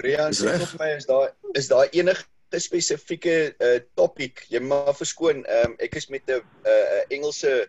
Brian 0.00 0.32
sê 0.36 0.56
vir 0.58 0.76
my 0.80 0.90
is 0.96 1.08
daar 1.08 1.32
is 1.58 1.68
daar 1.68 1.88
enige 1.92 2.24
spesifieke 2.58 3.34
uh, 3.62 3.78
topic? 3.94 4.46
Jy 4.50 4.62
maar 4.64 4.94
verskoon 4.96 5.44
um, 5.44 5.76
ek 5.78 5.98
is 6.00 6.08
met 6.10 6.24
'n 6.28 6.40
'n 6.40 6.70
uh, 6.72 7.02
Engelse 7.16 7.52
'n 7.52 7.68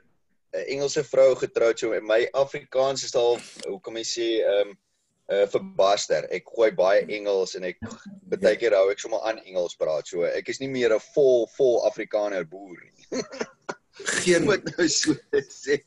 uh, 0.57 0.63
Engelse 0.73 1.03
vrou 1.03 1.35
getroud 1.35 1.79
so 1.79 1.91
my 2.01 2.27
Afrikaans 2.33 3.03
is 3.03 3.15
al 3.15 3.37
hoe 3.67 3.79
kom 3.81 3.97
ek 3.97 4.07
sê 4.07 4.29
um, 4.55 4.73
uh, 5.31 5.45
verbaster. 5.53 6.27
Ek 6.31 6.47
gooi 6.47 6.71
baie 6.71 7.05
Engels 7.17 7.55
en 7.59 7.67
ek 7.67 7.79
baie 8.31 8.55
keer 8.55 8.75
hou 8.75 8.89
ek 8.91 9.03
sommer 9.03 9.21
aan 9.27 9.43
Engels 9.45 9.75
praat 9.75 10.07
so 10.07 10.23
ek 10.23 10.49
is 10.49 10.59
nie 10.63 10.71
meer 10.71 10.95
'n 10.95 11.03
vol 11.13 11.47
vol 11.57 11.83
Afrikaner 11.87 12.47
boer 12.47 12.79
nie. 12.79 13.21
Geen 14.23 14.47
moet 14.47 14.63
nou 14.77 14.87
so 14.87 15.13
sê 15.51 15.83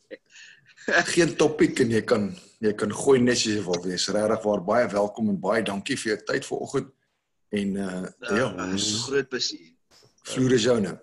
geen 0.87 1.37
topic 1.37 1.81
en 1.81 1.91
jy 1.91 2.03
kan 2.05 2.29
jy 2.65 2.73
kan 2.77 2.93
gooi 2.93 3.19
net 3.21 3.37
as 3.37 3.45
jy 3.47 3.61
wil 3.65 3.81
wees. 3.85 4.07
Regtig 4.13 4.45
waar 4.45 4.63
baie 4.65 4.87
welkom 4.93 5.31
en 5.33 5.41
baie 5.41 5.65
dankie 5.65 5.97
vir 6.01 6.15
jou 6.15 6.21
tyd 6.29 6.47
vanoggend. 6.49 6.93
En 7.55 7.77
uh 7.77 8.05
ja, 8.29 8.37
ja 8.37 8.47
ons 8.69 8.87
groot 9.07 9.29
plesier. 9.29 9.73
Vloer 10.25 10.57
is 10.57 10.65
joune. 10.65 10.95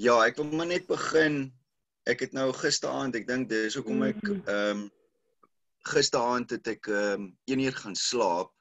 Ja, 0.00 0.16
ek 0.24 0.38
wil 0.38 0.52
maar 0.54 0.70
net 0.70 0.86
begin. 0.88 1.50
Ek 2.08 2.22
het 2.24 2.32
nou 2.32 2.48
gisteraand, 2.56 3.18
ek 3.18 3.26
dink 3.28 3.50
dis 3.50 3.76
hoekom 3.76 4.06
ek 4.08 4.22
mm. 4.22 4.46
ehm 4.46 4.70
um, 4.70 4.86
gisteraand 5.90 6.50
het 6.52 6.66
ek 6.76 6.88
ehm 6.90 7.26
um, 7.26 7.28
1 7.50 7.66
uur 7.66 7.76
gaan 7.82 7.98
slaap. 7.98 8.54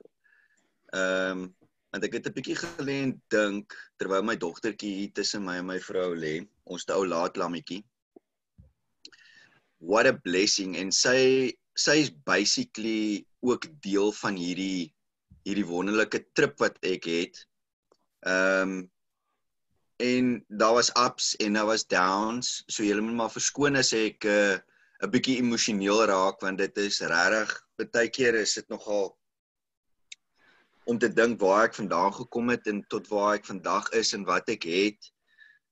Ehm 0.93 1.45
um, 1.45 1.47
want 1.89 2.05
ek 2.05 2.19
het 2.19 2.27
'n 2.29 2.35
bietjie 2.35 2.57
gelê 2.57 2.97
en 3.05 3.13
dink 3.33 3.73
terwyl 3.97 4.21
my 4.25 4.35
dogtertjie 4.37 4.91
hier 4.97 5.13
tussen 5.13 5.41
my 5.45 5.57
en 5.57 5.65
my 5.65 5.79
vrou 5.81 6.13
lê, 6.13 6.45
ons 6.69 6.85
te 6.85 6.93
ou 6.93 7.07
laat 7.07 7.37
lammetjie 7.37 7.81
what 9.79 10.07
a 10.07 10.13
blessing 10.13 10.75
en 10.77 10.91
sy 10.91 11.51
sy 11.79 11.95
is 12.03 12.11
basically 12.27 13.25
ook 13.41 13.67
deel 13.81 14.11
van 14.19 14.35
hierdie 14.35 14.91
hierdie 15.47 15.67
wonderlike 15.67 16.25
trip 16.35 16.59
wat 16.59 16.77
ek 16.83 17.07
het. 17.07 17.43
Ehm 18.27 18.79
um, 18.79 18.79
en 19.99 20.27
daar 20.47 20.77
was 20.77 20.93
ups 20.95 21.33
en 21.43 21.57
daar 21.57 21.67
was 21.67 21.83
downs. 21.87 22.63
So 22.71 22.83
julle 22.87 23.03
moet 23.03 23.17
maar 23.19 23.31
verskoon 23.31 23.75
as 23.75 23.91
ek 23.93 24.23
'n 24.23 24.29
uh, 24.29 24.59
'n 25.03 25.11
bietjie 25.11 25.39
emosioneel 25.39 26.05
raak 26.07 26.39
want 26.43 26.57
dit 26.57 26.77
is 26.77 27.01
regtig 27.01 27.51
baie 27.87 28.09
keer 28.09 28.35
is 28.35 28.53
dit 28.53 28.67
nogal 28.69 29.13
om 30.89 30.97
te 30.99 31.09
dink 31.13 31.39
waar 31.39 31.67
ek 31.67 31.77
vandaan 31.77 32.13
gekom 32.13 32.49
het 32.49 32.67
en 32.67 32.81
tot 32.89 33.07
waar 33.11 33.37
ek 33.37 33.45
vandag 33.45 33.91
is 33.99 34.13
en 34.17 34.25
wat 34.25 34.49
ek 34.49 34.65
het. 34.65 35.11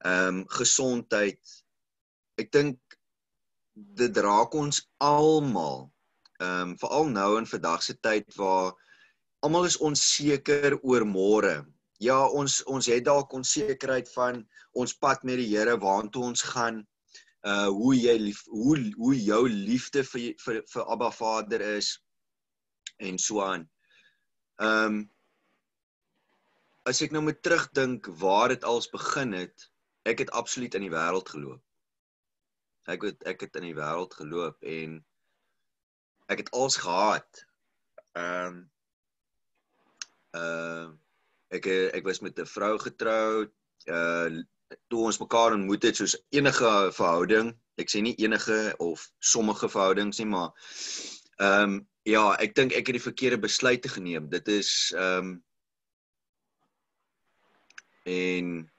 Ehm 0.05 0.43
um, 0.43 0.43
gesondheid. 0.59 1.41
Ek 2.37 2.51
dink 2.53 2.77
dit 3.77 4.17
raak 4.17 4.53
ons 4.57 4.81
almal. 5.03 5.87
Ehm 6.41 6.69
um, 6.69 6.75
veral 6.81 7.09
nou 7.13 7.31
in 7.37 7.49
vandag 7.49 7.83
se 7.83 7.95
tyd 8.07 8.35
waar 8.37 8.73
almal 9.45 9.65
is 9.69 9.77
onseker 9.77 10.77
oor 10.81 11.05
môre. 11.05 11.55
Ja, 12.01 12.19
ons 12.27 12.61
ons 12.65 12.89
het 12.89 13.05
dalk 13.05 13.33
onsekerheid 13.33 14.09
van 14.13 14.43
ons 14.73 14.93
pad 14.93 15.23
met 15.23 15.41
die 15.41 15.49
Here, 15.49 15.77
waartoe 15.81 16.23
ons 16.29 16.45
gaan. 16.53 16.83
Uh 17.45 17.69
hoe 17.73 17.93
jy 17.95 18.17
lief, 18.21 18.43
hoe 18.53 18.77
hoe 18.97 19.15
jou 19.15 19.43
liefde 19.49 20.03
vir 20.11 20.33
vir 20.45 20.61
vir 20.73 20.89
Abba 20.93 21.11
Vader 21.11 21.61
is 21.77 21.93
en 22.97 23.17
so 23.17 23.41
aan. 23.45 23.69
Ehm 24.61 24.85
um, 24.85 25.05
as 26.87 27.01
ek 27.03 27.11
nou 27.11 27.19
moet 27.21 27.41
terugdink 27.43 28.07
waar 28.21 28.49
dit 28.49 28.63
als 28.63 28.87
begin 28.89 29.33
het, 29.35 29.65
ek 30.07 30.21
het 30.23 30.29
absoluut 30.31 30.75
in 30.77 30.85
die 30.85 30.93
wêreld 30.93 31.29
geloop 31.29 31.66
ek 32.87 33.03
het 33.03 33.23
ek 33.27 33.45
het 33.45 33.59
in 33.59 33.67
die 33.69 33.77
wêreld 33.77 34.15
geloop 34.15 34.63
en 34.63 34.97
ek 36.31 36.43
het 36.43 36.51
alles 36.55 36.79
gehad. 36.83 37.43
Ehm 38.15 38.47
um, 38.47 38.63
uh 40.37 40.87
ek 41.55 41.67
ek 41.67 42.03
was 42.03 42.19
met 42.19 42.39
'n 42.39 42.45
vrou 42.45 42.77
getroud. 42.79 43.51
Uh 43.87 44.43
toe 44.91 45.05
ons 45.07 45.19
mekaar 45.19 45.53
ontmoet 45.55 45.83
het 45.83 45.95
soos 45.95 46.17
enige 46.35 46.71
verhouding, 46.91 47.53
ek 47.79 47.91
sê 47.91 48.01
nie 48.03 48.15
enige 48.19 48.75
of 48.83 49.05
sommige 49.19 49.69
verhoudings 49.69 50.19
nie, 50.19 50.27
maar 50.27 50.51
ehm 51.39 51.63
um, 51.63 51.87
ja, 52.03 52.35
ek 52.39 52.55
dink 52.55 52.71
ek 52.71 52.87
het 52.87 52.97
die 52.99 53.07
verkeerde 53.07 53.39
besluite 53.39 53.89
geneem. 53.89 54.29
Dit 54.29 54.47
is 54.47 54.93
ehm 54.95 55.17
um, 55.17 55.43
en 58.07 58.71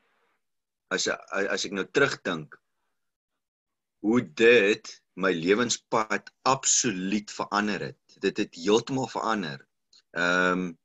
as 0.88 1.08
as 1.08 1.64
ek 1.68 1.72
nou 1.76 1.84
terugdink 1.92 2.56
hoe 4.04 4.20
dit 4.34 4.90
my 5.18 5.32
lewenspad 5.34 6.30
absoluut 6.42 7.30
verander 7.30 7.80
het. 7.80 8.18
Dit 8.22 8.36
het 8.36 8.54
heeltemal 8.54 9.08
verander. 9.08 9.66
Ehm 10.10 10.58
um, 10.58 10.78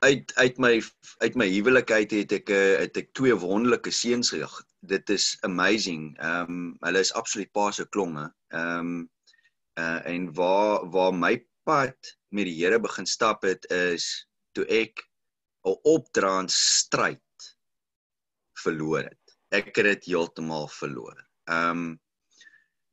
uit 0.00 0.32
uit 0.34 0.58
my 0.58 0.82
uit 1.18 1.34
my 1.36 1.46
huwelik 1.48 1.90
uit 1.92 2.10
het 2.16 2.32
ek 2.32 2.48
eh, 2.48 2.78
het 2.80 2.96
ek 2.96 3.10
twee 3.12 3.36
wonderlike 3.36 3.92
seuns 3.92 4.32
gehad. 4.32 4.64
Dit 4.80 5.10
is 5.12 5.36
amazing. 5.44 6.16
Ehm 6.18 6.54
um, 6.56 6.76
hulle 6.80 7.04
is 7.04 7.12
absoluut 7.12 7.52
pa 7.52 7.70
se 7.70 7.88
klonge. 7.88 8.30
Ehm 8.48 8.78
um, 8.78 9.10
uh, 9.78 10.06
en 10.06 10.32
waar 10.34 10.88
waar 10.90 11.14
my 11.14 11.34
pad 11.68 12.16
met 12.28 12.48
die 12.48 12.56
Here 12.62 12.80
begin 12.80 13.06
stap 13.06 13.44
het 13.44 13.68
is 13.70 14.26
toe 14.56 14.64
ek 14.66 15.04
'n 15.68 15.76
opdraand 15.82 16.50
stryd 16.50 17.20
verloor 18.64 19.04
het 19.04 19.19
ek 19.50 19.74
het 19.76 19.86
dit 19.88 20.12
heeltemal 20.12 20.68
verloor. 20.68 21.18
Ehm 21.50 21.70
um, 21.70 22.00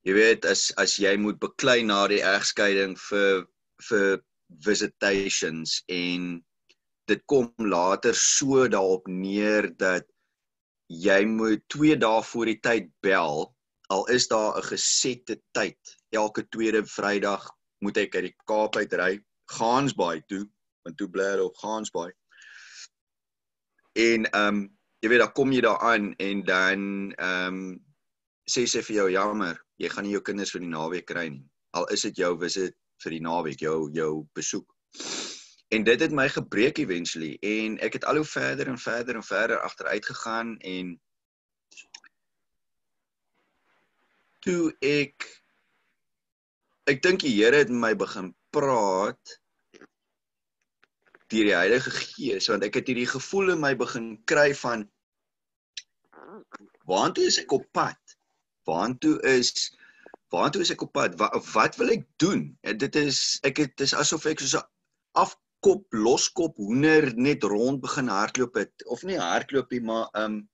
jy 0.07 0.13
weet 0.15 0.45
as 0.47 0.69
as 0.79 0.95
jy 1.01 1.17
moet 1.19 1.39
beklei 1.39 1.81
na 1.83 2.05
die 2.07 2.23
egskeiding 2.23 2.95
vir 3.09 3.47
vir 3.89 4.21
visitations 4.63 5.81
en 5.91 6.37
dit 7.11 7.23
kom 7.31 7.51
later 7.59 8.15
so 8.15 8.67
daarop 8.71 9.07
neer 9.11 9.67
dat 9.79 10.07
jy 10.87 11.19
moet 11.27 11.63
2 11.75 11.97
dae 11.99 12.23
voor 12.29 12.51
die 12.51 12.59
tyd 12.63 12.87
bel 13.03 13.49
al 13.91 14.05
is 14.15 14.27
daar 14.31 14.57
'n 14.57 14.67
gesette 14.69 15.39
tyd 15.51 15.95
elke 16.11 16.47
tweede 16.55 16.85
Vrydag 16.85 17.49
moet 17.83 17.97
ek 17.97 18.15
uit 18.15 18.23
die 18.29 18.37
Kaap 18.47 18.75
uit 18.75 18.93
ry 18.93 19.19
Gansbaai 19.57 20.23
toe 20.27 20.45
want 20.83 20.97
toe 20.97 21.09
bly 21.09 21.35
op 21.43 21.57
Gansbaai 21.63 22.11
en 23.93 24.25
ehm 24.31 24.47
um, 24.47 24.76
jy 25.01 25.11
weet 25.11 25.21
dan 25.21 25.33
kom 25.37 25.51
jy 25.53 25.61
daar 25.65 25.83
aan 25.93 26.13
en 26.17 26.43
dan 26.47 26.81
ehm 27.17 27.59
um, 27.59 27.67
sê 28.47 28.63
sy 28.63 28.79
vir 28.87 28.95
jou 28.95 29.07
jammer, 29.11 29.57
jy 29.75 29.89
gaan 29.91 30.05
nie 30.07 30.13
jou 30.15 30.23
kinders 30.23 30.53
vir 30.55 30.63
die 30.63 30.71
naweek 30.71 31.05
kry 31.09 31.25
nie. 31.33 31.43
Al 31.75 31.87
is 31.91 32.05
dit 32.07 32.21
jou 32.23 32.31
visit 32.39 32.75
vir 33.03 33.15
die 33.17 33.23
naweek, 33.25 33.59
jou 33.59 33.89
jou 33.93 34.11
besoek. 34.37 34.69
En 35.75 35.83
dit 35.83 35.99
het 35.99 36.13
my 36.15 36.29
gebreek 36.31 36.79
eventually 36.79 37.33
en 37.43 37.75
ek 37.83 37.99
het 37.99 38.07
al 38.07 38.21
hoe 38.21 38.29
verder 38.29 38.71
en 38.71 38.79
verder 38.79 39.19
en 39.19 39.27
verder 39.27 39.59
agteruit 39.59 40.05
gegaan 40.05 40.55
en 40.63 40.93
toe 44.47 44.71
ek 44.79 45.27
ek 46.87 47.03
dink 47.03 47.25
die 47.25 47.35
Here 47.35 47.59
het 47.65 47.73
met 47.73 47.83
my 47.83 47.93
begin 47.99 48.31
praat 48.55 49.35
deur 51.33 51.49
die 51.49 51.55
Heilige 51.55 51.91
Gees 51.91 52.47
want 52.51 52.63
ek 52.67 52.79
het 52.79 52.91
hierdie 52.91 53.09
gevoel 53.09 53.53
in 53.55 53.63
my 53.63 53.73
begin 53.79 54.13
kry 54.31 54.51
van 54.55 54.85
waantoe 56.87 57.27
is 57.27 57.39
ek 57.41 57.51
op 57.57 57.65
pad? 57.75 57.99
Waantoe 58.67 59.17
is 59.27 59.51
waantoe 60.33 60.63
is 60.63 60.71
ek 60.73 60.83
op 60.85 60.93
pad? 60.95 61.17
Wat, 61.19 61.35
wat 61.53 61.77
wil 61.79 61.91
ek 61.95 62.05
doen? 62.23 62.49
En 62.63 62.79
dit 62.79 62.99
is 62.99 63.39
ek 63.47 63.63
het 63.63 63.75
dis 63.81 63.95
asof 63.95 64.27
ek 64.31 64.43
so 64.43 64.59
'n 64.59 64.67
afkop 65.23 65.85
loskop 65.91 66.57
hoender 66.61 67.11
net 67.15 67.43
rond 67.43 67.81
begin 67.81 68.11
hardloop 68.11 68.55
het 68.61 68.85
of 68.85 69.03
nie 69.03 69.19
hardloop 69.19 69.71
nie 69.71 69.83
maar 69.89 70.07
um 70.13 70.47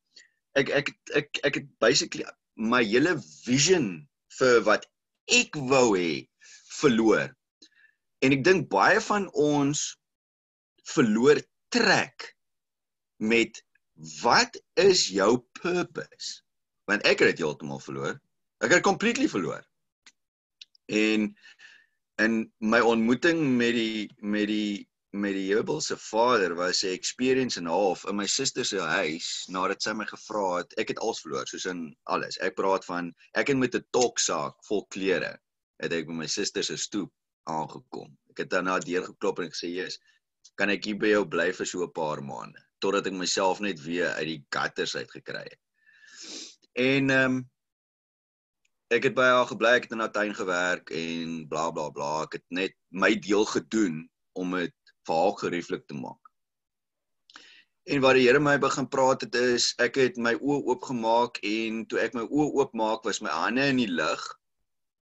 ek 0.55 0.69
ek 0.69 0.93
ek 1.19 1.39
ek 1.43 1.55
het 1.61 1.67
basically 1.79 2.25
my 2.55 2.83
hele 2.85 3.17
vision 3.45 4.07
vir 4.39 4.61
wat 4.69 4.85
ek 5.27 5.55
wou 5.55 5.97
hê 5.97 6.27
verloor. 6.79 7.29
En 8.23 8.31
ek 8.31 8.43
dink 8.43 8.69
baie 8.71 9.01
van 9.01 9.29
ons 9.33 9.83
verloor 10.83 11.41
trek 11.73 12.35
met 13.17 13.63
wat 14.21 14.57
is 14.73 15.07
jou 15.07 15.37
purpose? 15.61 16.41
Want 16.89 17.05
ek 17.07 17.23
het 17.23 17.35
dit 17.35 17.43
heeltemal 17.45 17.79
verloor. 17.79 18.19
Ek 18.63 18.71
het 18.71 18.83
completely 18.83 19.29
verloor. 19.29 19.63
En 20.91 21.31
in 22.21 22.33
my 22.59 22.79
ontmoeting 22.79 23.39
met 23.57 23.73
die 23.73 24.09
met 24.19 24.47
die 24.47 24.89
met 25.13 25.35
die 25.37 25.45
Jebelse 25.45 25.97
vader 25.97 26.55
was 26.57 26.81
'n 26.83 26.93
experience 26.97 27.59
en 27.59 27.65
half 27.69 28.05
in 28.09 28.15
my 28.15 28.25
suster 28.25 28.65
se 28.65 28.79
huis 28.79 29.45
nadat 29.47 29.81
sy 29.81 29.93
my 29.93 30.05
gevra 30.05 30.57
het. 30.57 30.73
Ek 30.77 30.87
het 30.87 30.99
alles 30.99 31.21
verloor, 31.21 31.47
soos 31.47 31.65
in 31.65 31.95
alles. 32.03 32.37
Ek 32.37 32.55
praat 32.55 32.85
van 32.85 33.13
ek 33.33 33.47
het 33.47 33.57
met 33.57 33.75
'n 33.75 33.85
toksaak 33.91 34.55
vol 34.65 34.85
klere 34.87 35.37
het 35.77 35.93
ek 35.93 36.07
by 36.07 36.13
my 36.13 36.27
suster 36.27 36.63
se 36.63 36.77
stoep 36.77 37.11
aangekom. 37.43 38.17
Ek 38.31 38.37
het 38.37 38.49
daarna 38.49 38.79
deur 38.79 39.05
geklop 39.05 39.39
en 39.39 39.51
gesê, 39.51 39.69
"Jesus, 39.69 39.99
kan 40.55 40.69
ek 40.69 40.85
hier 40.85 40.99
by 40.99 41.13
jou 41.13 41.25
bly 41.25 41.51
vir 41.51 41.65
so 41.65 41.83
'n 41.83 41.95
paar 41.95 42.21
maande 42.21 42.61
totdat 42.83 43.07
ek 43.07 43.15
myself 43.15 43.59
net 43.63 43.79
weer 43.83 44.11
uit 44.19 44.27
die 44.27 44.41
gutters 44.51 44.95
uit 44.95 45.11
gekry 45.11 45.43
het. 45.47 45.61
En 46.75 47.09
ehm 47.09 47.37
um, 47.37 47.43
ek 48.93 49.07
het 49.07 49.15
by 49.17 49.25
haar 49.25 49.47
gebly, 49.49 49.71
ek 49.77 49.87
het 49.87 49.93
in 49.95 50.03
haar 50.03 50.11
tuin 50.13 50.35
gewerk 50.37 50.91
en 50.93 51.47
bla 51.49 51.71
bla 51.71 51.89
bla. 51.89 52.23
Ek 52.27 52.37
het 52.37 52.45
net 52.49 52.75
my 52.89 53.15
deel 53.15 53.45
gedoen 53.49 54.03
om 54.37 54.51
dit 54.59 54.75
vir 55.07 55.15
haar 55.15 55.37
gerieflik 55.39 55.87
te 55.87 55.97
maak. 55.97 56.19
En 57.83 57.99
wat 58.03 58.15
die 58.15 58.27
Here 58.27 58.39
my 58.39 58.55
begin 58.61 58.87
praat 58.87 59.25
het 59.25 59.35
is 59.35 59.73
ek 59.83 59.97
het 59.99 60.17
my 60.17 60.35
oë 60.39 60.61
oopgemaak 60.71 61.41
en 61.43 61.81
toe 61.91 61.99
ek 61.99 62.13
my 62.15 62.23
oë 62.23 62.51
oopmaak 62.61 63.03
was 63.03 63.19
my 63.21 63.33
hande 63.33 63.65
in 63.73 63.81
die 63.81 63.91
lug 63.91 64.23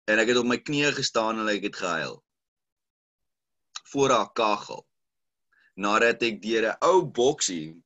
en 0.09 0.23
ek 0.23 0.31
het 0.31 0.39
op 0.41 0.47
my 0.47 0.61
knieë 0.63 0.93
gestaan 0.97 1.43
en 1.43 1.51
ek 1.51 1.67
het 1.69 1.81
gehuil. 1.81 2.21
Voor 3.91 4.15
haar 4.15 4.31
kaggel. 4.33 4.88
Nadat 5.79 6.23
ek 6.27 6.41
deur 6.43 6.65
'n 6.71 6.79
ou 6.91 7.05
boksie 7.21 7.77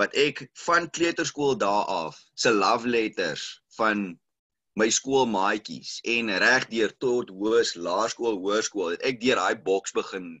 wat 0.00 0.14
ek 0.18 0.46
van 0.66 0.90
kleuterskool 0.90 1.56
daar 1.60 1.84
af 1.84 2.18
se 2.34 2.50
love 2.50 2.88
letters 2.88 3.44
van 3.76 4.06
my 4.74 4.88
skoolmaatjies 4.90 6.00
en 6.14 6.32
regdeur 6.42 6.96
tot 7.04 7.30
hoës 7.30 7.74
laerskool 7.86 8.40
hoërskool 8.42 8.96
het 8.96 9.04
ek 9.10 9.20
deur 9.22 9.38
daai 9.38 9.62
boks 9.68 9.94
begin 9.94 10.32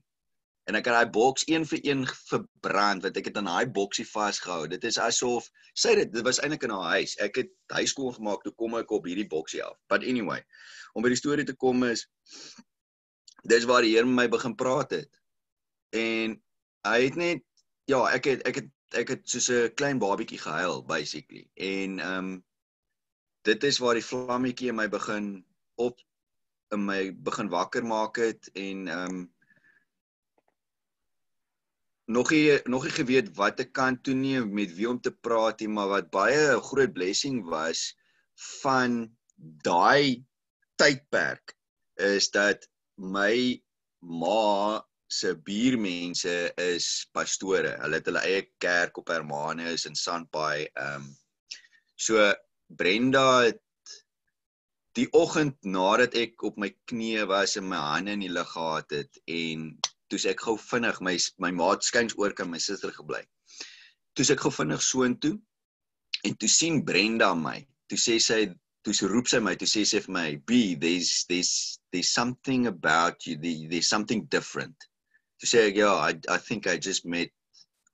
en 0.66 0.78
ek 0.78 0.88
het 0.88 0.96
daai 0.96 1.12
boks 1.14 1.44
een 1.52 1.66
vir 1.68 1.80
een 1.86 2.02
verbrand 2.30 3.04
want 3.04 3.20
ek 3.20 3.28
het 3.28 3.38
aan 3.38 3.50
daai 3.50 3.66
boksie 3.78 4.06
vasgehou. 4.08 4.64
Dit 4.72 4.84
is 4.88 4.98
asof 4.98 5.50
sê 5.76 5.94
dit 6.00 6.12
dit 6.12 6.24
was 6.26 6.40
eintlik 6.40 6.64
in 6.66 6.72
haar 6.74 6.96
huis. 6.96 7.16
Ek 7.20 7.42
het 7.42 7.52
huis 7.76 7.92
skoon 7.92 8.16
gemaak 8.16 8.42
toe 8.44 8.54
kom 8.56 8.78
ek 8.80 8.94
op 8.96 9.06
hierdie 9.06 9.28
boksie 9.28 9.62
af. 9.64 9.76
But 9.92 10.06
anyway 10.08 10.40
om 10.94 11.04
by 11.04 11.12
die 11.12 11.20
storie 11.20 11.44
te 11.46 11.56
kom 11.58 11.84
is 11.90 12.06
dis 13.44 13.68
waar 13.68 13.84
die 13.84 13.92
Here 13.92 14.08
met 14.08 14.16
my 14.24 14.26
begin 14.32 14.56
praat 14.56 14.96
het. 14.96 15.10
En 15.92 16.38
hy 16.84 17.04
het 17.04 17.16
net 17.16 17.42
ja 17.90 18.00
ek 18.12 18.24
het 18.30 18.46
ek 18.48 18.60
het 18.62 18.70
ek 18.94 19.08
het 19.08 19.28
soos 19.28 19.48
'n 19.50 19.74
klein 19.74 19.98
babietjie 19.98 20.38
gehuil 20.38 20.84
basically. 20.84 21.48
En 21.54 21.98
ehm 21.98 22.18
um, 22.18 22.44
dit 23.42 23.64
is 23.64 23.78
waar 23.78 23.94
die 23.94 24.08
vlammetjie 24.10 24.68
in 24.68 24.76
my 24.76 24.88
begin 24.88 25.44
op 25.74 26.00
in 26.72 26.84
my 26.84 27.12
begin 27.12 27.48
wakker 27.48 27.84
maak 27.84 28.16
het 28.16 28.50
en 28.52 28.88
ehm 28.88 29.16
um, 29.16 29.34
nog 32.04 32.30
nie 32.30 32.60
nog 32.64 32.84
nie 32.84 32.92
geweet 32.92 33.28
wat 33.36 33.60
ek 33.60 33.72
kan 33.72 34.00
toe 34.00 34.14
nie 34.14 34.40
met 34.44 34.72
wie 34.76 34.88
om 34.88 35.00
te 35.00 35.12
praat 35.12 35.60
nie 35.60 35.68
maar 35.72 35.88
wat 35.88 36.10
baie 36.12 36.56
'n 36.56 36.66
groot 36.70 36.92
blessing 36.92 37.44
was 37.48 37.96
van 38.62 39.16
daai 39.68 40.24
tydperk 40.76 41.56
is 41.96 42.30
dat 42.30 42.68
my 42.96 43.62
ma 44.00 44.84
se 45.14 45.34
buurmense 45.46 46.52
is 46.60 46.86
pastore. 47.14 47.76
Hulle 47.82 48.00
het 48.00 48.08
hulle 48.10 48.22
eie 48.26 48.46
kerk 48.62 48.98
op 48.98 49.12
Hermanus 49.14 49.86
in 49.90 49.98
Sandpaai. 49.98 50.66
Ehm 50.72 51.04
um, 51.04 51.12
so 51.94 52.18
Brenda 52.74 53.44
het 53.44 53.60
die 54.98 55.06
oggend 55.14 55.56
nadat 55.62 56.16
ek 56.18 56.42
op 56.46 56.58
my 56.58 56.70
knieë 56.90 57.26
was 57.30 57.54
en 57.58 57.68
my 57.70 57.78
hande 57.78 58.14
in 58.16 58.24
die 58.24 58.32
lug 58.32 58.50
gehad 58.50 58.90
het 58.94 59.20
en 59.30 59.68
toe's 60.10 60.26
ek 60.30 60.42
gou 60.46 60.56
vinnig 60.58 61.00
my 61.06 61.14
my 61.42 61.50
maat 61.54 61.86
skuins 61.86 62.16
oor 62.18 62.34
kan 62.34 62.50
my 62.50 62.60
suster 62.62 62.94
gebly. 62.94 63.22
Toe's 64.14 64.32
ek 64.34 64.42
gou 64.42 64.52
vinnig 64.54 64.82
soontoe 64.82 65.36
en 66.26 66.36
toe 66.40 66.50
sien 66.50 66.82
Brenda 66.86 67.30
my. 67.38 67.60
Toe 67.90 68.00
sê 68.00 68.18
sy 68.22 68.40
toe 68.84 68.94
sy 68.96 69.08
roep 69.08 69.30
sy 69.30 69.40
my, 69.40 69.54
toe 69.56 69.68
sê 69.70 69.84
sy 69.88 70.00
vir 70.04 70.12
my, 70.12 70.28
"B, 70.36 70.74
there's 70.74 71.24
there's 71.28 71.78
there's 71.92 72.12
something 72.12 72.66
about 72.66 73.26
you, 73.26 73.36
there's 73.36 73.88
something 73.88 74.26
different." 74.26 74.76
Sê 75.44 75.68
ek, 75.68 75.76
"Yeah, 75.76 75.94
I 75.94 76.12
I 76.28 76.38
think 76.38 76.66
I 76.66 76.76
just 76.78 77.04
met 77.04 77.30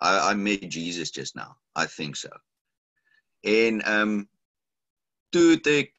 I 0.00 0.32
I 0.32 0.34
met 0.34 0.70
Jesus 0.70 1.10
just 1.10 1.36
now. 1.36 1.56
I 1.76 1.86
think 1.86 2.16
so." 2.16 2.30
En 3.42 3.80
ehm 3.80 4.02
um, 4.02 4.30
toe 5.30 5.50
het 5.50 5.66
ek 5.66 5.94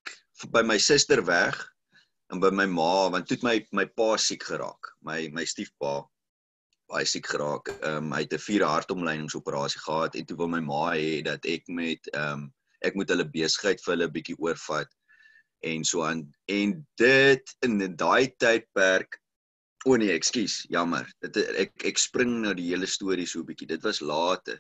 by 0.52 0.62
my 0.62 0.78
suster 0.78 1.26
weg 1.26 1.58
en 2.32 2.40
by 2.40 2.50
my 2.50 2.66
ma 2.66 3.10
want 3.10 3.28
toe 3.28 3.38
het 3.38 3.44
my 3.44 3.58
my 3.72 3.86
pa 3.86 4.16
siek 4.18 4.44
geraak. 4.44 4.96
My 5.02 5.30
my 5.34 5.46
stiefpa 5.46 6.08
baie 6.92 7.06
siek 7.06 7.28
geraak. 7.28 7.72
Ehm 7.82 7.98
um, 7.98 8.12
hy 8.16 8.24
het 8.26 8.34
'n 8.34 8.46
vierde 8.48 8.68
hartomleidingsoperasie 8.68 9.82
gehad 9.82 10.16
en 10.16 10.26
toe 10.26 10.38
wil 10.38 10.48
my 10.48 10.62
ma 10.62 10.92
hê 10.96 11.22
dat 11.24 11.46
ek 11.46 11.68
met 11.68 12.08
ehm 12.14 12.34
um, 12.34 12.54
ek 12.82 12.96
moet 12.96 13.10
hulle 13.10 13.30
besigheid 13.30 13.82
vir 13.84 13.94
hulle 13.94 14.12
bietjie 14.12 14.38
oorvat 14.40 14.90
en 15.62 15.84
so 15.86 16.04
aan 16.04 16.26
en 16.50 16.88
dit 16.98 17.56
in 17.66 17.78
daai 17.98 18.34
tydperk 18.42 19.21
o 19.86 19.94
oh 19.94 19.98
nee, 19.98 20.14
ekskuus, 20.14 20.66
jammer. 20.70 21.08
Dit 21.22 21.38
ek 21.38 21.86
ek 21.86 21.98
spring 21.98 22.42
nou 22.42 22.54
die 22.54 22.70
hele 22.70 22.88
storie 22.88 23.26
so 23.26 23.40
'n 23.40 23.46
bietjie. 23.46 23.68
Dit 23.68 23.84
was 23.84 24.02
later. 24.02 24.60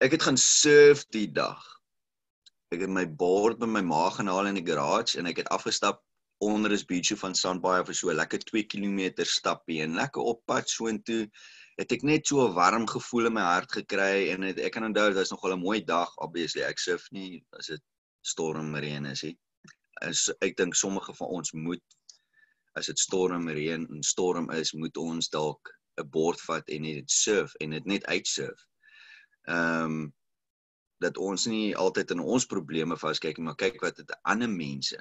Ek 0.00 0.12
het 0.12 0.22
gaan 0.22 0.36
surf 0.36 1.06
die 1.10 1.26
dag 1.26 1.74
ek 2.74 2.84
het 2.84 2.92
my 2.92 3.04
bord 3.06 3.60
by 3.60 3.68
my 3.70 3.82
ma 3.86 4.04
gaan 4.14 4.30
haal 4.32 4.48
in 4.50 4.58
die 4.58 4.66
garage 4.66 5.18
en 5.20 5.28
ek 5.30 5.42
het 5.42 5.50
afgestap 5.54 6.02
onder 6.44 6.72
is 6.74 6.84
beach 6.88 7.12
van 7.20 7.36
Sandbaai 7.38 7.84
vir 7.88 7.96
so 7.98 8.14
lekker 8.14 8.42
2 8.50 8.64
km 8.72 9.26
stappie 9.30 9.80
en 9.84 9.98
lekker 9.98 10.24
op 10.32 10.42
pad 10.50 10.70
soontoe 10.70 11.22
het 11.78 11.92
ek 11.96 12.04
net 12.06 12.26
so 12.26 12.46
'n 12.46 12.54
warm 12.58 12.86
gevoel 12.90 13.30
in 13.30 13.36
my 13.38 13.46
hart 13.46 13.72
gekry 13.78 14.30
en 14.34 14.42
het, 14.48 14.58
ek 14.58 14.72
kan 14.74 14.86
onthou 14.88 15.08
dit 15.08 15.20
was 15.20 15.30
nogal 15.30 15.56
'n 15.56 15.62
mooi 15.62 15.80
dag 15.84 16.10
obviously 16.26 16.62
ek 16.62 16.78
surf 16.78 17.06
nie 17.12 17.44
as 17.58 17.70
dit 17.74 17.82
storm 18.22 18.74
reën 18.74 19.06
is 19.12 19.22
nie 19.22 19.36
is 20.10 20.30
ek 20.40 20.56
dink 20.56 20.74
sommige 20.74 21.14
van 21.14 21.28
ons 21.28 21.52
moet 21.52 21.84
as 22.78 22.86
dit 22.90 22.98
storm 22.98 23.48
reën 23.48 23.86
en 23.86 24.02
storm 24.02 24.50
is 24.50 24.72
moet 24.72 24.96
ons 24.96 25.28
dalk 25.28 25.70
'n 26.00 26.08
bord 26.10 26.40
vat 26.40 26.68
en 26.68 26.82
net 26.82 27.10
surf 27.10 27.54
en 27.60 27.70
dit 27.70 27.86
net 27.86 28.04
uitsurf 28.06 28.66
ehm 29.48 29.84
um, 29.84 30.14
dat 31.04 31.18
ons 31.18 31.46
nie 31.50 31.76
altyd 31.76 32.14
in 32.14 32.20
ons 32.20 32.46
probleme 32.48 32.96
vaskyk 32.96 33.38
nie, 33.38 33.44
maar 33.48 33.60
kyk 33.60 33.80
wat 33.84 33.98
dit 34.00 34.12
ander 34.22 34.50
mense 34.50 34.98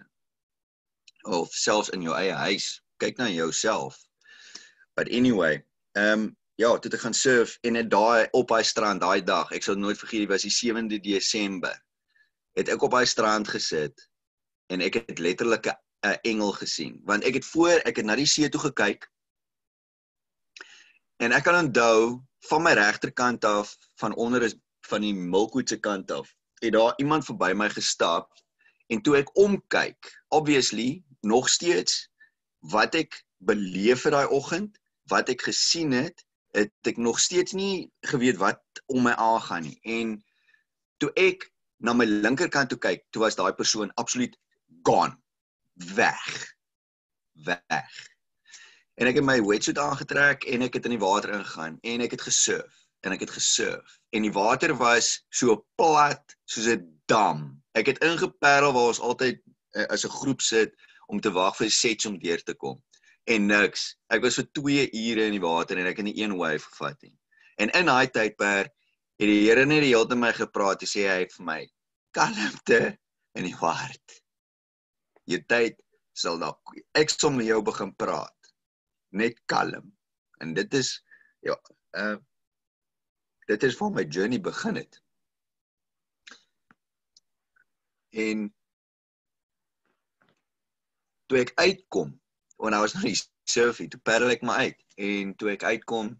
of 1.23 1.53
selfs 1.55 1.93
in 1.95 2.03
jou 2.03 2.15
eie 2.17 2.35
huis, 2.35 2.81
kyk 2.99 3.17
na 3.17 3.29
jouself. 3.31 3.95
But 4.97 5.09
anyway, 5.09 5.61
ehm 5.95 6.27
um, 6.27 6.31
ja, 6.61 6.69
toe 6.77 6.91
ek 6.93 7.01
gaan 7.01 7.15
surf 7.17 7.55
en 7.65 7.73
net 7.77 7.89
daai 7.89 8.27
op 8.37 8.51
daai 8.51 8.63
strand 8.67 9.01
daai 9.01 9.23
dag, 9.25 9.51
ek 9.55 9.63
sal 9.65 9.79
nooit 9.79 9.97
vergeet, 9.97 10.25
dit 10.25 10.33
was 10.33 10.45
die 10.45 10.53
7de 10.53 10.99
Desember. 11.01 11.73
Het 12.57 12.69
ek 12.75 12.83
op 12.85 12.93
daai 12.93 13.07
strand 13.09 13.49
gesit 13.49 14.03
en 14.69 14.83
ek 14.85 14.99
het 14.99 15.23
letterlik 15.23 15.71
'n 15.71 15.79
engel 16.03 16.51
gesien, 16.51 16.99
want 17.07 17.23
ek 17.23 17.39
het 17.39 17.45
voor 17.45 17.79
ek 17.87 18.01
het 18.01 18.05
na 18.05 18.15
die 18.19 18.27
see 18.29 18.49
toe 18.49 18.61
gekyk 18.61 19.07
en 21.23 21.31
ek 21.31 21.45
kan 21.47 21.59
onthou 21.61 22.19
van 22.49 22.63
my 22.65 22.73
regterkant 22.75 23.45
af 23.47 23.77
van 24.01 24.15
onder 24.19 24.43
is 24.43 24.57
van 24.87 25.01
die 25.01 25.13
Milkwood 25.15 25.69
se 25.69 25.77
kant 25.79 26.11
af, 26.11 26.27
het 26.59 26.73
daar 26.75 26.93
iemand 26.99 27.25
verby 27.25 27.53
my 27.55 27.69
gestap 27.71 28.31
en 28.91 29.01
toe 29.01 29.15
ek 29.21 29.31
omkyk, 29.39 30.09
obviously 30.35 31.03
nog 31.23 31.47
steeds 31.49 32.09
wat 32.73 32.95
ek 32.95 33.23
beleef 33.43 34.03
het 34.03 34.15
daai 34.15 34.27
oggend, 34.27 34.75
wat 35.11 35.31
ek 35.31 35.47
gesien 35.47 35.95
het, 35.95 36.25
het 36.55 36.71
ek 36.87 36.99
nog 36.99 37.19
steeds 37.19 37.55
nie 37.55 37.89
geweet 38.11 38.39
wat 38.39 38.61
om 38.91 39.07
my 39.07 39.15
aangaan 39.19 39.67
nie. 39.67 39.77
En 39.83 40.15
toe 41.01 41.11
ek 41.19 41.49
na 41.83 41.95
my 41.95 42.05
linkerkant 42.07 42.71
toe 42.71 42.79
kyk, 42.79 43.03
toe 43.11 43.23
was 43.23 43.39
daai 43.39 43.53
persoon 43.55 43.91
absoluut 43.99 44.35
gone. 44.87 45.15
Weg. 45.73 46.55
Weg. 47.31 47.93
En 48.93 49.09
ek 49.09 49.17
het 49.17 49.25
my 49.25 49.39
wetsuit 49.41 49.79
aangetrek 49.81 50.45
en 50.53 50.61
ek 50.67 50.77
het 50.77 50.85
in 50.85 50.93
die 50.95 51.01
water 51.01 51.33
ingegaan 51.33 51.79
en 51.81 52.03
ek 52.05 52.13
het 52.13 52.25
gesurf 52.27 52.83
en 53.01 53.15
ek 53.15 53.25
het 53.25 53.33
gesurf 53.33 53.97
en 54.13 54.25
die 54.25 54.33
water 54.33 54.75
was 54.77 55.15
so 55.33 55.65
plat 55.79 56.35
soos 56.45 56.69
'n 56.69 56.85
dam. 57.09 57.63
Ek 57.73 57.89
het 57.89 58.03
ingeperl 58.05 58.71
waar 58.73 58.91
ons 58.93 59.01
altyd 59.01 59.41
uh, 59.73 59.87
as 59.89 60.05
'n 60.05 60.13
groep 60.19 60.41
sit 60.41 60.75
om 61.07 61.19
te 61.19 61.31
wag 61.33 61.57
vir 61.57 61.69
sets 61.69 62.05
om 62.05 62.19
deur 62.19 62.43
te 62.43 62.53
kom. 62.53 62.77
En 63.25 63.47
niks. 63.47 63.95
Ek 64.09 64.21
was 64.21 64.35
vir 64.35 64.47
2 64.51 64.89
ure 64.91 65.25
in 65.25 65.37
die 65.37 65.41
water 65.41 65.77
en 65.77 65.89
ek 65.89 65.97
het 65.97 66.05
nie 66.05 66.21
een 66.21 66.37
wave 66.37 66.63
gevat 66.69 67.01
nie. 67.01 67.17
En 67.57 67.69
in 67.69 67.85
daai 67.85 68.07
tydperk 68.07 68.69
het 69.17 69.29
die 69.29 69.45
Here 69.47 69.65
net 69.65 69.81
die 69.81 69.93
hele 69.93 70.07
tyd 70.07 70.17
my 70.17 70.31
gepraat 70.33 70.81
en 70.81 70.87
sê 70.89 71.07
hy 71.09 71.25
vir 71.29 71.45
my: 71.45 71.61
"Kalmte 72.11 72.97
in 73.33 73.43
die 73.43 73.55
hart. 73.55 74.22
Jou 75.29 75.39
tyd 75.47 75.79
sal 76.17 76.39
dalk 76.41 76.75
ek 76.99 77.13
sal 77.13 77.33
met 77.35 77.47
jou 77.47 77.61
begin 77.65 77.93
praat. 77.95 78.53
Net 79.11 79.39
kalm." 79.45 79.91
En 80.43 80.53
dit 80.53 80.73
is 80.73 80.95
ja, 81.45 81.57
uh 81.97 82.17
dit 83.47 83.63
is 83.63 83.77
waar 83.77 83.91
my 83.91 84.03
journey 84.07 84.39
begin 84.39 84.75
het. 84.79 84.99
En 88.13 88.45
toe 91.27 91.39
ek 91.41 91.51
uitkom, 91.59 92.13
want 92.61 92.75
I 92.77 92.79
was 92.83 92.93
nou 92.93 93.11
surfing, 93.49 93.89
toe 93.91 93.99
paddle 94.05 94.31
ek 94.31 94.45
my 94.45 94.69
uit 94.69 94.83
en 95.01 95.33
toe 95.35 95.51
ek 95.55 95.65
uitkom, 95.65 96.13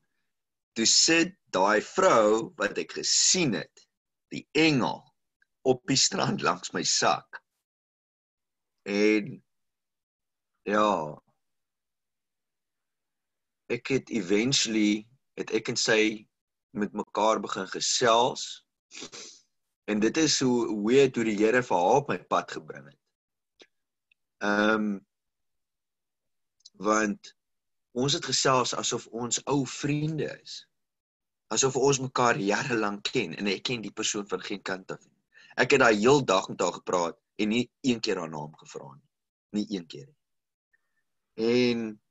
toe 0.74 0.88
sit 0.90 1.36
daai 1.54 1.84
vrou 1.86 2.50
wat 2.60 2.80
ek 2.82 2.96
gesien 2.98 3.54
het, 3.56 3.86
die 4.34 4.44
engel 4.58 5.04
op 5.70 5.84
die 5.88 6.00
strand 6.00 6.42
langs 6.42 6.74
my 6.74 6.84
sak. 6.88 7.43
En 8.84 9.44
ja, 10.68 11.22
ek 13.72 13.88
het 13.88 14.10
eventually 14.12 15.08
het 15.40 15.54
ek 15.56 15.72
en 15.72 15.80
sy 15.80 16.28
met 16.76 16.94
mekaar 16.94 17.40
begin 17.40 17.68
gesels. 17.72 18.66
En 19.88 20.00
dit 20.00 20.18
is 20.18 20.40
hoe 20.40 20.68
hoe 20.68 20.94
het 20.94 21.16
hoe 21.16 21.26
die 21.28 21.38
Here 21.40 21.64
vir 21.64 21.78
haar 21.78 22.02
op 22.02 22.12
my 22.12 22.20
pad 22.28 22.52
gebring 22.52 22.92
het. 22.92 23.00
Ehm 24.44 24.76
um, 24.76 24.94
want 26.84 27.36
ons 27.94 28.14
het 28.18 28.26
gesels 28.26 28.74
asof 28.76 29.06
ons 29.08 29.40
ou 29.48 29.62
vriende 29.70 30.28
is. 30.42 30.64
Asof 31.54 31.76
ons 31.78 32.00
mekaar 32.02 32.38
jare 32.42 32.76
lank 32.76 33.12
ken 33.14 33.36
en 33.38 33.48
ek 33.48 33.64
ken 33.70 33.84
die 33.86 33.94
persoon 33.94 34.28
van 34.28 34.42
geen 34.42 34.62
kant 34.62 34.92
af 34.92 35.00
nie. 35.06 35.20
Ek 35.56 35.72
het 35.72 35.84
daai 35.86 36.00
heel 36.02 36.26
dag 36.26 36.50
met 36.50 36.62
haar 36.62 36.74
gepraat 36.82 37.23
en 37.42 37.50
nie 37.50 37.66
een 37.82 38.00
keer 38.00 38.22
haar 38.22 38.30
naam 38.30 38.54
gevra 38.58 38.90
nie. 38.94 39.10
Nie 39.58 39.66
een 39.78 39.88
keer 39.88 40.08
nie. 40.08 40.20
En 41.48 42.02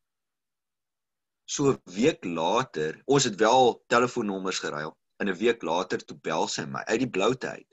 so 1.45 1.73
'n 1.73 1.81
week 1.85 2.25
later, 2.25 3.03
ons 3.07 3.25
het 3.25 3.37
wel 3.37 3.83
telefoonnommers 3.87 4.59
geruil. 4.59 4.97
In 5.19 5.29
'n 5.29 5.39
week 5.39 5.63
later 5.63 6.05
toe 6.05 6.19
bel 6.19 6.49
sy 6.49 6.65
my 6.65 6.83
uit 6.85 6.99
die 6.99 7.11
bloute 7.11 7.49
uit. 7.49 7.69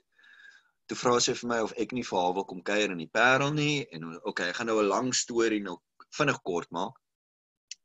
Toe 0.86 0.96
vra 0.96 1.20
sy 1.20 1.34
vir 1.34 1.48
my 1.48 1.60
of 1.60 1.72
ek 1.72 1.92
nie 1.92 2.04
vir 2.04 2.18
haar 2.18 2.34
wil 2.34 2.44
kom 2.44 2.62
kuier 2.62 2.90
in 2.90 2.98
die 2.98 3.12
Parel 3.12 3.52
nie 3.52 3.86
en 3.90 4.20
okay, 4.22 4.48
ek 4.48 4.56
gaan 4.56 4.66
nou 4.66 4.82
'n 4.82 4.88
lang 4.88 5.14
storie 5.14 5.62
nou 5.62 5.78
vinnig 6.16 6.42
kort 6.42 6.70
maak 6.70 6.98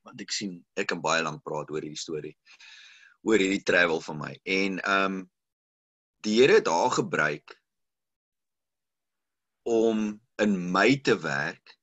want 0.05 0.21
ek 0.21 0.33
sien 0.33 0.57
ek 0.77 0.89
kan 0.93 1.01
baie 1.03 1.23
lank 1.25 1.43
praat 1.45 1.71
oor 1.73 1.81
hierdie 1.81 1.99
storie 1.99 2.33
oor 3.25 3.41
hierdie 3.41 3.65
travel 3.65 4.01
van 4.07 4.21
my 4.21 4.33
en 4.57 4.81
ehm 4.81 5.05
um, 5.05 5.23
die 6.25 6.39
Here 6.39 6.55
het 6.57 6.69
haar 6.71 6.89
gebruik 6.89 7.53
om 9.65 10.05
in 10.43 10.55
my 10.71 10.87
te 11.07 11.17
werk 11.23 11.75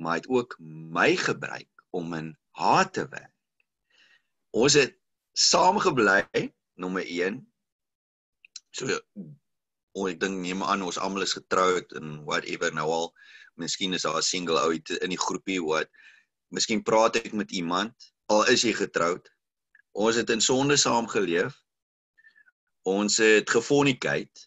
maar 0.00 0.16
hy 0.16 0.22
het 0.22 0.30
ook 0.30 0.56
my 0.98 1.10
gebruik 1.16 1.84
om 1.96 2.14
in 2.18 2.32
haar 2.60 2.90
te 2.90 3.06
werk 3.12 3.34
ons 4.56 4.78
het 4.78 4.96
saam 5.36 5.78
gebly 5.82 6.24
nommer 6.74 7.04
1 7.06 7.40
so 8.76 9.00
o 9.98 10.06
ek 10.06 10.20
dink 10.22 10.38
neem 10.38 10.62
aan 10.62 10.86
ons 10.86 11.00
almal 11.02 11.26
is 11.26 11.34
getroud 11.38 11.92
en 11.98 12.20
whatever 12.28 12.70
nou 12.74 12.86
al 12.94 13.10
miskien 13.60 13.94
is 13.96 14.06
daar 14.06 14.22
'n 14.22 14.30
single 14.30 14.60
ou 14.62 14.72
in 14.74 15.10
die 15.10 15.24
groepie 15.26 15.60
wat 15.66 15.90
miskien 16.54 16.82
praat 16.82 17.16
ek 17.16 17.32
met 17.32 17.50
iemand 17.50 18.10
al 18.30 18.46
is 18.46 18.62
jy 18.62 18.72
getroud. 18.78 19.26
Ons 19.98 20.18
het 20.20 20.30
in 20.30 20.42
sonde 20.42 20.76
saam 20.78 21.08
geleef. 21.10 21.56
Ons 22.86 23.18
het 23.18 23.50
gefornicate. 23.50 24.46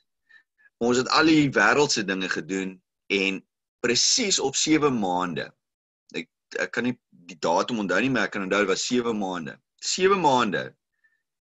Ons 0.83 0.99
het 0.99 1.09
al 1.15 1.31
die 1.31 1.49
wêreldse 1.55 2.03
dinge 2.07 2.29
gedoen 2.29 2.75
en 3.13 3.41
presies 3.83 4.39
op 4.39 4.55
7 4.59 4.91
maande. 4.99 5.49
Ek 6.15 6.29
ek 6.59 6.71
kan 6.75 6.87
nie 6.87 6.95
die 7.09 7.39
datum 7.39 7.81
onthou 7.83 7.99
nie, 8.03 8.11
maar 8.13 8.27
ek 8.27 8.35
kan 8.35 8.45
onthou 8.45 8.63
dit 8.65 8.71
was 8.71 8.87
7 8.87 9.15
maande. 9.17 9.57
7 9.83 10.19
maande. 10.19 10.63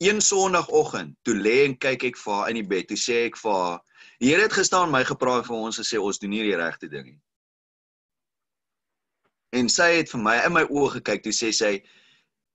Een 0.02 0.20
sonoggend, 0.20 1.14
toe 1.22 1.34
lê 1.34 1.64
en 1.66 1.76
kyk 1.78 2.08
ek 2.10 2.16
vir 2.18 2.34
haar 2.34 2.48
in 2.50 2.58
die 2.58 2.66
bed, 2.66 2.88
toe 2.90 2.98
sê 2.98 3.24
ek 3.28 3.36
vir 3.38 3.52
haar, 3.54 3.82
die 4.18 4.32
Here 4.32 4.42
het 4.42 4.54
gestaan 4.54 4.90
my 4.90 5.04
gepraat 5.06 5.46
vir 5.46 5.56
ons 5.56 5.78
gesê 5.78 5.98
ons 5.98 6.18
doen 6.18 6.30
nie 6.30 6.42
die 6.46 6.58
regte 6.58 6.88
ding 6.90 7.06
nie. 7.06 7.20
En 9.52 9.68
sy 9.68 9.88
het 9.98 10.10
vir 10.10 10.22
my 10.22 10.36
in 10.46 10.54
my 10.56 10.62
oë 10.64 10.96
gekyk 10.96 11.22
toe 11.26 11.34
sê 11.36 11.52
sy 11.54 11.72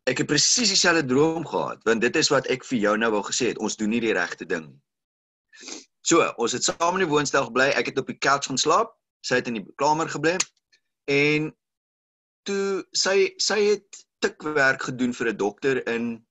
ek 0.07 0.23
het 0.23 0.29
presies 0.29 0.71
dieselfde 0.71 1.03
droom 1.07 1.45
gehad 1.47 1.83
want 1.87 2.01
dit 2.01 2.15
is 2.15 2.31
wat 2.33 2.47
ek 2.53 2.65
vir 2.67 2.79
jou 2.85 2.95
nou 2.97 3.11
wou 3.17 3.23
gesê 3.27 3.51
het 3.51 3.59
ons 3.63 3.75
doen 3.79 3.91
nie 3.91 4.01
die 4.03 4.15
regte 4.17 4.47
ding 4.49 4.65
nie. 4.69 4.79
So, 6.07 6.23
ons 6.39 6.55
het 6.55 6.63
saam 6.63 6.95
in 6.95 7.03
die 7.03 7.11
woonstel 7.11 7.49
gebly. 7.49 7.67
Ek 7.75 7.91
het 7.91 7.99
op 7.99 8.07
die 8.07 8.17
couch 8.23 8.47
gaan 8.47 8.59
slaap. 8.61 8.93
Sy 9.27 9.41
het 9.41 9.49
in 9.51 9.59
die 9.59 9.65
kamer 9.81 10.07
gebly. 10.07 10.37
En 11.11 11.51
toe 12.47 12.85
sy 12.95 13.33
sy 13.43 13.59
het 13.73 14.03
tikwerk 14.23 14.87
gedoen 14.87 15.13
vir 15.13 15.33
'n 15.33 15.37
dokter 15.37 15.81
in 15.87 16.25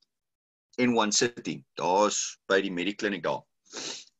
N1 0.81 1.13
City. 1.13 1.63
Daar's 1.77 2.39
by 2.49 2.61
die 2.61 2.73
Medikliniek 2.73 3.23
daar. 3.23 3.45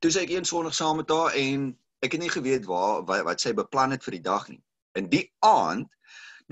Toe 0.01 0.11
sy 0.11 0.29
ek 0.29 0.31
een 0.31 0.45
Sondag 0.45 0.75
saam 0.75 0.97
met 0.97 1.11
haar 1.11 1.33
en 1.33 1.73
ek 2.03 2.13
het 2.13 2.21
nie 2.21 2.31
geweet 2.31 2.65
waar 2.65 3.05
wat, 3.05 3.25
wat 3.25 3.41
sy 3.41 3.53
beplan 3.53 3.91
het 3.91 4.05
vir 4.05 4.21
die 4.21 4.27
dag 4.29 4.49
nie. 4.49 4.63
In 4.95 5.09
die 5.09 5.33
aand 5.41 5.89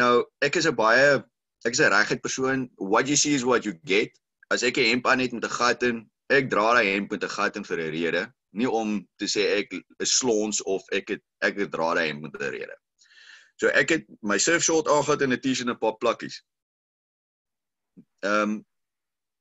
Nou, 0.00 0.24
ek 0.42 0.56
is 0.58 0.66
'n 0.66 0.74
baie 0.74 1.22
ek 1.64 1.72
is 1.72 1.80
'n 1.80 1.92
regheid 1.92 2.20
persoon. 2.22 2.70
What 2.76 3.06
you 3.06 3.16
see 3.16 3.34
is 3.34 3.44
what 3.44 3.64
you 3.64 3.78
get. 3.84 4.10
As 4.50 4.62
ek 4.62 4.78
'n 4.78 4.90
hemp 4.90 5.06
aan 5.06 5.20
het 5.20 5.32
met 5.32 5.44
'n 5.44 5.56
gat 5.58 5.82
in, 5.82 6.10
ek 6.30 6.50
dra 6.50 6.74
daai 6.74 6.94
hemp 6.94 7.10
met 7.10 7.22
'n 7.22 7.28
gat 7.28 7.56
in 7.56 7.64
vir 7.64 7.78
'n 7.78 7.90
rede, 7.90 8.32
nie 8.54 8.70
om 8.70 8.96
te 9.20 9.28
sê 9.30 9.46
ek 9.58 9.74
is 10.02 10.16
slons 10.18 10.62
of 10.70 10.86
ek 10.94 11.14
het 11.16 11.22
ek 11.46 11.58
het 11.62 11.72
dra 11.72 11.92
daai 11.94 12.08
hemp 12.08 12.26
met 12.26 12.36
'n 12.40 12.52
rede. 12.54 12.76
So 13.60 13.68
ek 13.68 13.90
het 13.90 14.06
my 14.22 14.38
surf 14.38 14.62
short 14.62 14.88
aangetree 14.88 15.26
in 15.28 15.32
'n 15.32 15.40
T-shirt 15.40 15.68
en 15.68 15.74
'n 15.74 15.78
paar 15.78 15.98
plakkies. 15.98 16.42
Ehm 18.22 18.42
um, 18.42 18.54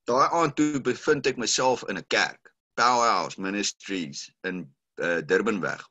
daai 0.09 0.27
aand 0.29 0.55
toe 0.55 0.81
bevind 0.81 1.27
ek 1.27 1.37
myself 1.37 1.83
in 1.89 1.97
'n 1.97 2.05
kerk, 2.07 2.53
Powerhouse 2.75 3.41
Ministries 3.41 4.29
in 4.43 4.65
uh, 5.01 5.21
Durbanweg. 5.21 5.87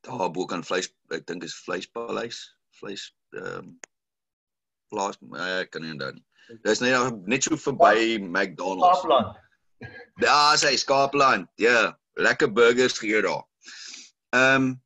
Daar 0.00 0.30
bo 0.30 0.44
kan 0.44 0.64
vleis, 0.64 0.88
ek 1.10 1.26
dink 1.26 1.42
is 1.42 1.56
vleispaleis, 1.66 2.56
vleis 2.80 3.12
ehm 3.34 3.58
um, 3.58 3.78
plaas 4.88 5.18
eh, 5.18 5.60
ek 5.64 5.70
kan 5.74 5.82
nie 5.82 5.92
onthou 5.92 6.12
nie. 6.12 6.24
Dis 6.62 6.80
net 6.80 7.26
net 7.26 7.42
so 7.42 7.58
verby 7.58 8.18
McDonald's. 8.22 9.02
Kaapland. 9.02 9.45
Daar 10.22 10.58
sê 10.58 10.84
Kaapland. 10.84 11.48
Ja, 11.54 11.70
yeah, 11.70 11.94
lekker 12.12 12.52
burgers 12.52 13.00
hier 13.00 13.22
daar. 13.22 13.44
Ehm 14.30 14.54
um, 14.54 14.84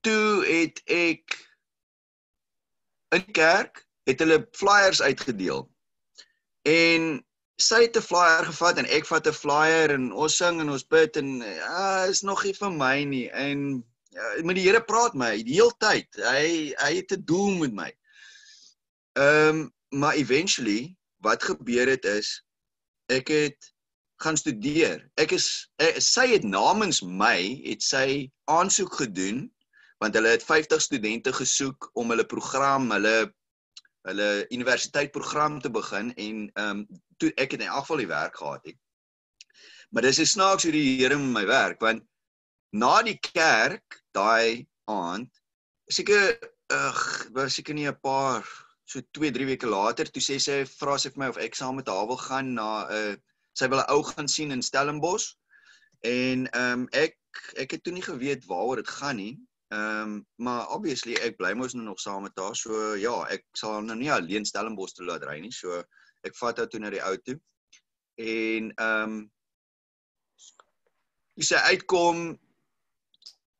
toe 0.00 0.44
het 0.46 0.80
ek 0.84 1.36
in 3.08 3.24
kerk 3.32 3.86
het 4.08 4.18
hulle 4.18 4.48
flyers 4.52 5.02
uitgedeel. 5.02 5.66
En 6.62 7.26
sy 7.56 7.82
het 7.82 7.96
'n 7.96 8.02
flyer 8.02 8.44
gevat 8.44 8.78
en 8.78 8.88
ek 8.88 9.06
vat 9.06 9.26
'n 9.26 9.32
flyer 9.32 9.90
en 9.90 10.12
ons 10.12 10.36
sing 10.36 10.60
en 10.60 10.70
ons 10.70 10.86
bid 10.86 11.16
en 11.16 11.42
ja, 11.42 12.04
is 12.04 12.22
nog 12.22 12.44
nie 12.44 12.54
vir 12.54 12.72
my 12.72 13.04
nie. 13.04 13.28
En 13.30 13.84
Ja, 14.10 14.42
met 14.42 14.56
die 14.58 14.64
Here 14.66 14.82
praat 14.82 15.14
my 15.14 15.36
die 15.46 15.54
hele 15.54 15.74
tyd. 15.78 16.08
Hy 16.18 16.74
hy 16.74 16.92
het 16.96 17.12
'n 17.14 17.22
doel 17.24 17.58
met 17.62 17.74
my. 17.74 17.90
Ehm 19.14 19.48
um, 19.48 19.60
maar 20.00 20.14
eventually 20.14 20.96
wat 21.22 21.42
gebeur 21.42 21.86
het 21.86 22.04
is 22.04 22.44
ek 23.06 23.28
het 23.28 23.72
gaan 24.22 24.36
studeer. 24.36 25.04
Ek 25.20 25.32
is 25.32 25.46
ek, 25.80 25.96
eh, 25.96 26.00
sy 26.00 26.26
het 26.34 26.44
namens 26.44 27.02
my 27.02 27.60
het 27.64 27.82
sy 27.82 28.30
aansoek 28.50 29.00
gedoen 29.02 29.48
want 30.00 30.14
hulle 30.16 30.32
het 30.32 30.44
50 30.44 30.80
studente 30.80 31.32
gesoek 31.32 31.90
om 31.92 32.12
hulle 32.12 32.24
program, 32.24 32.90
hulle 32.90 33.32
hulle 34.08 34.46
universiteitsprogram 34.48 35.58
te 35.60 35.70
begin 35.70 36.14
en 36.16 36.36
ehm 36.54 36.70
um, 36.70 36.86
toe 37.20 37.32
ek 37.36 37.52
het 37.52 37.60
in 37.60 37.68
elk 37.68 37.84
geval 37.84 38.00
die 38.00 38.08
werk 38.08 38.36
gehad 38.36 38.64
het. 38.64 38.78
Maar 39.90 40.02
dis 40.08 40.20
'n 40.20 40.26
snaaks 40.26 40.64
hoe 40.64 40.72
die 40.72 40.96
Here 41.00 41.18
met 41.18 41.34
my 41.34 41.46
werk 41.46 41.80
want 41.80 42.02
na 42.72 43.02
die 43.02 43.18
kerk 43.18 44.00
daai 44.16 44.66
aand 44.88 45.30
seker 45.90 46.38
ag 46.70 47.00
was 47.34 47.54
seker 47.54 47.74
nie 47.74 47.88
'n 47.88 48.00
paar 48.00 48.46
so 48.84 49.00
2 49.12 49.30
3 49.30 49.46
weke 49.46 49.66
later 49.66 50.04
toe 50.10 50.22
sê 50.22 50.38
sy 50.38 50.64
vra 50.64 50.96
sy 50.98 51.10
vir 51.10 51.18
my 51.22 51.28
of 51.28 51.38
ek 51.38 51.54
saam 51.54 51.76
met 51.76 51.88
haar 51.88 52.06
wil 52.06 52.16
gaan 52.16 52.54
na 52.54 52.86
'n 52.86 52.94
uh, 52.98 53.16
sy 53.58 53.68
wil 53.68 53.82
'n 53.82 53.90
ou 53.94 54.02
gaan 54.02 54.28
sien 54.28 54.50
in 54.50 54.62
Stellenbosch. 54.62 55.34
En 56.00 56.46
ehm 56.50 56.80
um, 56.80 56.88
ek 56.90 57.16
ek 57.56 57.70
het 57.70 57.82
toe 57.84 57.92
nie 57.92 58.04
geweet 58.04 58.44
waaroor 58.44 58.76
dit 58.76 58.88
gaan 58.88 59.16
nie. 59.16 59.34
Ehm 59.68 60.02
um, 60.02 60.26
maar 60.36 60.68
obviously 60.68 61.14
ek 61.14 61.36
bly 61.36 61.52
mos 61.54 61.74
nou 61.74 61.84
nog 61.84 62.00
saam 62.00 62.22
met 62.22 62.38
haar. 62.38 62.56
So 62.56 62.94
ja 62.96 63.16
ek 63.28 63.44
sal 63.52 63.82
nou 63.82 63.96
nie 63.96 64.12
alleen 64.12 64.44
Stellenbosch 64.44 64.96
toe 64.96 65.06
laat 65.06 65.26
ry 65.28 65.40
nie. 65.40 65.52
So 65.52 65.82
ek 66.26 66.36
vat 66.36 66.58
haar 66.58 66.68
toe 66.68 66.80
na 66.80 66.90
die 66.90 67.04
ou 67.04 67.16
toe. 67.16 67.40
En 68.16 68.72
ehm 68.74 69.18
um, 69.18 69.30
sy 71.40 71.60
uitkom 71.72 72.38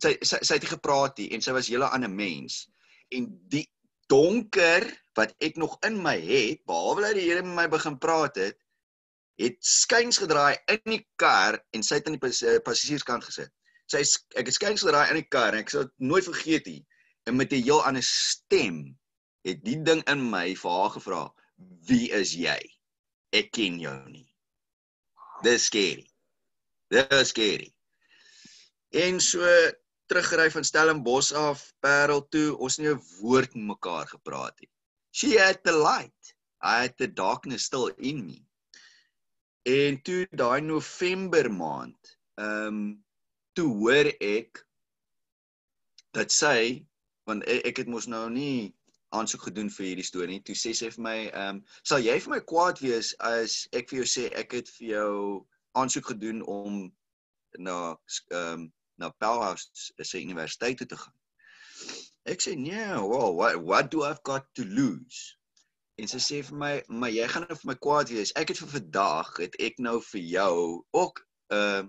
sy 0.03 0.17
sy 0.21 0.41
sy 0.45 0.57
het 0.59 0.69
gepraat 0.69 1.21
hier 1.21 1.37
en 1.37 1.45
sy 1.45 1.55
was 1.57 1.69
hele 1.73 1.89
ander 1.89 2.11
mens. 2.13 2.67
En 3.15 3.29
die 3.53 3.67
donker 4.11 4.87
wat 5.19 5.35
ek 5.45 5.57
nog 5.61 5.77
in 5.87 6.01
my 6.03 6.17
het 6.19 6.65
behalwe 6.67 7.05
dat 7.07 7.17
die 7.19 7.29
Here 7.29 7.45
met 7.47 7.55
my 7.55 7.67
begin 7.71 7.99
praat 8.03 8.41
het 8.41 8.59
het 9.41 9.57
skuins 9.65 10.21
gedraai 10.21 10.57
in 10.75 10.83
die 10.95 11.03
kar 11.21 11.59
en 11.75 11.85
sy 11.87 11.99
het 11.99 12.09
aan 12.09 12.19
die 12.19 12.31
eh, 12.31 12.61
passasierskant 12.67 13.27
gesit 13.29 13.53
sy 13.91 14.03
ek 14.39 14.51
het 14.51 14.57
skuins 14.57 14.85
gedraai 14.85 15.11
in 15.11 15.21
die 15.23 15.29
kar 15.37 15.55
en 15.55 15.65
ek 15.65 15.73
sal 15.75 15.89
nooit 15.99 16.29
vergeet 16.29 16.69
nie 16.71 16.85
en 17.27 17.37
met 17.41 17.53
'n 17.53 17.65
heel 17.65 17.83
ander 17.85 18.07
stem 18.07 18.83
het 19.49 19.65
die 19.65 19.79
ding 19.83 20.05
in 20.13 20.23
my 20.31 20.55
vir 20.63 20.77
haar 20.79 20.95
gevra 20.97 21.23
wie 21.89 22.11
is 22.23 22.35
jy 22.37 22.61
ek 23.33 23.53
ken 23.57 23.81
jou 23.81 23.97
nie 24.09 24.29
dis 25.43 25.67
scary 25.73 26.09
dis 26.91 27.29
scary 27.35 27.73
en 28.91 29.21
so 29.21 29.47
teruggery 30.11 30.51
van 30.51 30.65
Stellenbosch 30.65 31.33
af 31.33 31.73
Parel 31.81 32.25
toe, 32.29 32.57
ons 32.59 32.79
nie 32.79 32.91
'n 32.91 33.03
woord 33.21 33.55
mekaar 33.55 34.07
gepraat 34.11 34.59
het. 34.59 34.71
She 35.13 35.39
had 35.39 35.63
the 35.63 35.73
light. 35.73 36.35
I 36.61 36.83
had 36.83 36.97
the 36.99 37.07
darkness 37.07 37.65
still 37.65 37.93
in 37.97 38.27
me. 38.27 38.43
En 39.69 40.03
toe 40.03 40.27
daai 40.31 40.61
November 40.61 41.53
maand, 41.53 42.19
ehm 42.35 42.67
um, 42.67 43.05
toe 43.53 43.67
hoor 43.77 44.09
ek 44.23 44.67
dat 46.15 46.33
sy 46.33 46.87
want 47.29 47.45
ek, 47.45 47.65
ek 47.73 47.81
het 47.83 47.91
mos 47.91 48.07
nou 48.07 48.29
nie 48.31 48.75
aansoek 49.11 49.49
gedoen 49.49 49.69
vir 49.75 49.87
hierdie 49.87 50.07
storie 50.07 50.37
nie. 50.37 50.43
Toe 50.47 50.55
sê 50.57 50.73
sy 50.75 50.89
vir 50.95 51.03
my, 51.03 51.19
ehm, 51.29 51.59
um, 51.59 51.65
"Sal 51.83 51.99
jy 51.99 52.19
vir 52.21 52.31
my 52.37 52.41
kwaad 52.41 52.81
wees 52.81 53.15
as 53.19 53.67
ek 53.73 53.91
vir 53.91 54.03
jou 54.03 54.09
sê 54.09 54.31
ek 54.33 54.53
het 54.53 54.69
vir 54.79 54.87
jou 54.95 55.47
aansoek 55.75 56.07
gedoen 56.15 56.43
om 56.47 56.93
na 57.59 57.97
ehm 58.31 58.53
um, 58.53 58.73
na 59.01 59.11
Pelhouse 59.11 59.93
se 59.97 60.21
universiteit 60.21 60.77
toe 60.77 60.87
te 60.87 60.97
gaan. 60.97 61.15
Ek 62.29 62.43
sê 62.45 62.55
nee, 62.57 62.87
well, 63.11 63.33
what 63.35 63.57
what 63.65 63.91
do 63.91 64.05
I've 64.05 64.23
got 64.23 64.45
to 64.55 64.65
lose? 64.65 65.37
En 66.01 66.09
sy 66.09 66.21
sê 66.25 66.43
vir 66.49 66.57
my, 66.57 66.73
"Maar 66.89 67.11
jy 67.13 67.27
gaan 67.29 67.45
nou 67.49 67.57
vir 67.57 67.69
my 67.71 67.75
kwaad 67.87 68.09
wees. 68.09 68.33
Ek 68.37 68.49
het 68.49 68.59
vir 68.59 68.69
vandag 68.75 69.37
het 69.37 69.57
ek 69.61 69.79
nou 69.79 70.01
vir 70.01 70.21
jou 70.21 70.85
ook 70.93 71.27
'n 71.53 71.57
uh, 71.57 71.83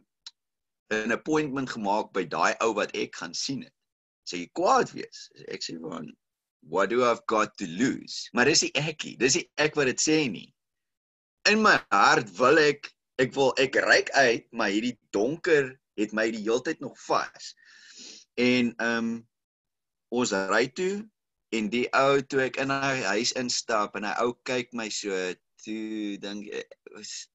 'n 1.06 1.12
appointment 1.12 1.70
gemaak 1.70 2.12
by 2.12 2.26
daai 2.26 2.56
ou 2.60 2.74
wat 2.74 2.96
ek 2.96 3.16
gaan 3.16 3.34
sien 3.34 3.62
het." 3.64 3.74
Sê 4.28 4.42
jy 4.42 4.50
kwaad 4.54 4.92
wees? 4.92 5.30
Ek 5.48 5.64
sê 5.64 5.80
van 5.80 6.12
what 6.62 6.90
do 6.90 7.04
I've 7.04 7.24
got 7.28 7.58
to 7.58 7.68
lose? 7.68 8.30
Maar 8.34 8.46
dis 8.46 8.62
nie 8.62 8.72
ekie, 8.74 9.18
dis 9.18 9.36
nie 9.36 9.48
ek 9.58 9.76
wat 9.76 9.86
dit 9.86 10.02
sê 10.02 10.30
nie. 10.30 10.54
In 11.50 11.62
my 11.62 11.80
hart 11.92 12.30
wil 12.38 12.60
ek 12.60 12.92
ek 13.18 13.34
wil 13.34 13.54
ek 13.58 13.76
reik 13.76 14.10
uit, 14.10 14.46
maar 14.52 14.70
hierdie 14.70 14.98
donker 15.12 15.80
het 15.98 16.14
my 16.14 16.30
die 16.32 16.44
hele 16.44 16.62
tyd 16.62 16.80
nog 16.80 16.98
vas. 17.08 17.54
En 18.36 18.74
ehm 18.76 18.98
um, 18.98 19.28
ons 20.12 20.32
ry 20.52 20.66
toe 20.68 21.08
en 21.52 21.70
die 21.70 21.88
ou 21.98 22.22
toe 22.22 22.46
ek 22.48 22.58
in 22.64 22.72
hy 22.72 23.02
huis 23.14 23.34
instap 23.40 23.96
en 24.00 24.08
hy 24.08 24.14
ou 24.24 24.34
kyk 24.48 24.72
my 24.78 24.88
so 24.94 25.16
toe 25.64 26.18
dink 26.24 26.48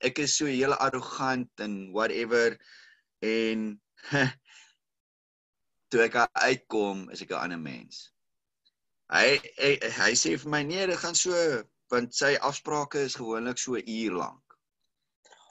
ek 0.09 0.19
is 0.25 0.35
so 0.39 0.49
heel 0.51 0.75
arrogant 0.87 1.65
en 1.67 1.77
whatever 1.97 2.57
en 3.23 3.69
toe 5.93 6.03
ek 6.07 6.19
uitkom 6.35 7.07
is 7.15 7.23
ek 7.23 7.33
'n 7.33 7.43
ander 7.45 7.63
mens. 7.63 8.11
Hy 9.13 9.39
hy, 9.61 9.71
hy 10.01 10.13
sê 10.19 10.35
vir 10.43 10.51
my 10.51 10.63
nee, 10.67 10.87
dit 10.91 10.99
gaan 10.99 11.15
so 11.15 11.37
want 11.93 12.17
sy 12.19 12.35
afsprake 12.49 13.05
is 13.07 13.19
gewoonlik 13.21 13.61
so 13.63 13.79
'n 13.79 13.87
uur 13.87 14.19
lank. 14.23 14.59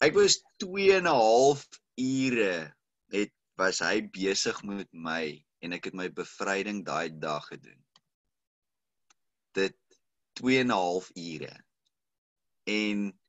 Ek 0.03 0.17
was 0.19 0.41
2 0.59 0.91
en 0.97 1.07
'n 1.07 1.15
half 1.21 1.63
ure 1.95 2.73
het 3.15 3.33
was 3.57 3.79
hy 3.79 4.01
besig 4.19 4.63
met 4.67 4.89
my 4.91 5.23
en 5.63 5.73
ek 5.73 5.85
het 5.89 5.95
my 5.95 6.09
bevryding 6.09 6.83
daai 6.83 7.09
dag 7.09 7.47
gedoen. 7.47 7.84
Dit 9.55 9.75
2 10.39 10.59
en 10.59 10.67
'n 10.67 10.75
half 10.75 11.11
ure. 11.15 11.53
En 12.67 13.19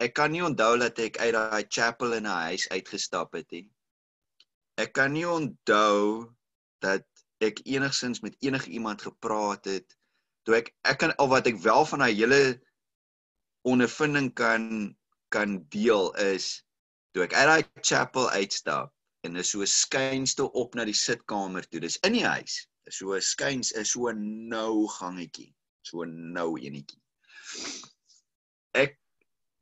ek 0.00 0.14
kan 0.14 0.32
nie 0.32 0.44
onthou 0.44 0.78
dat 0.78 0.98
ek 0.98 1.18
uit 1.18 1.34
daai 1.36 1.64
chapel 1.68 2.16
in 2.18 2.26
'n 2.26 2.40
huis 2.48 2.68
uitgestap 2.68 3.32
het 3.32 3.50
nie. 3.50 3.68
Ek 4.76 4.92
kan 4.92 5.12
nie 5.12 5.28
onthou 5.28 6.32
dat 6.80 7.06
ek 7.44 7.60
enigsins 7.64 8.20
met 8.20 8.36
enige 8.40 8.70
iemand 8.70 9.02
gepraat 9.02 9.64
het 9.64 9.96
toe 10.44 10.56
ek 10.60 10.74
ek 10.82 10.98
kan 10.98 11.14
al 11.16 11.28
wat 11.28 11.46
ek 11.46 11.60
wel 11.64 11.84
van 11.86 12.04
daai 12.04 12.14
hele 12.14 12.60
ondervinding 13.64 14.32
kan 14.34 14.96
kan 15.28 15.60
deel 15.68 16.12
is 16.14 16.64
toe 17.12 17.24
ek 17.24 17.34
uit 17.34 17.48
daai 17.48 17.64
chapel 17.80 18.30
uitstap 18.30 18.94
en 19.24 19.40
is 19.40 19.50
so 19.54 19.64
skynste 19.64 20.46
op 20.52 20.74
na 20.76 20.84
die 20.84 20.96
sitkamer 20.96 21.64
toe. 21.68 21.80
Dis 21.80 21.96
in 22.04 22.18
die 22.18 22.26
huis. 22.26 22.64
So 22.90 23.18
skyns 23.20 23.72
is 23.72 23.92
so 23.92 24.12
nou 24.12 24.86
gangetjie. 24.98 25.54
So 25.82 26.04
nou 26.04 26.56
enetjie. 26.60 27.00
Ek 28.76 28.98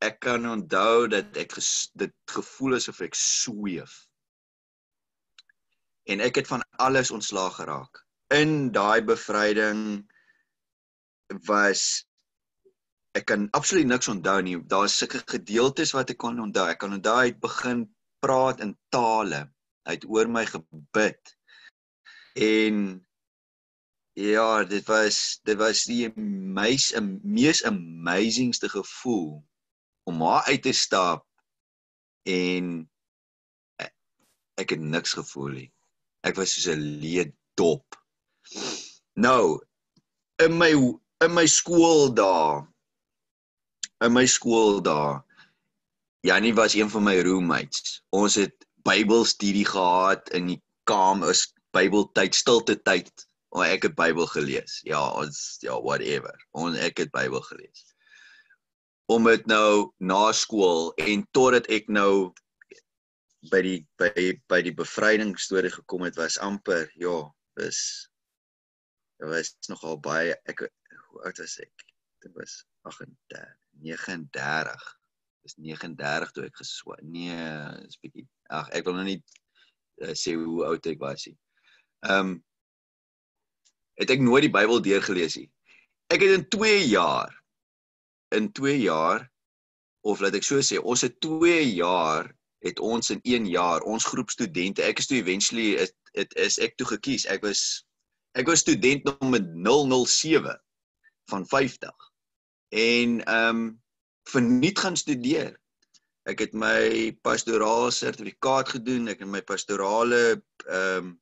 ek 0.02 0.19
kan 0.25 0.47
onthou 0.50 1.07
dat 1.11 1.37
ek 1.38 1.55
ges, 1.55 1.91
dit 1.95 2.14
gevoel 2.26 2.81
asof 2.81 3.02
ek 3.07 3.14
sweef. 3.14 4.00
En 6.11 6.23
ek 6.25 6.41
het 6.41 6.50
van 6.50 6.64
alles 6.83 7.12
ontslaag 7.14 7.61
geraak. 7.61 8.02
In 8.35 8.73
daai 8.75 9.05
bevryding 9.07 10.02
was 11.47 12.02
ek 13.14 13.29
kan 13.31 13.47
absoluut 13.55 13.87
niks 13.87 14.11
onthou 14.11 14.41
nie. 14.43 14.57
Daar's 14.67 14.97
sulke 14.99 15.23
gedeeltes 15.31 15.95
wat 15.95 16.11
ek 16.11 16.19
kan 16.25 16.41
onthou. 16.43 16.67
Ek 16.67 16.81
kan 16.83 16.97
onthou 16.99 17.21
hy 17.21 17.31
het 17.31 17.41
begin 17.45 17.87
praat 18.25 18.62
in 18.64 18.75
tale. 18.91 19.45
Hy 19.87 19.97
het 19.99 20.09
oor 20.11 20.31
my 20.31 20.45
gebid. 20.49 21.35
En 22.35 22.83
ja, 24.12 24.64
dit 24.64 24.87
was 24.87 25.40
dit 25.45 25.57
was 25.57 25.85
die 25.88 26.12
mees 26.16 26.92
mees 27.23 27.64
amazingste 27.64 28.69
gevoel 28.69 29.42
om 30.04 30.21
haar 30.21 30.45
uit 30.45 30.63
te 30.63 30.73
stap 30.73 31.26
en 32.28 32.89
ek 34.60 34.75
het 34.76 34.80
niks 34.80 35.17
gevoel 35.17 35.54
nie. 35.56 35.71
Ek 36.23 36.37
was 36.37 36.52
soos 36.54 36.69
'n 36.75 36.82
leë 37.02 37.32
dop. 37.56 37.97
Nou 39.15 39.60
in 40.45 40.58
my 40.58 40.73
in 41.25 41.34
my 41.34 41.47
skool 41.47 42.13
daar 42.15 42.69
in 44.04 44.13
my 44.13 44.26
skool 44.26 44.82
daar 44.82 45.25
Janie 46.23 46.54
was 46.54 46.75
een 46.75 46.91
van 46.91 47.02
my 47.02 47.21
roommates. 47.21 48.02
Ons 48.10 48.34
het 48.34 48.54
Bybelstudie 48.87 49.67
gehad 49.67 50.28
in 50.30 50.47
die 50.47 50.63
kamer, 50.84 51.34
Bybeltyd, 51.75 52.34
stilte 52.34 52.76
tyd. 52.82 53.10
Oh, 53.52 53.60
ek 53.60 53.84
het 53.84 53.97
Bybel 53.99 54.26
gelees. 54.32 54.78
Ja, 54.88 55.00
ons 55.21 55.58
ja, 55.60 55.75
whatever. 55.84 56.32
Ons 56.56 56.78
ek 56.80 57.02
het 57.02 57.10
Bybel 57.12 57.43
gelees. 57.45 57.84
Om 59.12 59.26
dit 59.28 59.45
nou 59.50 59.93
na 60.00 60.30
skool 60.32 60.95
en 60.97 61.26
totdat 61.36 61.69
ek 61.69 61.91
nou 61.93 62.32
by 63.52 63.60
die 63.67 63.80
by 64.00 64.30
by 64.49 64.60
die 64.65 64.73
bevryding 64.78 65.34
storie 65.36 65.73
gekom 65.75 66.06
het 66.06 66.17
was 66.17 66.38
amper 66.41 66.86
ja, 66.97 67.17
dis 67.58 67.80
dit 69.19 69.28
was 69.28 69.50
nogal 69.69 69.99
baie 70.00 70.36
ek 70.49 70.62
hoe 70.62 71.25
oud 71.26 71.43
was 71.43 71.58
ek? 71.60 71.84
Dit 72.25 72.32
was 72.38 72.62
38, 72.88 73.52
39. 73.82 74.86
Dis 75.43 75.58
39 75.58 76.32
toe 76.32 76.47
ek 76.47 76.56
geswa. 76.62 76.97
Nee, 77.02 77.36
is 77.84 77.99
bietjie. 78.00 78.25
Ag, 78.54 78.71
ek 78.73 78.86
wil 78.86 78.97
nou 78.97 79.04
nie 79.10 79.19
uh, 80.00 80.15
sê 80.17 80.38
hoe 80.38 80.65
oud 80.71 80.88
ek 80.88 81.02
was 81.02 81.28
nie. 81.28 81.36
Ehm 82.08 82.32
um, 82.32 82.41
het 84.00 84.11
ek 84.11 84.21
nooit 84.21 84.47
die 84.47 84.55
Bybel 84.55 84.83
deurgelees 84.83 85.37
nie. 85.37 85.49
Ek 86.13 86.23
het 86.25 86.37
in 86.37 86.49
2 86.52 86.87
jaar 86.89 87.33
in 88.33 88.52
2 88.52 88.78
jaar 88.81 89.26
of 90.02 90.21
laat 90.21 90.35
ek 90.35 90.47
so 90.47 90.61
sê, 90.65 90.81
ons 90.81 91.05
het 91.05 91.21
2 91.21 91.61
jaar 91.76 92.31
het 92.63 92.78
ons 92.78 93.11
in 93.11 93.21
1 93.23 93.47
jaar 93.50 93.83
ons 93.87 94.05
groep 94.07 94.31
studente, 94.31 94.83
ek 94.83 95.02
is 95.02 95.11
toe 95.11 95.19
eventually 95.19 95.75
is 95.83 95.93
dit 96.13 96.35
is 96.37 96.59
ek 96.61 96.76
toe 96.76 96.87
gekies. 96.93 97.25
Ek 97.33 97.43
was 97.45 97.85
ek 98.39 98.49
was 98.49 98.63
student 98.65 99.07
nommer 99.09 99.41
007 99.43 100.59
van 101.33 101.47
50. 101.49 101.93
En 102.73 103.19
ehm 103.25 103.49
um, 103.49 103.65
verniet 104.31 104.78
gaan 104.78 104.97
studeer. 104.97 105.57
Ek 106.31 106.39
het 106.45 106.52
my 106.55 107.11
pastorale 107.26 107.91
sertifikaat 107.91 108.76
gedoen, 108.76 109.09
ek 109.11 109.25
het 109.25 109.28
my 109.28 109.43
pastorale 109.43 110.23
ehm 110.69 111.11
um, 111.11 111.19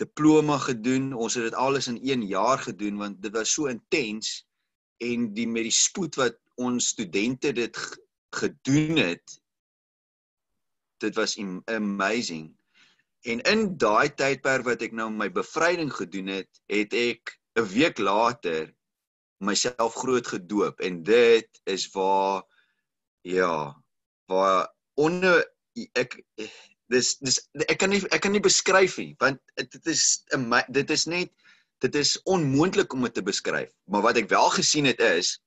diploma 0.00 0.58
gedoen. 0.58 1.12
Ons 1.12 1.36
het 1.38 1.50
dit 1.50 1.58
alles 1.58 1.90
in 1.92 2.00
1 2.00 2.26
jaar 2.26 2.58
gedoen 2.58 2.96
want 3.00 3.20
dit 3.22 3.34
was 3.36 3.52
so 3.52 3.70
intens 3.70 4.40
en 5.00 5.30
die 5.36 5.48
met 5.48 5.68
die 5.68 5.74
spoed 5.74 6.16
wat 6.20 6.38
ons 6.60 6.92
studente 6.94 7.52
dit 7.56 7.76
gedoen 8.36 9.00
het 9.00 9.40
dit 11.00 11.14
was 11.16 11.38
amazing. 11.64 12.50
En 13.20 13.40
in 13.40 13.76
daai 13.76 14.12
tydperk 14.16 14.64
wat 14.68 14.84
ek 14.84 14.94
nou 14.96 15.08
my 15.12 15.28
bevryding 15.32 15.92
gedoen 15.92 16.30
het, 16.32 16.60
het 16.72 16.94
ek 16.96 17.36
'n 17.58 17.66
week 17.72 17.98
later 17.98 18.72
myself 19.40 19.94
groot 19.94 20.26
gedoop 20.26 20.80
en 20.80 21.02
dit 21.02 21.60
is 21.64 21.88
waar 21.92 22.44
ja 23.24 23.76
waar 24.28 24.68
onder 24.94 25.44
ek 25.92 26.20
dis 26.90 27.14
dis 27.22 27.38
ek 27.66 27.78
kan 27.82 27.92
nie 27.92 28.02
ek 28.10 28.24
kan 28.24 28.34
nie 28.34 28.42
beskryf 28.42 28.98
nie 28.98 29.14
want 29.22 29.38
dit 29.56 29.86
is 29.92 30.24
dit 30.74 30.90
is 30.90 31.06
net 31.06 31.30
dit 31.80 31.94
is 31.94 32.16
onmoontlik 32.28 32.92
om 32.92 33.06
dit 33.06 33.14
te 33.14 33.22
beskryf. 33.24 33.70
Maar 33.84 34.04
wat 34.04 34.18
ek 34.20 34.28
wel 34.28 34.50
gesien 34.56 34.84
het 34.84 35.00
is 35.00 35.38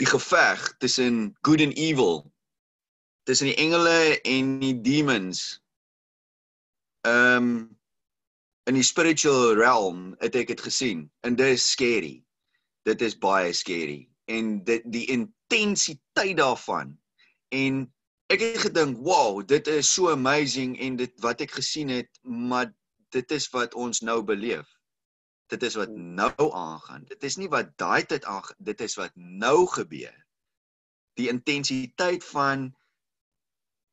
die 0.00 0.08
geveg 0.08 0.64
tussen 0.82 1.36
good 1.46 1.62
and 1.62 1.76
evil 1.78 2.32
tussen 3.28 3.52
die 3.52 3.58
engele 3.62 4.18
en 4.26 4.58
die 4.62 4.74
demons 4.80 5.62
ehm 7.06 7.36
um, 7.36 7.54
in 8.70 8.76
die 8.78 8.86
spiritual 8.86 9.56
realm 9.58 10.12
het 10.22 10.36
ek 10.38 10.52
dit 10.52 10.60
gesien 10.62 11.06
en 11.26 11.34
dit 11.38 11.54
is 11.54 11.64
scary. 11.74 12.22
Dit 12.86 13.02
is 13.02 13.18
baie 13.18 13.50
scary. 13.52 14.06
En 14.30 14.60
dit 14.64 14.84
die 14.86 15.06
intensiteit 15.10 16.36
daarvan 16.38 16.94
en 17.50 17.82
ek 18.32 18.40
het 18.40 18.62
gedink 18.64 19.00
wow 19.04 19.42
dit 19.44 19.66
is 19.68 19.88
so 19.92 20.08
amazing 20.08 20.78
en 20.80 20.96
dit 20.96 21.12
wat 21.24 21.42
ek 21.44 21.52
gesien 21.58 21.90
het 21.92 22.08
maar 22.24 22.70
dit 23.12 23.34
is 23.36 23.48
wat 23.52 23.74
ons 23.76 24.00
nou 24.00 24.22
beleef. 24.24 24.68
Dit 25.52 25.62
is 25.68 25.74
wat 25.76 25.90
nou 25.92 26.46
aangaan. 26.56 27.04
Dit 27.04 27.24
is 27.28 27.36
nie 27.36 27.50
wat 27.52 27.74
daai 27.76 28.06
tyd 28.08 28.24
aangaan 28.24 28.56
dit 28.72 28.80
is 28.80 28.96
wat 28.96 29.12
nou 29.16 29.66
gebeur. 29.68 30.14
Die 31.20 31.28
intensiteit 31.28 32.24
van 32.24 32.70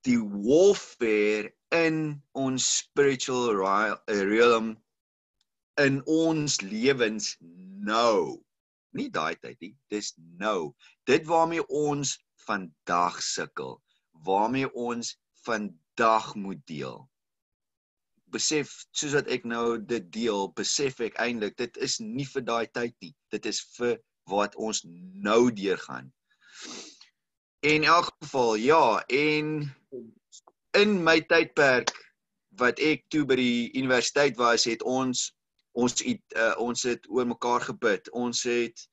die 0.08 0.20
warfare 0.24 1.52
in 1.76 2.22
ons 2.32 2.70
spiritual 2.80 3.52
realm 4.08 4.78
in 5.80 6.00
ons 6.08 6.62
lewens 6.64 7.36
nou. 7.84 8.40
Nie 8.96 9.10
daai 9.12 9.36
tyd 9.36 9.60
nie, 9.60 9.76
dis 9.92 10.14
nou. 10.40 10.72
Dit 11.08 11.28
waarmee 11.28 11.66
ons 11.68 12.16
vandag 12.48 13.20
sukkel, 13.24 13.78
waarmee 14.24 14.74
ons 14.74 15.16
vandag 15.46 16.36
moet 16.36 16.62
deel. 16.68 17.10
besef 18.30 18.74
soos 18.94 19.16
wat 19.18 19.30
ek 19.34 19.46
nou 19.48 19.80
dit 19.90 20.06
deel, 20.14 20.50
besef 20.58 21.00
ek 21.02 21.18
eintlik 21.22 21.56
dit 21.58 21.80
is 21.86 21.98
nie 22.04 22.28
vir 22.30 22.46
daai 22.46 22.68
tyd 22.78 22.94
nie. 23.02 23.14
Dit 23.34 23.48
is 23.50 23.62
vir 23.78 23.98
wat 24.30 24.56
ons 24.56 24.84
nou 24.86 25.50
deurgaan. 25.50 26.12
En 27.66 27.82
in 27.82 27.88
elk 27.90 28.12
geval, 28.22 28.56
ja, 28.62 29.02
en 29.10 29.66
in 30.78 30.96
my 31.04 31.18
tydperk 31.32 31.92
wat 32.62 32.80
ek 32.84 33.08
toe 33.10 33.26
by 33.26 33.40
die 33.40 33.72
universiteit 33.80 34.38
was, 34.38 34.68
het 34.70 34.86
ons 34.86 35.32
ons 35.80 35.94
het 36.04 36.22
uh, 36.36 36.56
ons 36.60 36.82
het 36.84 37.06
oor 37.10 37.28
mekaar 37.30 37.66
gebid. 37.72 38.10
Ons 38.14 38.44
het 38.46 38.86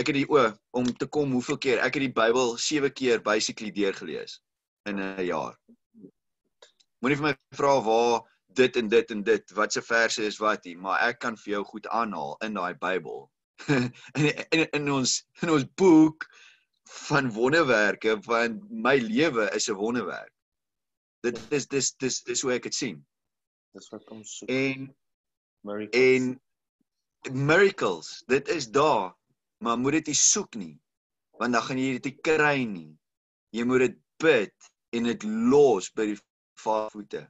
ek 0.00 0.10
het 0.10 0.18
die 0.18 0.28
o 0.30 0.48
om 0.76 0.88
te 0.98 1.06
kom 1.06 1.32
hoeveel 1.32 1.58
keer 1.62 1.82
ek 1.82 1.94
het 1.96 2.08
die 2.08 2.14
Bybel 2.14 2.56
7 2.58 2.90
keer 2.98 3.22
basically 3.22 3.70
deurgelees 3.74 4.40
in 4.84 5.00
'n 5.00 5.24
jaar. 5.24 5.56
Moenie 7.00 7.18
vir 7.20 7.28
my 7.28 7.34
vra 7.56 7.80
waar 7.84 8.22
dit 8.54 8.76
en 8.76 8.88
dit 8.88 9.10
en 9.10 9.22
dit 9.22 9.54
wat 9.58 9.72
se 9.72 9.82
verse 9.82 10.24
is 10.24 10.38
wat 10.38 10.64
hier, 10.64 10.78
maar 10.78 11.00
ek 11.08 11.18
kan 11.24 11.36
vir 11.36 11.52
jou 11.56 11.64
goed 11.64 11.86
aanhaal 11.86 12.36
in 12.46 12.54
daai 12.54 12.74
Bybel. 12.74 13.30
in, 14.18 14.30
in 14.50 14.66
in 14.72 14.90
ons 14.92 15.16
in 15.42 15.50
ons 15.50 15.66
boek 15.80 16.26
van 17.08 17.32
wonderwerke 17.32 18.16
van 18.22 18.60
my 18.70 18.96
lewe 18.98 19.48
is 19.56 19.68
'n 19.68 19.80
wonderwerk. 19.80 20.32
Dit 21.22 21.40
is 21.50 21.66
dis 21.66 21.92
dis 21.96 22.22
dis 22.22 22.42
hoe 22.42 22.52
ek 22.52 22.68
dit 22.68 22.74
sien. 22.74 23.04
Dis 23.74 23.88
wat 23.90 24.04
kom 24.04 24.24
soek. 24.24 24.48
En 24.48 24.94
Miracles. 25.64 26.00
en 26.00 26.40
miracles, 27.32 28.22
dit 28.26 28.48
is 28.48 28.68
daar, 28.70 29.14
maar 29.58 29.78
moet 29.78 29.92
dit 29.92 30.12
nie 30.12 30.18
soek 30.18 30.54
nie. 30.60 30.74
Want 31.40 31.52
dan 31.52 31.62
gaan 31.62 31.78
jy 31.78 31.92
dit 31.96 32.10
nie 32.10 32.18
kry 32.20 32.64
nie. 32.68 32.90
Jy 33.56 33.64
moet 33.64 33.86
dit 33.86 33.96
bid 34.22 34.70
en 34.94 35.08
dit 35.10 35.24
los 35.24 35.90
by 35.96 36.06
die 36.12 36.18
Vader 36.62 36.92
voete. 36.94 37.22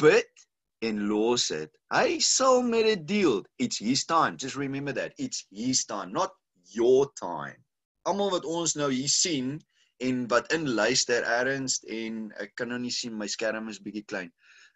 Bid 0.00 0.46
en 0.84 1.06
los 1.08 1.48
dit. 1.52 1.72
Hy 1.94 2.18
sal 2.24 2.62
met 2.66 2.86
dit 2.88 3.06
deel. 3.08 3.44
It's 3.58 3.80
his 3.80 4.04
time. 4.04 4.36
Just 4.36 4.56
remember 4.56 4.92
that. 4.92 5.14
It's 5.18 5.46
his 5.50 5.84
time, 5.84 6.12
not 6.12 6.34
your 6.74 7.12
time. 7.20 7.62
Almal 8.06 8.30
wat 8.36 8.44
ons 8.44 8.76
nou 8.78 8.90
hier 8.92 9.10
sien 9.10 9.56
en 10.04 10.26
wat 10.28 10.52
in 10.52 10.68
luister 10.76 11.24
erns 11.24 11.80
en 11.88 12.26
ek 12.42 12.52
kan 12.58 12.68
nou 12.70 12.78
nie 12.82 12.92
sien 12.92 13.16
my 13.16 13.28
skerm 13.30 13.70
is 13.72 13.80
bietjie 13.82 14.04
klein. 14.04 14.30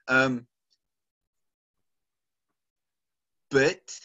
Um 0.09 0.41
bid, 3.53 3.97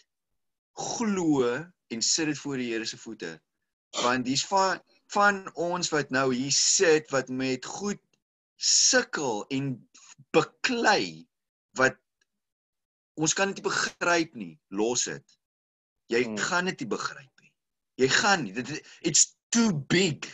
glo 0.76 1.48
en 1.94 2.02
sit 2.04 2.28
dit 2.32 2.40
voor 2.42 2.60
die 2.60 2.72
Here 2.74 2.86
se 2.86 3.00
voete. 3.00 3.38
Want 4.04 4.28
dis 4.28 4.44
van 4.50 4.82
van 5.14 5.46
ons 5.62 5.92
wat 5.94 6.10
nou 6.12 6.32
hier 6.34 6.52
sit 6.52 7.12
wat 7.14 7.30
met 7.30 7.66
goed 7.66 8.02
sukkel 8.58 9.46
en 9.52 9.90
beklei 10.34 11.28
wat 11.78 11.98
ons 13.16 13.34
kan 13.34 13.52
dit 13.52 13.62
nie 13.62 13.70
begryp 13.70 14.36
nie, 14.36 14.54
los 14.72 15.06
dit. 15.06 15.38
Jy 16.12 16.24
Hmm. 16.24 16.38
gaan 16.38 16.66
dit 16.66 16.80
nie 16.80 16.90
begryp 16.90 17.42
nie. 17.42 17.54
Jy 17.98 18.10
gaan 18.10 18.44
nie. 18.44 18.54
Dit 18.54 18.82
it's 19.02 19.36
too 19.52 19.74
big 19.74 20.28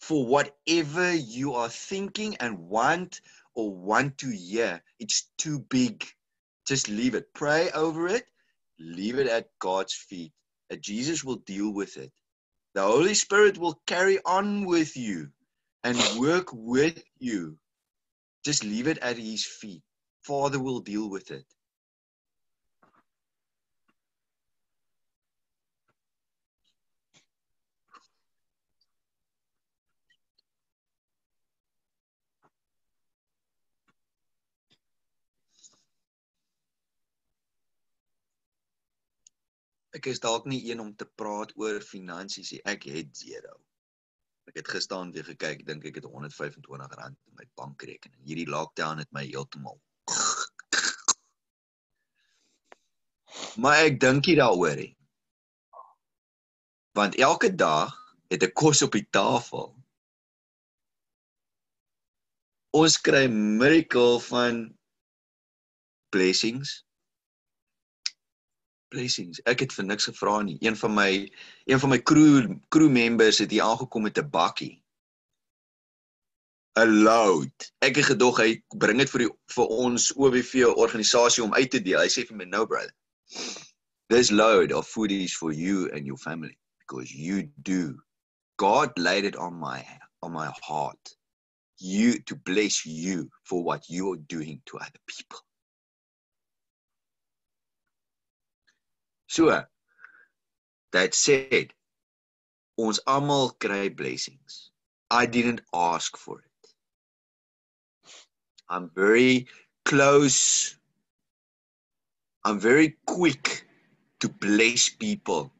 for 0.00 0.26
whatever 0.26 1.14
you 1.14 1.54
are 1.54 1.68
thinking 1.68 2.36
and 2.38 2.58
want 2.58 3.20
or 3.54 3.74
want 3.74 4.18
to 4.18 4.30
hear. 4.30 4.82
It's 4.98 5.30
too 5.38 5.60
big. 5.60 6.04
Just 6.66 6.88
leave 6.88 7.14
it. 7.14 7.32
Pray 7.34 7.70
over 7.72 8.08
it. 8.08 8.30
Leave 8.78 9.18
it 9.18 9.26
at 9.26 9.50
God's 9.58 9.94
feet. 9.94 10.32
And 10.70 10.82
Jesus 10.82 11.24
will 11.24 11.36
deal 11.36 11.72
with 11.72 11.96
it. 11.96 12.12
The 12.74 12.82
Holy 12.82 13.14
Spirit 13.14 13.58
will 13.58 13.80
carry 13.86 14.20
on 14.24 14.66
with 14.66 14.96
you 14.96 15.32
and 15.84 15.98
work 16.18 16.48
with 16.52 17.02
you. 17.18 17.58
Just 18.44 18.64
leave 18.64 18.88
it 18.88 18.98
at 18.98 19.16
His 19.16 19.44
feet. 19.44 19.82
Father 20.22 20.58
will 20.60 20.80
deal 20.80 21.08
with 21.10 21.30
it. 21.30 21.46
Ek 39.96 40.06
is 40.06 40.20
dalk 40.20 40.44
nie 40.46 40.60
een 40.70 40.80
om 40.80 40.90
te 40.94 41.06
praat 41.18 41.54
oor 41.56 41.80
finansies 41.82 42.52
nie. 42.52 42.60
Ek 42.68 42.84
het 42.92 43.16
zero. 43.16 43.56
Ek 44.48 44.62
het 44.62 44.68
gisteraan 44.72 45.10
weer 45.12 45.26
gekyk, 45.28 45.66
dink 45.68 45.84
ek 45.84 45.98
het 46.00 46.06
125 46.08 46.94
rand 46.96 47.18
in 47.28 47.34
my 47.36 47.44
bankrekening. 47.60 48.20
Hierdie 48.24 48.48
lockdown 48.48 49.02
het 49.02 49.10
my 49.12 49.26
heeltemal. 49.28 49.80
Maar 53.60 53.84
ek 53.84 53.98
dink 54.00 54.26
nie 54.26 54.36
daaroor 54.38 54.76
nie. 54.78 54.94
Want 56.96 57.18
elke 57.20 57.50
dag 57.54 57.92
het 58.32 58.42
ek 58.46 58.54
kos 58.56 58.80
op 58.82 58.96
die 58.96 59.04
tafel. 59.14 59.68
Ons 62.74 62.96
kry 63.02 63.26
miracle 63.30 64.18
van 64.26 64.64
blessings 66.14 66.87
blessings. 68.90 69.40
Ek 69.48 69.62
het 69.64 69.72
vir 69.76 69.86
niks 69.88 70.08
gevra 70.10 70.40
nie. 70.42 70.56
Een 70.64 70.76
van 70.76 70.94
my 70.94 71.10
een 71.70 71.80
van 71.82 71.92
my 71.92 71.98
crew 72.10 72.54
crew 72.74 72.90
members 72.90 73.40
het 73.42 73.50
hier 73.50 73.62
aangekom 73.62 74.02
met 74.08 74.18
'n 74.18 74.30
bakkie. 74.30 74.82
'n 76.78 77.02
Load. 77.02 77.72
Ek 77.82 77.96
het 77.96 78.04
gedog 78.04 78.38
hy 78.38 78.62
bring 78.78 78.98
dit 78.98 79.10
vir 79.10 79.24
die 79.24 79.30
vir 79.54 79.66
ons 79.84 80.12
OWV 80.16 80.64
organisasie 80.76 81.44
om 81.44 81.54
uit 81.54 81.70
te 81.70 81.80
deel. 81.82 82.00
Hy 82.00 82.08
sê 82.08 82.26
vir 82.26 82.36
my, 82.36 82.44
"No 82.44 82.66
brother. 82.66 82.94
This 84.08 84.30
load 84.30 84.72
of 84.72 84.88
food 84.88 85.10
is 85.10 85.36
for 85.36 85.52
you 85.52 85.90
and 85.92 86.06
your 86.06 86.18
family 86.18 86.56
because 86.78 87.12
you 87.12 87.50
do. 87.62 87.98
God 88.56 88.98
laid 88.98 89.24
it 89.24 89.36
on 89.36 89.54
my 89.54 89.84
on 90.22 90.32
my 90.32 90.50
heart. 90.62 91.16
You 91.78 92.22
to 92.22 92.36
bless 92.36 92.84
you 92.84 93.28
for 93.42 93.62
what 93.62 93.88
you're 93.88 94.16
doing 94.16 94.62
to 94.66 94.78
other 94.78 95.02
people." 95.06 95.47
So, 99.28 99.62
that 100.92 101.14
said, 101.14 101.74
ons 102.78 102.98
almal 103.06 103.52
kry 103.60 103.90
blessings. 103.90 104.70
I 105.10 105.26
didn't 105.26 105.60
ask 105.74 106.16
for 106.16 106.40
it. 106.40 106.68
I'm 108.70 108.90
very 108.94 109.46
close. 109.84 110.76
I'm 112.44 112.58
very 112.58 112.96
quick 113.06 113.66
to 114.20 114.30
bless 114.30 114.88
people. 114.88 115.52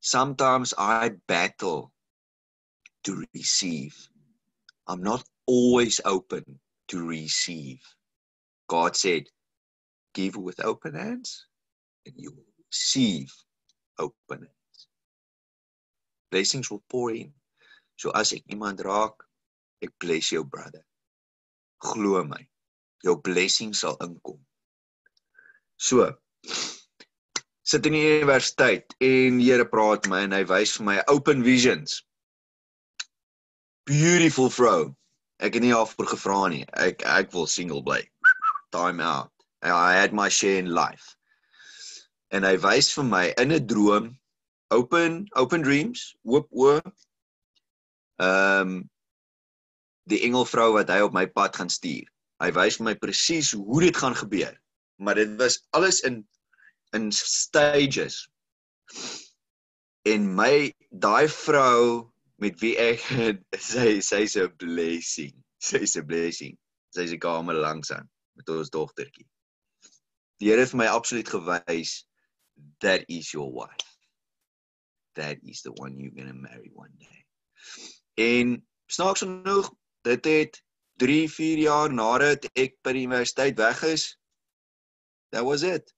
Sometimes 0.00 0.72
I 0.78 1.10
battle 1.26 1.92
to 3.04 3.24
receive. 3.34 3.94
I'm 4.86 5.02
not 5.02 5.22
always 5.44 6.00
open 6.06 6.58
to 6.88 7.06
receive. 7.06 7.82
God 8.68 8.96
said, 8.96 9.24
Give 10.14 10.36
with 10.36 10.64
open 10.64 10.94
hands 10.94 11.47
and 12.08 12.16
you 12.16 12.32
will 12.32 12.52
receive 12.66 13.32
open 13.98 14.40
hands. 14.40 14.88
Blessings 16.30 16.70
will 16.70 16.82
pour 16.88 17.12
in. 17.12 17.32
So 17.96 18.10
as 18.10 18.32
ek 18.32 18.46
iemand 18.52 18.80
raak, 18.86 19.24
ek 19.82 19.92
bless 20.00 20.32
jou 20.32 20.44
brother. 20.44 20.84
Glo 21.82 22.22
my, 22.24 22.40
jou 23.04 23.16
blessing 23.20 23.74
sal 23.74 23.98
inkom. 24.04 24.38
So 25.76 26.14
sit 27.68 27.86
in 27.86 27.94
die 27.94 28.06
universiteit 28.18 28.94
en 29.04 29.38
die 29.38 29.50
Here 29.50 29.66
praat 29.68 30.08
my 30.08 30.24
en 30.26 30.36
hy 30.36 30.44
wys 30.48 30.76
vir 30.78 30.88
my 30.88 30.96
open 31.12 31.44
visions. 31.46 32.00
Beautiful 33.88 34.50
vrou. 34.52 34.94
Ek 35.38 35.54
het 35.54 35.62
nie 35.62 35.74
haar 35.74 35.86
voor 35.86 36.08
gevra 36.14 36.40
nie. 36.50 36.64
Ek 36.74 37.04
ek 37.06 37.30
wil 37.34 37.46
single 37.46 37.82
bly. 37.84 38.02
Time 38.74 39.00
out. 39.00 39.30
I 39.62 39.94
had 39.94 40.12
my 40.14 40.28
share 40.28 40.58
in 40.58 40.70
life 40.70 41.17
en 42.34 42.44
hy 42.44 42.56
wys 42.64 42.92
vir 42.96 43.04
my 43.04 43.24
in 43.38 43.52
'n 43.52 43.66
droom 43.66 44.12
open 44.70 45.26
open 45.36 45.62
dreams 45.62 46.14
oop 46.24 46.48
oë 46.52 46.78
ehm 48.18 48.60
um, 48.60 48.78
die 50.08 50.22
engelvrou 50.24 50.72
wat 50.72 50.88
hy 50.88 51.02
op 51.04 51.12
my 51.12 51.26
pad 51.28 51.56
gaan 51.56 51.68
stuur. 51.68 52.06
Hy 52.40 52.48
wys 52.56 52.78
my 52.80 52.94
presies 52.96 53.52
hoe 53.52 53.80
dit 53.84 53.96
gaan 53.96 54.16
gebeur 54.16 54.56
maar 54.98 55.14
dit 55.14 55.36
was 55.36 55.66
alles 55.70 56.00
in 56.00 56.28
in 56.90 57.12
stages. 57.12 58.28
En 60.02 60.34
my 60.34 60.74
daai 60.88 61.28
vrou 61.28 62.10
met 62.34 62.60
wie 62.60 62.74
ek 62.80 63.02
sy 63.70 64.00
sy's 64.00 64.36
'n 64.36 64.54
blessing 64.56 65.34
sy's 65.62 65.96
'n 65.96 66.06
blessing. 66.06 66.56
Sy's 66.94 67.12
'n 67.12 67.18
kamer 67.18 67.54
langs 67.54 67.92
aan 67.92 68.08
met 68.34 68.48
ons 68.48 68.70
dogtertjie. 68.70 69.26
Die 70.40 70.50
Here 70.50 70.60
het 70.60 70.70
vir 70.70 70.78
my 70.78 70.86
absoluut 70.86 71.28
gewys 71.28 72.07
that 72.80 73.04
is 73.08 73.32
your 73.32 73.52
wife. 73.52 73.88
That 75.14 75.38
is 75.42 75.62
the 75.62 75.72
one 75.72 75.98
you're 75.98 76.14
going 76.14 76.28
to 76.28 76.34
marry 76.34 76.70
one 76.74 76.94
day. 76.98 77.24
En 78.14 78.66
snaaks 78.86 79.20
genoeg, 79.20 79.72
dit 80.02 80.24
het 80.24 80.62
3, 80.96 81.30
4 81.30 81.58
jaar 81.58 81.92
nadat 81.92 82.48
ek 82.54 82.78
by 82.82 82.94
die 82.94 83.06
universiteit 83.06 83.58
weg 83.58 83.82
is, 83.82 84.18
That 85.30 85.44
was 85.44 85.62
it. 85.62 85.94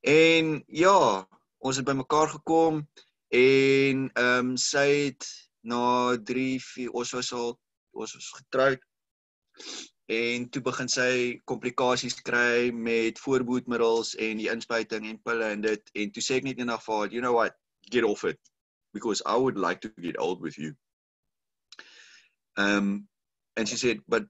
En 0.00 0.62
ja, 0.66 1.28
ons 1.58 1.76
het 1.76 1.84
bymekaar 1.84 2.28
gekom 2.28 2.88
en 3.28 4.10
ehm 4.12 4.50
um, 4.50 4.56
sy 4.56 4.86
het 5.06 5.26
na 5.60 6.16
3 6.24 6.60
4 6.64 6.90
ons 6.90 7.12
was 7.16 7.32
al 7.32 7.52
ons 7.90 8.14
was 8.16 8.30
getroud 8.36 8.80
en 10.10 10.48
toe 10.50 10.62
begin 10.66 10.88
sy 10.90 11.10
komplikasies 11.46 12.16
kry 12.26 12.70
met 12.74 13.18
voorboedmiddels 13.22 14.16
en 14.18 14.40
die 14.42 14.48
inspuiting 14.50 15.06
en 15.06 15.20
pille 15.22 15.50
en 15.54 15.60
dit. 15.62 15.92
En 15.94 16.10
toe 16.10 16.24
sê 16.24 16.40
ek 16.40 16.48
net 16.48 16.58
eendag 16.58 16.82
vir 16.82 16.96
haar 16.96 17.14
you 17.14 17.22
know 17.22 17.36
what? 17.38 17.54
Get 17.94 18.04
off 18.04 18.24
it. 18.24 18.40
Because 18.92 19.22
I 19.24 19.36
would 19.36 19.56
like 19.56 19.80
to 19.82 19.92
get 20.02 20.18
old 20.18 20.42
with 20.42 20.58
you. 20.58 20.74
Um 22.56 23.06
and 23.56 23.68
she 23.68 23.76
said 23.76 24.02
but 24.08 24.26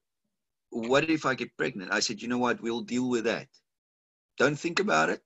what 0.69 1.09
if 1.09 1.25
I 1.25 1.35
get 1.35 1.57
pregnant? 1.57 1.95
I 1.95 2.01
said 2.01 2.21
you 2.21 2.29
know 2.29 2.43
what? 2.45 2.61
We'll 2.61 2.85
deal 2.85 3.09
with 3.09 3.25
that. 3.25 3.49
Don't 4.37 4.59
think 4.59 4.81
about 4.81 5.09
it. 5.09 5.23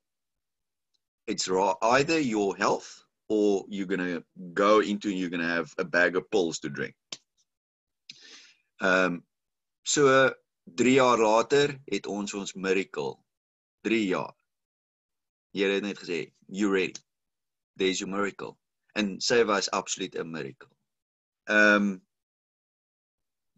It's 1.26 1.48
ra- 1.48 1.82
either 1.82 2.20
your 2.20 2.56
health 2.56 3.02
or 3.28 3.64
you're 3.68 3.90
going 3.90 4.06
to 4.06 4.22
go 4.52 4.80
into 4.80 5.10
you're 5.10 5.30
going 5.30 5.40
to 5.42 5.48
have 5.48 5.72
a 5.78 5.84
bag 5.84 6.14
of 6.14 6.30
pills 6.30 6.60
to 6.60 6.68
drink. 6.68 6.94
Um 8.80 9.24
so 9.84 10.32
3 10.64 10.92
jaar 10.92 11.18
later 11.18 11.80
het 11.84 12.06
ons 12.06 12.34
ons 12.34 12.52
miracle. 12.54 13.18
3 13.80 14.06
jaar. 14.06 14.34
Here 15.52 15.72
het 15.72 15.82
net 15.82 15.98
gesê 15.98 16.32
you 16.46 16.72
ready. 16.72 17.00
There's 17.76 17.98
your 17.98 18.10
miracle. 18.10 18.56
En 18.94 19.20
sy 19.20 19.44
was 19.44 19.70
absoluut 19.70 20.14
'n 20.14 20.30
miracle. 20.30 20.70
Um 21.46 22.02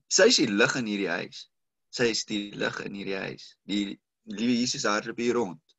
sy 0.09 0.27
is 0.33 0.37
die 0.37 0.51
lig 0.51 0.75
in 0.77 0.87
hierdie 0.87 1.09
huis. 1.09 1.51
Sy 1.91 2.11
is 2.11 2.25
die 2.25 2.51
lig 2.55 2.81
in 2.85 2.95
hierdie 2.95 3.19
huis. 3.19 3.57
Die 3.65 4.01
liewe 4.25 4.59
Jesus 4.59 4.85
hardloop 4.85 5.19
hier 5.19 5.35
rond. 5.35 5.77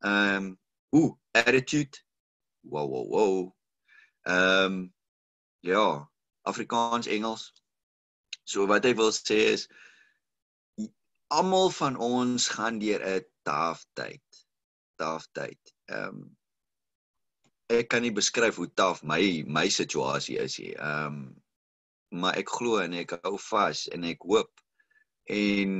Um 0.00 0.58
ooh 0.90 1.18
attitude? 1.32 1.98
Wow 2.62 2.90
wow 2.90 3.06
wow. 3.08 3.56
Um 4.24 4.94
ja 5.60 6.10
Afrikaans 6.42 7.06
Engels. 7.06 7.52
So 8.44 8.66
wat 8.66 8.84
hy 8.84 8.94
wil 8.94 9.12
sê 9.12 9.52
is 9.54 9.68
almal 11.28 11.70
van 11.70 11.96
ons 11.96 12.48
gaan 12.48 12.78
deur 12.78 13.02
'n 13.04 13.24
taaf 13.42 13.84
tyd. 13.92 14.24
Taaf 14.96 15.28
tyd. 15.32 15.60
Ehm 15.92 16.08
um, 16.08 16.36
ek 17.68 17.88
kan 17.92 18.02
nie 18.02 18.12
beskryf 18.12 18.56
hoe 18.56 18.70
taaf 18.80 19.02
my 19.02 19.44
my 19.46 19.68
situasie 19.68 20.38
is 20.40 20.58
nie. 20.58 20.74
Ehm 20.76 21.06
um, 21.06 21.18
maar 22.10 22.36
ek 22.40 22.48
glo 22.48 22.80
en 22.80 22.94
ek 22.96 23.18
hou 23.22 23.36
vas 23.50 23.84
en 23.92 24.04
ek 24.08 24.24
hoop 24.24 24.52
en 25.28 25.74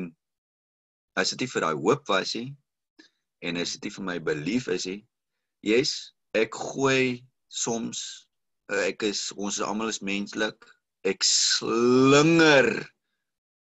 as 1.16 1.30
dit 1.32 1.40
nie 1.40 1.52
vir 1.52 1.64
daai 1.64 1.80
hoop 1.80 2.08
was 2.12 2.34
nie 2.36 2.52
en 3.40 3.56
as 3.56 3.72
dit 3.72 3.88
nie 3.88 3.94
vir 3.96 4.04
my 4.04 4.18
belief 4.18 4.68
is 4.68 4.84
nie. 4.86 5.00
Yes, 5.64 6.12
ek 6.36 6.52
gooi 6.54 7.24
soms 7.48 8.28
ek 8.68 9.02
is 9.08 9.32
ons 9.32 9.56
is 9.56 9.64
almal 9.64 9.88
is 9.88 10.02
menslik. 10.04 10.68
Ek 11.08 11.24
slinger 11.24 12.68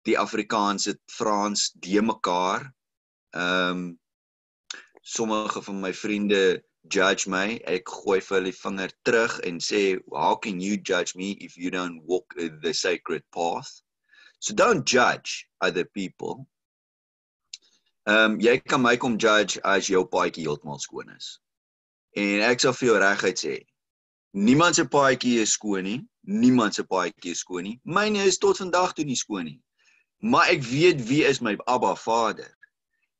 die 0.09 0.19
Afrikaans 0.19 0.85
het 0.85 1.01
Frans 1.07 1.71
de 1.73 2.03
mekaar. 2.03 2.75
Ehm 3.31 3.71
um, 3.71 4.01
sommige 5.03 5.63
van 5.63 5.81
my 5.81 5.95
vriende 5.95 6.65
judge 6.89 7.31
my. 7.31 7.61
Ek 7.67 7.89
gooi 7.89 8.21
vir 8.21 8.37
hulle 8.39 8.53
vinger 8.53 8.93
terug 9.03 9.39
en 9.41 9.59
sê, 9.59 9.99
"How 10.11 10.39
can 10.39 10.61
you 10.61 10.77
judge 10.77 11.17
me 11.19 11.33
if 11.39 11.57
you 11.57 11.71
don't 11.71 12.03
walk 12.07 12.35
the 12.63 12.73
sacred 12.73 13.25
path?" 13.31 13.83
So 14.39 14.55
don't 14.55 14.87
judge 14.87 15.49
other 15.61 15.85
people. 15.85 16.47
Ehm 18.05 18.33
um, 18.33 18.41
jy 18.41 18.59
kan 18.59 18.83
my 18.83 18.97
kom 18.97 19.17
judge 19.17 19.61
as 19.63 19.87
jou 19.87 20.05
paadjie 20.05 20.47
heeltemal 20.47 20.79
skoon 20.79 21.11
is. 21.17 21.39
En 22.19 22.43
ek 22.43 22.61
sal 22.61 22.73
vir 22.73 22.89
jou 22.89 22.97
reguit 22.99 23.39
sê, 23.39 23.53
niemand 24.33 24.75
se 24.75 24.85
paadjie 24.85 25.41
is 25.41 25.53
skoon 25.53 25.85
nie. 25.85 26.01
Niemand 26.27 26.75
se 26.75 26.83
paadjie 26.85 27.31
is 27.31 27.39
skoon 27.39 27.65
nie. 27.65 27.81
Myne 27.85 28.27
is 28.27 28.39
tot 28.39 28.59
vandag 28.59 28.93
toe 28.95 29.05
nie 29.05 29.17
skoon 29.17 29.45
nie. 29.45 29.61
Maar 30.23 30.53
ek 30.55 30.63
weet 30.63 31.01
wie 31.09 31.25
is 31.27 31.41
my 31.43 31.57
Abba 31.67 31.97
Vader. 31.99 32.51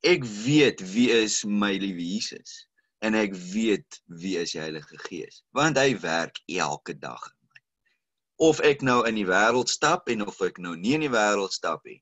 Ek 0.07 0.23
weet 0.25 0.83
wie 0.93 1.11
is 1.11 1.43
my 1.45 1.75
liewe 1.83 2.03
Jesus 2.03 2.67
en 3.03 3.17
ek 3.19 3.35
weet 3.35 3.99
wie 4.07 4.37
is 4.39 4.55
die 4.55 4.63
Heilige 4.63 4.99
Gees 5.09 5.41
want 5.59 5.79
hy 5.79 5.97
werk 5.99 6.39
elke 6.47 6.95
dag 6.95 7.25
in 7.27 7.49
my. 7.51 7.61
Of 8.51 8.63
ek 8.63 8.87
nou 8.87 9.01
in 9.11 9.19
die 9.19 9.27
wêreld 9.27 9.71
stap 9.71 10.07
en 10.15 10.23
of 10.27 10.39
ek 10.47 10.63
nou 10.63 10.77
nie 10.79 10.95
in 10.95 11.07
die 11.09 11.11
wêreld 11.11 11.55
stap 11.55 11.83
nie. 11.91 11.99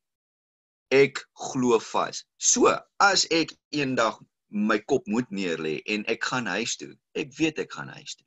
Ek 0.93 1.25
glo 1.49 1.81
vas. 1.93 2.25
So, 2.37 2.69
as 3.01 3.25
ek 3.33 3.57
eendag 3.73 4.21
my 4.51 4.79
kop 4.85 5.07
moet 5.09 5.29
neerlê 5.33 5.79
en 5.89 6.05
ek 6.13 6.25
gaan 6.29 6.49
huis 6.51 6.77
toe. 6.77 6.93
Ek 7.17 7.33
weet 7.39 7.61
ek 7.63 7.73
gaan 7.73 7.89
huis 7.97 8.17
toe. 8.19 8.27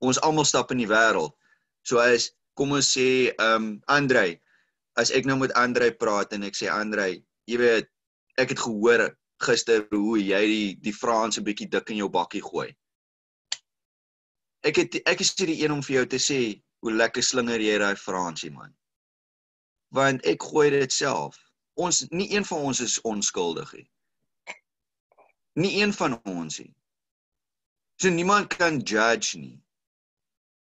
Ons 0.00 0.20
almal 0.24 0.46
stap 0.48 0.72
in 0.72 0.80
die 0.80 0.88
wêreld. 0.88 1.34
So 1.84 2.00
as 2.00 2.30
kom 2.56 2.72
ons 2.72 2.94
sê 2.96 3.34
ehm 3.36 3.56
um, 3.56 3.72
Andrei, 3.92 4.38
as 4.98 5.12
ek 5.14 5.28
nou 5.28 5.38
met 5.38 5.54
Andrei 5.58 5.92
praat 5.94 6.34
en 6.34 6.44
ek 6.48 6.58
sê 6.58 6.68
Andrei, 6.72 7.22
jy 7.46 7.58
weet, 7.60 7.90
ek 8.38 8.54
het 8.54 8.62
gehoor 8.62 9.08
gister 9.42 9.84
hoe 9.92 10.18
jy 10.18 10.40
die 10.50 10.70
die 10.82 10.94
Frans 10.94 11.38
'n 11.38 11.46
bietjie 11.46 11.70
dik 11.70 11.90
in 11.90 12.00
jou 12.02 12.08
bakkie 12.10 12.42
gooi. 12.42 12.70
Ek 14.66 14.76
het 14.76 14.98
ek 15.06 15.20
is 15.20 15.34
die 15.34 15.62
een 15.62 15.72
om 15.72 15.82
vir 15.82 15.94
jou 16.00 16.06
te 16.06 16.18
sê 16.18 16.40
hoe 16.82 16.92
lekker 16.92 17.22
slinger 17.22 17.60
jy 17.60 17.78
daai 17.78 17.96
Fransie 17.96 18.50
man. 18.50 18.74
Want 19.94 20.26
ek 20.26 20.42
gooi 20.42 20.70
dit 20.70 20.92
self. 20.92 21.38
Ons 21.76 22.06
nie 22.10 22.34
een 22.34 22.44
van 22.44 22.66
ons 22.70 22.80
is 22.80 22.98
onskuldig 23.02 23.72
nie. 23.72 23.88
Nie 25.54 25.82
een 25.82 25.92
van 25.92 26.18
ons 26.24 26.58
nie. 26.58 26.74
So 28.00 28.10
niemand 28.10 28.48
kan 28.48 28.82
judge 28.82 29.38
nie. 29.38 29.62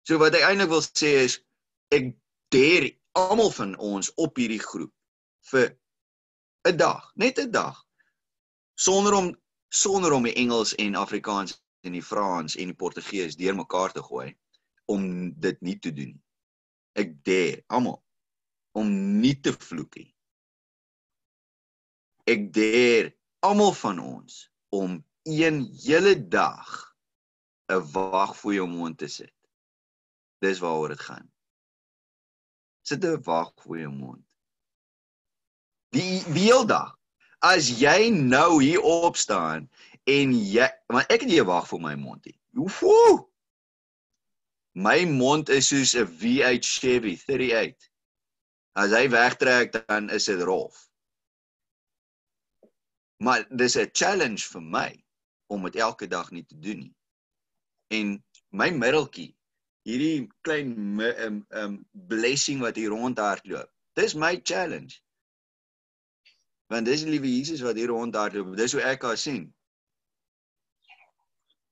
So 0.07 0.19
wat 0.19 0.35
ek 0.35 0.47
eintlik 0.47 0.71
wil 0.71 0.83
sê 0.83 1.27
is 1.27 1.41
ek 1.91 2.15
dare 2.55 2.95
almal 3.13 3.51
van 3.51 3.77
ons 3.79 4.13
op 4.15 4.37
hierdie 4.37 4.63
groep 4.63 4.93
vir 5.51 5.73
'n 6.69 6.77
dag, 6.77 7.13
net 7.15 7.39
'n 7.39 7.51
dag. 7.51 7.85
Sonder 8.75 9.15
om 9.15 9.37
sonder 9.69 10.13
om 10.13 10.23
die 10.23 10.35
Engels 10.35 10.75
en 10.75 10.95
Afrikaans 10.95 11.63
en 11.81 11.93
die 11.93 12.03
Frans 12.03 12.57
en 12.57 12.67
die 12.67 12.77
Portugees 12.77 13.37
deurmekaar 13.37 13.93
te 13.93 14.03
gooi 14.03 14.37
om 14.85 15.33
dit 15.41 15.61
nie 15.61 15.79
te 15.79 15.93
doen 15.93 16.13
nie. 16.13 16.25
Ek 16.93 17.25
dare 17.25 17.65
almal 17.67 18.05
om 18.73 19.21
nie 19.21 19.41
te 19.41 19.53
vloek 19.53 19.97
nie. 19.97 20.15
Ek 22.25 22.53
dare 22.53 23.17
almal 23.41 23.73
van 23.73 23.99
ons 23.99 24.51
om 24.69 25.05
een 25.23 25.65
hele 25.85 26.29
dag 26.29 26.97
'n 27.73 27.93
wag 27.93 28.37
voor 28.37 28.55
jou 28.55 28.69
mond 28.69 28.99
te 28.99 29.09
sit. 29.09 29.37
Dis 30.41 30.59
waaroor 30.59 30.89
dit 30.89 31.01
gaan 31.01 31.32
sit 32.83 33.05
'n 33.05 33.23
wag 33.23 33.53
voor 33.57 33.79
jou 33.79 33.93
mond. 33.93 34.25
Die 35.91 36.23
weeldag. 36.33 36.99
As 37.39 37.69
jy 37.81 38.09
nou 38.11 38.63
hier 38.63 38.81
op 38.81 39.17
staan 39.17 39.71
en 40.05 40.35
jy 40.35 40.69
want 40.87 41.11
ek 41.11 41.21
het 41.21 41.29
nie 41.29 41.41
'n 41.41 41.47
wag 41.47 41.69
vir 41.69 41.81
my 41.81 41.95
mond 41.95 42.25
nie. 42.25 42.39
Woe! 42.51 43.29
My 44.75 45.05
mond 45.05 45.49
is 45.49 45.69
soos 45.69 45.95
'n 45.95 46.07
V8 46.07 46.65
Chevy 46.65 47.17
38. 47.17 47.91
As 48.73 48.91
hy 48.91 49.09
wegtrek 49.09 49.73
dan 49.73 50.11
is 50.11 50.25
dit 50.25 50.41
rof. 50.41 50.89
Maar 53.17 53.47
dis 53.51 53.77
'n 53.77 53.91
challenge 53.93 54.49
vir 54.49 54.63
my 54.63 55.05
om 55.47 55.63
dit 55.63 55.77
elke 55.77 56.07
dag 56.07 56.31
nie 56.31 56.45
te 56.45 56.59
doen 56.59 56.79
nie. 56.79 56.97
En 57.89 58.25
my 58.49 58.71
middeltjie 58.71 59.37
hierdie 59.89 60.29
klein 60.47 60.75
um 61.27 61.41
um 61.63 61.79
blessing 61.93 62.61
wat 62.63 62.77
hier 62.77 62.93
rondhardloop. 62.95 63.71
Dis 63.99 64.15
my 64.15 64.37
challenge. 64.43 65.01
Want 66.73 66.87
dis 66.89 67.05
die 67.05 67.13
liewe 67.13 67.29
Jesus 67.29 67.65
wat 67.65 67.77
hier 67.77 67.93
rondhardloop. 67.93 68.55
Dis 68.57 68.73
hoe 68.77 68.85
ek 68.93 69.05
haar 69.09 69.19
sien. 69.21 69.51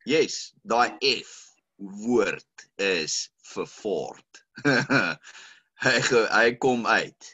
Yes, 0.08 0.52
daai 0.62 0.96
F 1.04 1.36
woord 1.76 2.68
is 2.76 3.30
vervoord. 3.52 4.44
hy 5.84 5.96
hy 6.34 6.46
kom 6.60 6.86
uit. 6.86 7.32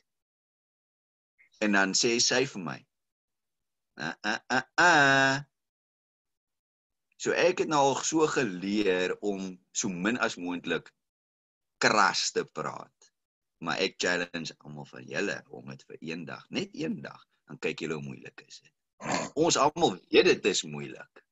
En 1.65 1.73
dan 1.73 1.95
sê 1.97 2.17
sy 2.23 2.45
vir 2.47 2.63
my. 2.63 2.79
Ah 3.97 4.17
ah 4.29 4.41
ah 4.53 4.67
ah 4.77 5.37
So 7.17 7.33
ek 7.33 7.65
het 7.65 7.71
nou 7.73 7.81
al 7.81 7.97
so 8.05 8.27
geleer 8.29 9.17
om 9.25 9.49
so 9.77 9.89
min 9.93 10.17
as 10.25 10.39
moontlik 10.41 10.89
kras 11.83 12.31
te 12.33 12.45
praat. 12.45 13.11
Maar 13.65 13.83
ek 13.85 13.99
challenge 14.01 14.55
almal 14.65 14.89
van 14.89 15.05
julle 15.09 15.37
om 15.59 15.69
dit 15.73 15.85
vir 15.89 15.99
eendag, 16.13 16.45
net 16.53 16.75
eendag, 16.77 17.21
dan 17.49 17.61
kyk 17.61 17.85
julle 17.85 17.99
hoe 17.99 18.05
moeilik 18.05 18.43
is 18.47 18.61
dit. 18.65 18.73
Ons 19.37 19.59
almal 19.61 19.97
weet 20.13 20.29
dit 20.31 20.49
is 20.53 20.65
moeilik. 20.65 21.23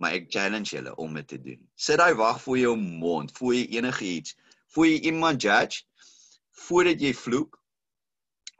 Maar 0.00 0.16
ek 0.18 0.30
challenge 0.32 0.74
julle 0.74 0.94
om 1.02 1.14
dit 1.18 1.28
te 1.28 1.38
doen. 1.42 1.60
Sit 1.74 2.00
daai 2.00 2.14
wag 2.18 2.40
voor 2.42 2.58
jou 2.58 2.76
mond, 2.78 3.32
voor 3.38 3.54
jy 3.54 3.66
enigiets, 3.78 4.36
voor 4.74 4.86
jy 4.88 5.00
iemand 5.10 5.42
judge, 5.42 5.84
voordat 6.66 7.02
jy 7.02 7.12
vloek, 7.14 7.58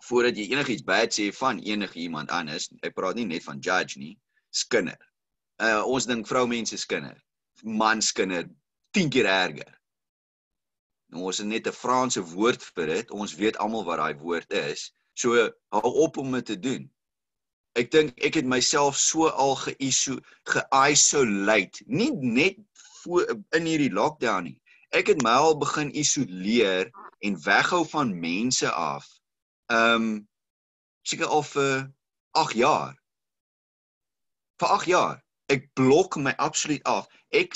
voordat 0.09 0.39
jy 0.39 0.51
enigiets 0.51 0.87
bad 0.87 1.15
sê 1.15 1.31
van 1.37 1.61
enige 1.63 2.01
iemand 2.03 2.31
anders, 2.35 2.71
ek 2.83 2.97
praat 2.99 3.19
nie 3.19 3.29
net 3.31 3.47
van 3.47 3.63
judge 3.63 3.99
nie, 4.01 4.15
skinder. 4.51 4.99
Uh 5.61 5.83
ons 5.87 6.07
dink 6.09 6.27
vroumense 6.29 6.77
skinder, 6.81 7.19
manskinder 7.63 8.49
10 8.91 9.11
keer 9.11 9.27
erger. 9.27 9.81
Nou 11.11 11.27
ons 11.31 11.39
het 11.39 11.47
net 11.47 11.67
'n 11.67 11.73
Franse 11.73 12.23
woord 12.23 12.63
vir 12.75 12.87
dit. 12.87 13.11
Ons 13.11 13.35
weet 13.35 13.59
almal 13.59 13.85
wat 13.85 13.99
daai 13.99 14.15
woord 14.15 14.53
is. 14.53 14.93
So 15.15 15.51
hou 15.69 15.93
op 16.07 16.17
om 16.17 16.33
dit 16.33 16.47
te 16.47 16.59
doen. 16.59 16.91
Ek 17.79 17.91
dink 17.91 18.19
ek 18.19 18.35
het 18.35 18.47
myself 18.47 18.97
so 18.99 19.29
al 19.29 19.55
ge-iso 19.57 20.19
ge-isolate, 20.51 21.85
nie 21.87 22.11
net 22.13 22.59
voor 23.03 23.29
in 23.51 23.67
hierdie 23.67 23.93
lockdown 23.93 24.45
nie. 24.45 24.59
Ek 24.91 25.07
het 25.07 25.23
my 25.23 25.31
al 25.39 25.59
begin 25.59 25.93
isoleer 25.95 26.91
en 27.23 27.43
weghou 27.45 27.85
van 27.89 28.11
mense 28.21 28.71
af. 28.71 29.07
Um 29.71 30.29
seker 31.07 31.27
al 31.27 31.43
vir 31.43 31.91
8 32.31 32.57
jaar. 32.59 32.95
Vir 34.59 34.69
8 34.69 34.87
jaar. 34.91 35.23
Ek 35.47 35.71
blok 35.75 36.17
my 36.17 36.35
absoluut 36.39 36.83
af. 36.83 37.07
Ek 37.31 37.55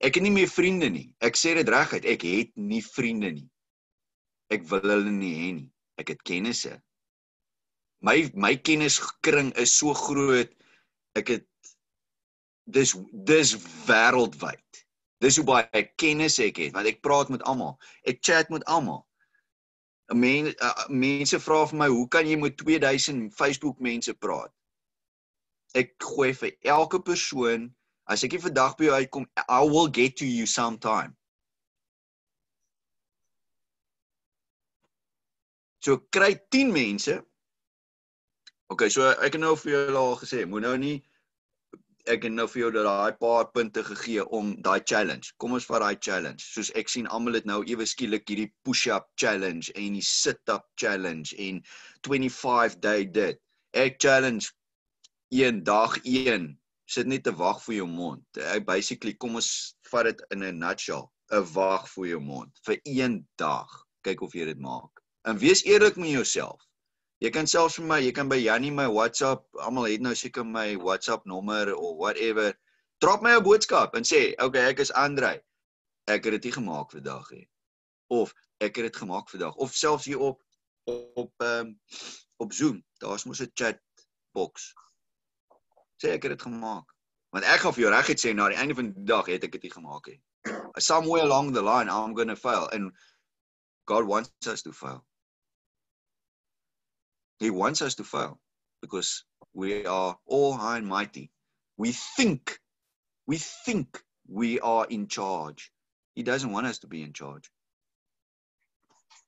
ek 0.00 0.16
het 0.16 0.24
nie 0.24 0.32
meer 0.34 0.48
vriende 0.48 0.88
nie. 0.92 1.08
Ek 1.20 1.36
sê 1.36 1.54
dit 1.58 1.68
reguit, 1.68 2.06
ek 2.08 2.24
het 2.26 2.52
nie 2.56 2.82
vriende 2.84 3.32
nie. 3.36 3.48
Ek 4.50 4.64
wil 4.70 4.86
hulle 4.88 5.12
nie 5.14 5.34
hê 5.36 5.50
nie. 5.60 5.68
Ek 6.00 6.14
het 6.14 6.24
kennisse. 6.26 6.78
My 8.00 8.16
my 8.34 8.54
kenniskring 8.56 9.52
is 9.60 9.74
so 9.76 9.92
groot. 9.94 10.50
Ek 11.18 11.28
het 11.36 11.46
dis 12.70 12.94
dis 13.12 13.54
wêreldwyd. 13.86 14.82
Dis 15.20 15.36
hoe 15.36 15.44
baie 15.44 15.84
kennis 16.00 16.38
ek 16.40 16.62
het 16.62 16.74
want 16.76 16.88
ek 16.88 17.02
praat 17.04 17.30
met 17.32 17.44
almal. 17.44 17.76
Ek 18.08 18.22
chat 18.24 18.50
met 18.50 18.64
almal. 18.64 19.04
Men, 20.10 20.48
uh, 20.58 20.86
mense 20.90 21.38
vra 21.38 21.66
vir 21.70 21.78
my, 21.78 21.88
"Hoe 21.88 22.08
kan 22.08 22.26
jy 22.26 22.36
met 22.36 22.56
2000 22.58 23.30
Facebook 23.34 23.78
mense 23.78 24.14
praat?" 24.14 24.50
Ek 25.74 25.94
gooi 26.02 26.32
vir 26.34 26.56
elke 26.62 26.98
persoon, 26.98 27.70
as 28.10 28.24
ek 28.26 28.34
nie 28.34 28.42
vandag 28.42 28.76
by 28.78 28.88
jou 28.88 28.98
uitkom, 28.98 29.26
I 29.46 29.62
will 29.62 29.88
get 29.88 30.18
to 30.18 30.26
you 30.26 30.46
sometime. 30.46 31.14
So 35.80 35.96
kry 36.12 36.34
10 36.50 36.72
mense. 36.74 37.20
Okay, 38.70 38.90
so 38.92 39.06
ek 39.10 39.34
het 39.34 39.40
nou 39.42 39.54
vir 39.58 39.72
julle 39.72 39.98
al 39.98 40.18
gesê, 40.20 40.44
moet 40.46 40.66
nou 40.66 40.76
nie 40.78 40.98
ek 42.10 42.24
het 42.26 42.32
nou 42.32 42.46
vir 42.50 42.62
jou 42.62 42.70
daai 42.74 43.16
paar 43.20 43.48
punte 43.54 43.82
gegee 43.84 44.24
om 44.36 44.52
daai 44.64 44.80
challenge. 44.86 45.32
Kom 45.38 45.54
ons 45.56 45.66
vat 45.68 45.82
daai 45.84 45.98
challenge. 46.00 46.42
Soos 46.42 46.70
ek 46.78 46.90
sien 46.90 47.08
almal 47.08 47.38
het 47.38 47.48
nou 47.48 47.60
ewe 47.68 47.86
skielik 47.86 48.26
hierdie 48.28 48.50
push-up 48.66 49.10
challenge 49.20 49.72
en 49.76 49.98
die 49.98 50.04
sit-up 50.04 50.66
challenge 50.80 51.36
en 51.38 51.60
25 52.06 52.80
day 52.82 53.04
dit. 53.04 53.40
Ek 53.76 54.00
challenge 54.02 54.50
een 55.30 55.62
dag 55.64 55.98
een. 56.02 56.59
Sit 56.90 57.06
net 57.06 57.22
te 57.22 57.32
wag 57.38 57.60
vir 57.62 57.76
jou 57.76 57.86
mond. 57.86 58.40
Basically 58.66 59.14
kom 59.14 59.36
ons 59.38 59.50
vat 59.92 60.08
dit 60.08 60.22
in 60.34 60.42
'n 60.42 60.58
nutshell. 60.58 61.06
'n 61.30 61.44
Wag 61.54 61.86
vir 61.92 62.06
jou 62.06 62.20
mond 62.20 62.50
vir 62.66 62.80
een 62.84 63.20
dag. 63.38 63.70
Kyk 64.02 64.22
of 64.26 64.34
jy 64.34 64.44
dit 64.48 64.58
maak. 64.58 64.90
En 65.28 65.38
wees 65.38 65.62
eerlik 65.64 65.96
met 65.96 66.10
jouself. 66.10 66.60
Jy 67.20 67.30
kan 67.30 67.46
selfs 67.46 67.76
vir 67.76 67.84
my, 67.84 67.98
jy 68.00 68.12
kan 68.16 68.28
by 68.28 68.38
Jannie 68.40 68.72
my 68.72 68.88
WhatsApp, 68.88 69.44
almal 69.60 69.90
het 69.90 70.00
nou 70.00 70.14
seker 70.16 70.44
my 70.44 70.76
WhatsApp 70.80 71.26
nommer 71.26 71.74
of 71.76 71.96
whatever. 72.00 72.54
Drop 73.04 73.22
my 73.22 73.36
'n 73.36 73.44
boodskap 73.44 73.94
en 73.94 74.02
sê, 74.02 74.32
"Oké, 74.32 74.44
okay, 74.44 74.70
ek 74.70 74.80
is 74.80 74.92
Andrei. 74.92 75.38
Ek 76.08 76.24
het 76.24 76.32
dit 76.32 76.44
nie 76.44 76.52
gemaak 76.52 76.90
vandag 76.90 77.30
nie." 77.30 77.48
Of 78.08 78.34
ek 78.60 78.76
het 78.76 78.84
dit 78.84 78.96
gemaak 78.96 79.28
vandag 79.28 79.54
of 79.56 79.74
selfs 79.74 80.04
hier 80.04 80.18
op 80.18 80.42
op 80.86 81.32
ehm 81.38 81.66
um, 81.66 81.80
op 82.36 82.52
Zoom. 82.52 82.82
Daar's 82.98 83.24
mos 83.24 83.40
'n 83.40 83.50
chat 83.54 83.78
box. 84.32 84.72
Sê 86.02 86.14
ek 86.16 86.24
het 86.24 86.36
dit 86.36 86.42
gemaak. 86.42 86.88
Want 87.30 87.44
ek 87.44 87.62
gaan 87.62 87.74
vir 87.76 87.84
jou 87.84 87.92
reguit 87.92 88.22
sê 88.22 88.32
na 88.34 88.48
die 88.50 88.58
einde 88.58 88.74
van 88.74 88.90
die 88.92 89.06
dag 89.06 89.28
het 89.30 89.44
ek 89.46 89.52
dit 89.56 89.68
nie 89.68 89.74
gemaak 89.74 90.08
nie. 90.10 90.20
Somewhere 90.78 91.22
along 91.22 91.52
the 91.52 91.62
line 91.62 91.88
I'm 91.88 92.14
going 92.14 92.32
to 92.32 92.36
fail 92.36 92.68
and 92.72 92.92
God 93.86 94.06
wants 94.06 94.46
us 94.46 94.62
to 94.62 94.72
fail. 94.72 95.04
He 97.38 97.50
wants 97.50 97.82
us 97.82 97.94
to 97.96 98.04
fail 98.04 98.40
because 98.82 99.24
we 99.52 99.86
are 99.86 100.16
all 100.26 100.52
high 100.52 100.78
and 100.78 100.86
mighty. 100.86 101.30
We 101.76 101.92
think, 101.92 102.58
we 103.26 103.38
think 103.38 104.02
we 104.28 104.60
are 104.60 104.86
in 104.86 105.08
charge. 105.08 105.72
He 106.14 106.22
doesn't 106.22 106.52
want 106.52 106.66
us 106.66 106.78
to 106.80 106.86
be 106.86 107.02
in 107.02 107.12
charge. 107.12 107.50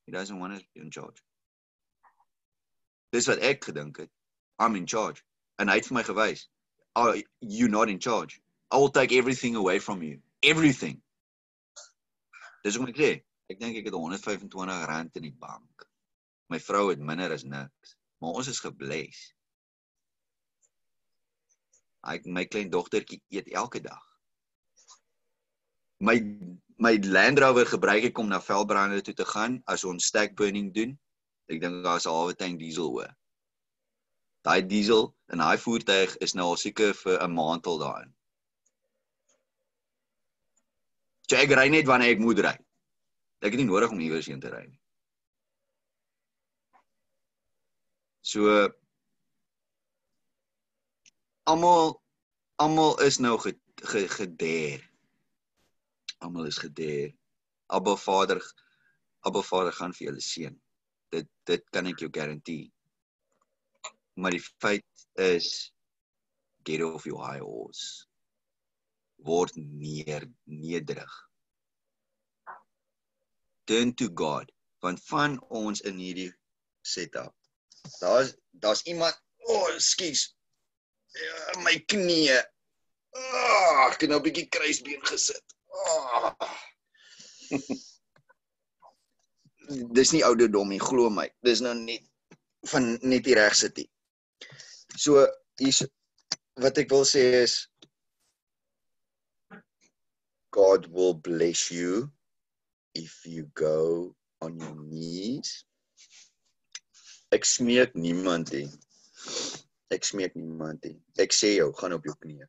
He 0.05 0.11
doesn't 0.11 0.39
want 0.39 0.53
us 0.53 0.59
to 0.59 0.67
be 0.75 0.81
in 0.81 0.91
charge. 0.91 1.21
Dis 3.11 3.27
wat 3.27 3.39
ek 3.39 3.65
gedink 3.65 3.97
het. 3.97 4.09
I'm 4.59 4.75
in 4.75 4.85
charge. 4.85 5.23
En 5.61 5.69
hy 5.69 5.77
het 5.77 5.87
vir 5.87 5.97
my 5.99 6.03
gewys, 6.03 6.47
"Are 6.95 7.15
you 7.41 7.67
not 7.67 7.89
in 7.89 7.99
charge? 7.99 8.41
I 8.71 8.77
will 8.77 8.91
take 8.91 9.11
everything 9.11 9.55
away 9.55 9.79
from 9.79 10.03
you. 10.03 10.21
Everything." 10.41 11.01
Dis 12.63 12.77
wat 12.77 12.89
ek 12.89 12.97
sê. 12.97 13.11
Ek 13.49 13.59
dink 13.59 13.77
ek 13.77 13.85
het 13.85 13.93
125 13.93 14.85
rand 14.87 15.15
in 15.17 15.23
die 15.23 15.37
bank. 15.37 15.87
My 16.49 16.59
vrou 16.59 16.89
het 16.89 16.99
minder 16.99 17.31
as 17.31 17.43
niks 17.43 17.97
maar 18.23 18.39
ons 18.39 18.47
is 18.47 18.63
gebless. 18.63 19.21
Ek 22.07 22.23
my 22.27 22.45
klein 22.47 22.71
dogtertjie 22.71 23.19
eet 23.35 23.49
elke 23.51 23.81
dag. 23.83 24.03
My 26.03 26.15
my 26.83 26.95
Land 27.03 27.39
Rover 27.43 27.67
gebruik 27.67 28.07
ek 28.09 28.19
om 28.19 28.31
na 28.31 28.39
veldbrande 28.43 29.01
toe 29.03 29.15
te 29.15 29.27
gaan 29.27 29.59
as 29.71 29.83
ons 29.87 30.07
stack 30.07 30.33
burning 30.39 30.71
doen. 30.75 30.95
Ek 31.51 31.59
dink 31.59 31.83
daar's 31.83 32.07
'n 32.07 32.15
halwe 32.15 32.35
tank 32.39 32.59
diesel 32.59 32.95
oor. 32.95 33.11
Daai 34.43 34.61
diesel 34.67 35.07
in 35.31 35.39
daai 35.39 35.57
voertuig 35.57 36.17
is 36.25 36.35
nou 36.35 36.49
al 36.51 36.59
seker 36.59 36.93
vir 37.03 37.21
'n 37.23 37.31
maand 37.31 37.67
al 37.71 37.79
daarin. 37.79 38.11
So 41.29 41.37
ek 41.39 41.55
ry 41.55 41.69
net 41.69 41.87
wanneer 41.87 42.15
ek 42.15 42.19
moet 42.19 42.39
ry. 42.45 42.57
Ek 43.41 43.51
het 43.51 43.59
nie 43.59 43.69
nodig 43.69 43.91
om 43.91 43.99
iewers 44.03 44.27
heen 44.27 44.41
te 44.43 44.51
ry 44.51 44.65
nie. 44.67 44.79
So 48.23 48.51
almal 51.43 52.01
almal 52.59 52.99
is 53.07 53.19
nou 53.19 53.37
gedeer. 53.39 54.83
Almal 56.19 56.51
is 56.51 56.57
gedeer. 56.57 57.15
Abba 57.67 57.95
Vader 57.95 58.43
Abba 59.23 59.41
Vader 59.41 59.71
gaan 59.71 59.95
vir 59.95 60.09
julle 60.09 60.23
seën. 60.23 60.55
Dit 61.11 61.31
dit 61.47 61.69
kan 61.71 61.87
ek 61.87 62.03
jou 62.03 62.11
garandeer. 62.11 62.72
Maar 64.13 64.35
die 64.35 64.43
feit 64.61 65.05
is 65.19 65.71
get 66.63 66.81
off 66.81 67.05
your 67.05 67.21
high 67.23 67.41
horse. 67.41 68.07
Word 69.23 69.55
neer 69.55 70.27
nederig. 70.43 71.13
Turn 73.65 73.93
to 73.95 74.09
God 74.13 74.51
want 74.83 74.99
van 75.07 75.37
ons 75.47 75.79
in 75.87 75.95
hierdie 75.95 76.33
setup 76.83 77.31
Daar's 77.99 78.35
daar's 78.51 78.81
iemand, 78.81 79.21
o, 79.37 79.53
oh, 79.53 79.77
skus. 79.77 80.35
Ja, 81.11 81.59
my 81.59 81.79
knie. 81.85 82.31
Oh, 83.13 83.87
ek 83.87 84.01
het 84.01 84.09
nou 84.09 84.19
'n 84.19 84.25
bietjie 84.25 84.47
kruisbeen 84.49 85.03
gesit. 85.05 85.55
Oh. 85.67 86.31
Dis 89.97 90.11
nie 90.11 90.23
ouderdom 90.25 90.69
nie, 90.69 90.79
glo 90.79 91.09
my. 91.09 91.27
Dis 91.41 91.59
nou 91.61 91.75
net 91.75 92.07
van 92.71 92.97
net 93.01 93.23
die 93.27 93.35
reg 93.35 93.55
sit 93.55 93.77
hier. 93.77 93.91
So 94.95 95.27
hier's 95.59 95.83
wat 96.61 96.77
ek 96.77 96.91
wil 96.93 97.05
sê 97.09 97.25
is 97.43 97.57
God 100.53 100.85
will 100.93 101.15
bless 101.17 101.71
you 101.71 102.09
if 102.93 103.25
you 103.25 103.49
go 103.57 104.13
on 104.41 104.59
your 104.59 104.75
knees 104.77 105.63
Ek 107.33 107.47
smeek 107.49 107.95
niemand 107.97 108.51
nie. 108.53 108.67
Ek 109.89 110.03
smeek 110.05 110.35
niemand 110.37 110.83
nie. 110.85 110.99
Ek 111.17 111.33
sê 111.33 111.55
jou, 111.55 111.71
gaan 111.79 111.95
op 111.95 112.03
jou 112.05 112.13
knieë. 112.21 112.45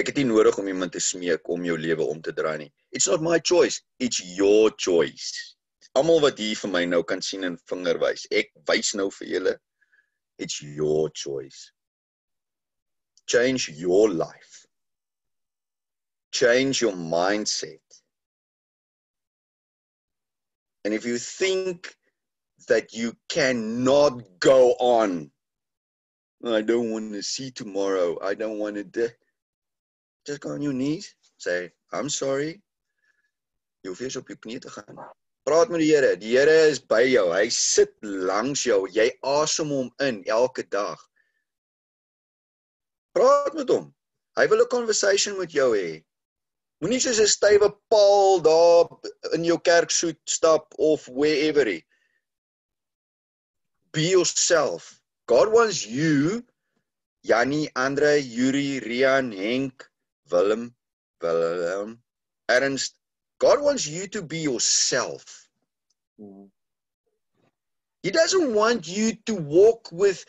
Ek 0.00 0.08
het 0.08 0.16
nie 0.16 0.24
nodig 0.30 0.56
om 0.56 0.70
iemand 0.72 0.94
te 0.96 1.02
smeek 1.04 1.50
om 1.52 1.66
jou 1.68 1.74
lewe 1.76 2.06
om 2.08 2.22
te 2.24 2.32
draai 2.32 2.62
nie. 2.62 2.70
It's 2.96 3.10
not 3.12 3.20
my 3.20 3.36
choice, 3.44 3.82
it's 4.00 4.22
your 4.38 4.72
choice. 4.80 5.34
Almal 6.00 6.22
wat 6.24 6.40
hier 6.40 6.56
vir 6.62 6.72
my 6.72 6.82
nou 6.88 7.02
kan 7.04 7.20
sien 7.20 7.44
en 7.44 7.58
vinger 7.68 8.00
wys. 8.00 8.24
Ek 8.32 8.48
wys 8.70 8.94
nou 8.96 9.10
vir 9.18 9.28
julle. 9.34 9.54
It's 10.38 10.62
your 10.62 11.10
choice. 11.10 11.72
Change 13.26 13.70
your 13.70 14.10
life. 14.10 14.66
Change 16.32 16.80
your 16.82 16.92
mindset. 16.92 17.80
And 20.84 20.94
if 20.94 21.04
you 21.06 21.18
think 21.18 21.94
that 22.68 22.92
you 22.92 23.14
cannot 23.28 24.22
go 24.40 24.72
on. 24.72 25.30
I 26.44 26.62
don't 26.62 26.90
want 26.90 27.12
to 27.12 27.22
see 27.22 27.50
tomorrow. 27.50 28.18
I 28.22 28.34
don't 28.34 28.58
want 28.58 28.76
to. 28.76 28.84
De- 28.84 29.14
Just 30.26 30.40
go 30.40 30.50
on 30.50 30.62
your 30.62 30.72
knees. 30.72 31.14
Say, 31.38 31.70
I'm 31.92 32.08
sorry. 32.08 32.62
Jy 33.84 33.90
hoef 33.90 34.00
eers 34.02 34.16
op. 34.16 34.28
Praat 35.48 35.72
met 35.72 35.82
die 35.82 35.90
Here. 35.90 36.16
Die 36.16 36.36
Here 36.36 36.58
is 36.70 36.78
by 36.78 37.02
jou. 37.06 37.26
Hy 37.34 37.48
sit 37.50 37.94
langs 38.02 38.62
jou. 38.66 38.84
Jy 38.90 39.08
asem 39.26 39.72
hom 39.74 39.90
in 40.00 40.22
elke 40.30 40.62
dag. 40.70 41.00
Praat 43.16 43.54
met 43.58 43.68
hom. 43.68 43.90
Hy 44.38 44.46
wil 44.48 44.62
'n 44.62 44.72
conversation 44.72 45.36
met 45.38 45.52
jou 45.52 45.72
hê. 45.76 46.04
Moenie 46.80 47.00
soos 47.00 47.20
'n 47.20 47.26
stywe 47.26 47.68
paal 47.90 48.40
daar 48.40 48.88
in 49.34 49.44
jou 49.44 49.58
kerksoet 49.58 50.20
stap 50.26 50.74
of 50.78 51.06
wherever 51.06 51.64
nie. 51.64 51.84
Be 53.92 54.08
yourself. 54.08 55.02
God 55.26 55.52
wants 55.52 55.84
you 55.86 56.42
Jannie, 57.22 57.70
Andre, 57.76 58.18
Yuri, 58.18 58.80
Rian, 58.80 59.30
Henk, 59.32 59.88
Willem, 60.28 60.74
Willem, 61.20 62.02
Ernst. 62.48 62.96
God 63.42 63.60
wants 63.60 63.88
you 63.88 64.06
to 64.06 64.22
be 64.22 64.38
yourself. 64.38 65.48
Mm. 66.20 66.48
He 68.04 68.12
doesn't 68.12 68.54
want 68.54 68.86
you 68.86 69.16
to 69.26 69.34
walk 69.34 69.90
with 69.90 70.24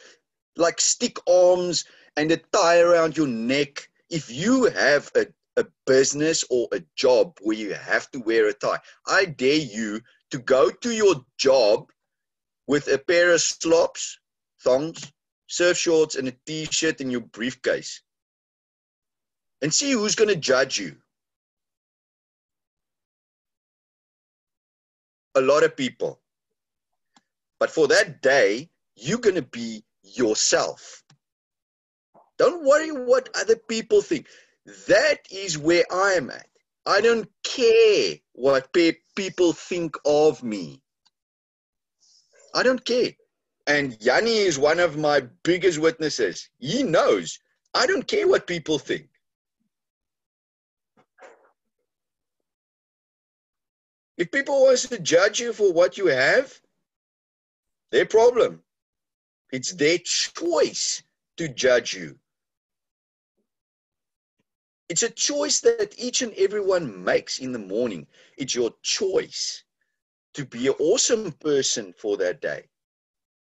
like 0.58 0.82
stick 0.82 1.20
arms 1.30 1.86
and 2.18 2.32
a 2.32 2.38
tie 2.38 2.80
around 2.80 3.16
your 3.16 3.28
neck. 3.28 3.88
If 4.10 4.32
you 4.32 4.64
have 4.64 5.12
a, 5.16 5.28
a 5.58 5.66
business 5.86 6.44
or 6.50 6.68
a 6.72 6.82
job 6.96 7.38
where 7.44 7.56
you 7.56 7.76
have 7.76 8.10
to 8.14 8.20
wear 8.20 8.48
a 8.48 8.54
tie, 8.54 8.80
I 9.06 9.26
dare 9.26 9.58
you 9.58 10.02
to 10.32 10.40
go 10.40 10.72
to 10.72 10.92
your 10.92 11.24
job 11.38 11.92
with 12.66 12.88
a 12.88 12.98
pair 12.98 13.32
of 13.32 13.42
slops, 13.42 14.18
thongs, 14.64 15.14
surf 15.46 15.78
shorts, 15.78 16.16
and 16.16 16.30
a 16.30 16.34
t 16.48 16.66
shirt 16.66 17.00
in 17.00 17.12
your 17.12 17.22
briefcase 17.22 18.02
and 19.62 19.72
see 19.72 19.92
who's 19.92 20.16
going 20.16 20.30
to 20.30 20.36
judge 20.36 20.80
you. 20.80 20.96
A 25.36 25.42
lot 25.42 25.64
of 25.64 25.76
people. 25.76 26.20
But 27.60 27.72
for 27.72 27.88
that 27.88 28.22
day, 28.22 28.70
you're 28.96 29.20
going 29.20 29.36
to 29.36 29.42
be 29.42 29.84
yourself. 30.04 31.04
Don't 32.38 32.66
worry 32.66 32.92
what 32.92 33.30
other 33.36 33.56
people 33.56 34.02
think. 34.02 34.28
That 34.88 35.20
is 35.32 35.58
where 35.58 35.86
I 35.92 36.14
am 36.14 36.30
at. 36.30 36.48
I 36.86 37.02
don't 37.02 37.30
care 37.44 38.16
what 38.34 38.74
pe- 38.74 38.98
people 39.16 39.54
think 39.54 39.96
of 40.06 40.44
me. 40.44 40.82
I 42.54 42.64
don't 42.64 42.84
care. 42.84 43.12
And 43.68 43.98
Yanni 44.02 44.38
is 44.38 44.60
one 44.60 44.80
of 44.80 44.98
my 44.98 45.22
biggest 45.44 45.80
witnesses. 45.80 46.50
He 46.60 46.84
knows. 46.84 47.40
I 47.74 47.88
don't 47.88 48.08
care 48.08 48.28
what 48.28 48.46
people 48.46 48.78
think. 48.78 49.08
If 54.18 54.32
people 54.32 54.62
want 54.62 54.80
to 54.80 55.00
judge 55.00 55.40
you 55.40 55.54
for 55.54 55.74
what 55.74 55.98
you 55.98 56.08
have, 56.08 56.60
their 57.92 58.06
problem. 58.06 58.62
It's 59.52 59.72
their 59.74 60.00
choice 60.00 61.04
to 61.38 61.48
judge 61.48 61.94
you. 61.94 62.18
It's 64.90 65.04
a 65.04 65.10
choice 65.10 65.60
that 65.62 65.96
each 65.98 66.22
and 66.22 66.34
everyone 66.34 67.04
makes 67.04 67.40
in 67.40 67.52
the 67.52 67.60
morning. 67.60 68.06
It's 68.38 68.54
your 68.54 68.72
choice 68.82 69.64
to 70.34 70.46
be 70.46 70.68
an 70.68 70.74
awesome 70.80 71.32
person 71.34 71.94
for 71.98 72.18
that 72.18 72.42
day. 72.42 72.68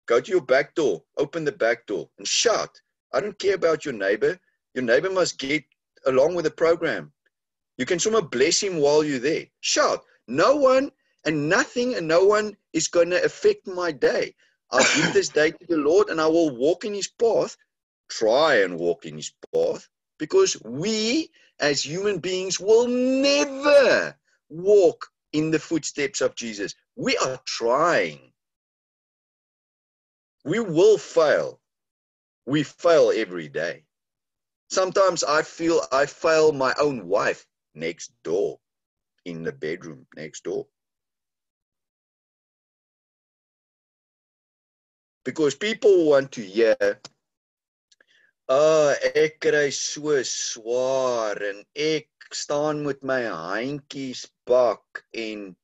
Go 0.07 0.20
to 0.20 0.32
your 0.32 0.41
back 0.41 0.76
door, 0.76 1.03
open 1.18 1.45
the 1.45 1.51
back 1.51 1.86
door, 1.86 2.09
and 2.18 2.28
shout. 2.28 2.82
I 3.14 3.22
don't 3.22 3.38
care 3.39 3.55
about 3.55 3.86
your 3.86 3.93
neighbor. 3.93 4.39
Your 4.74 4.84
neighbor 4.84 5.09
must 5.09 5.39
get 5.39 5.64
along 6.05 6.36
with 6.36 6.45
the 6.45 6.51
program. 6.51 7.12
You 7.78 7.86
can 7.86 7.99
somehow 7.99 8.22
bless 8.22 8.62
him 8.62 8.78
while 8.78 9.03
you're 9.03 9.20
there. 9.20 9.45
Shout. 9.62 10.03
No 10.32 10.55
one 10.55 10.93
and 11.25 11.49
nothing 11.49 11.93
and 11.95 12.07
no 12.07 12.23
one 12.23 12.55
is 12.71 12.88
going 12.88 13.09
to 13.09 13.21
affect 13.21 13.67
my 13.67 13.91
day. 13.91 14.34
I'll 14.71 14.79
give 14.95 15.11
this 15.13 15.27
day 15.27 15.51
to 15.51 15.65
the 15.67 15.75
Lord 15.75 16.07
and 16.07 16.21
I 16.21 16.27
will 16.27 16.55
walk 16.55 16.86
in 16.86 16.93
his 16.93 17.09
path, 17.09 17.57
try 18.09 18.61
and 18.61 18.79
walk 18.79 19.05
in 19.05 19.17
his 19.17 19.34
path, 19.53 19.89
because 20.17 20.55
we 20.63 21.32
as 21.59 21.86
human 21.86 22.19
beings 22.19 22.61
will 22.61 22.88
never 22.88 24.17
walk 24.49 25.07
in 25.34 25.51
the 25.51 25.59
footsteps 25.59 26.21
of 26.21 26.36
Jesus. 26.36 26.75
We 26.95 27.17
are 27.17 27.41
trying. 27.45 28.32
We 30.45 30.61
will 30.61 30.97
fail. 30.97 31.59
We 32.45 32.63
fail 32.63 33.11
every 33.13 33.49
day. 33.49 33.84
Sometimes 34.69 35.25
I 35.25 35.41
feel 35.41 35.82
I 35.91 36.05
fail 36.05 36.53
my 36.53 36.73
own 36.79 37.09
wife 37.09 37.45
next 37.75 38.13
door 38.23 38.61
in 39.26 39.43
the 39.43 39.51
bedroom 39.51 40.07
next 40.15 40.43
door. 40.43 40.67
Because 45.24 45.55
people 45.55 46.09
want 46.09 46.32
to 46.32 46.41
hear, 46.41 46.99
"Ah, 48.49 48.95
ek 49.13 49.39
kry 49.39 49.69
so 49.69 50.24
swaar 50.24 51.38
en 51.43 51.63
ek 51.76 52.09
staan 52.32 52.84
met 52.84 53.03
my 53.03 53.22
handjies 53.22 54.28
bak 54.45 55.05
en 55.13 55.55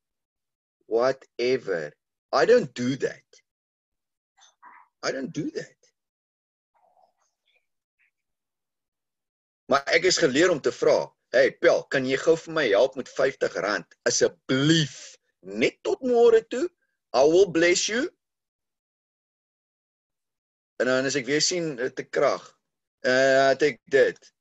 whatever." 0.86 1.92
I 2.32 2.46
don't 2.46 2.74
do 2.74 2.96
that. 2.98 3.24
I 5.02 5.12
don't 5.12 5.32
do 5.32 5.50
that. 5.52 5.78
Maar 9.68 9.84
ek 9.86 10.04
is 10.04 10.18
geleer 10.18 10.50
om 10.52 10.62
te 10.62 10.72
vra, 10.72 11.17
"Hey 11.36 11.52
Pel, 11.52 11.84
kan 11.92 12.06
jy 12.06 12.18
gou 12.22 12.36
vir 12.40 12.54
my 12.54 12.68
help 12.72 12.96
met 12.96 13.10
R50 13.10 13.84
asseblief 14.08 15.18
net 15.42 15.80
tot 15.84 16.00
môre 16.02 16.42
toe? 16.48 16.68
I 17.14 17.24
will 17.24 17.52
bless 17.52 17.88
you." 17.88 18.08
En 20.80 20.86
dan 20.86 21.06
as 21.10 21.16
ek 21.20 21.26
weer 21.26 21.42
sien 21.42 21.76
te 21.76 22.04
krag, 22.06 22.44
uh 23.04 23.50
het 23.52 23.64
ek 23.66 23.80
dit. 23.92 24.34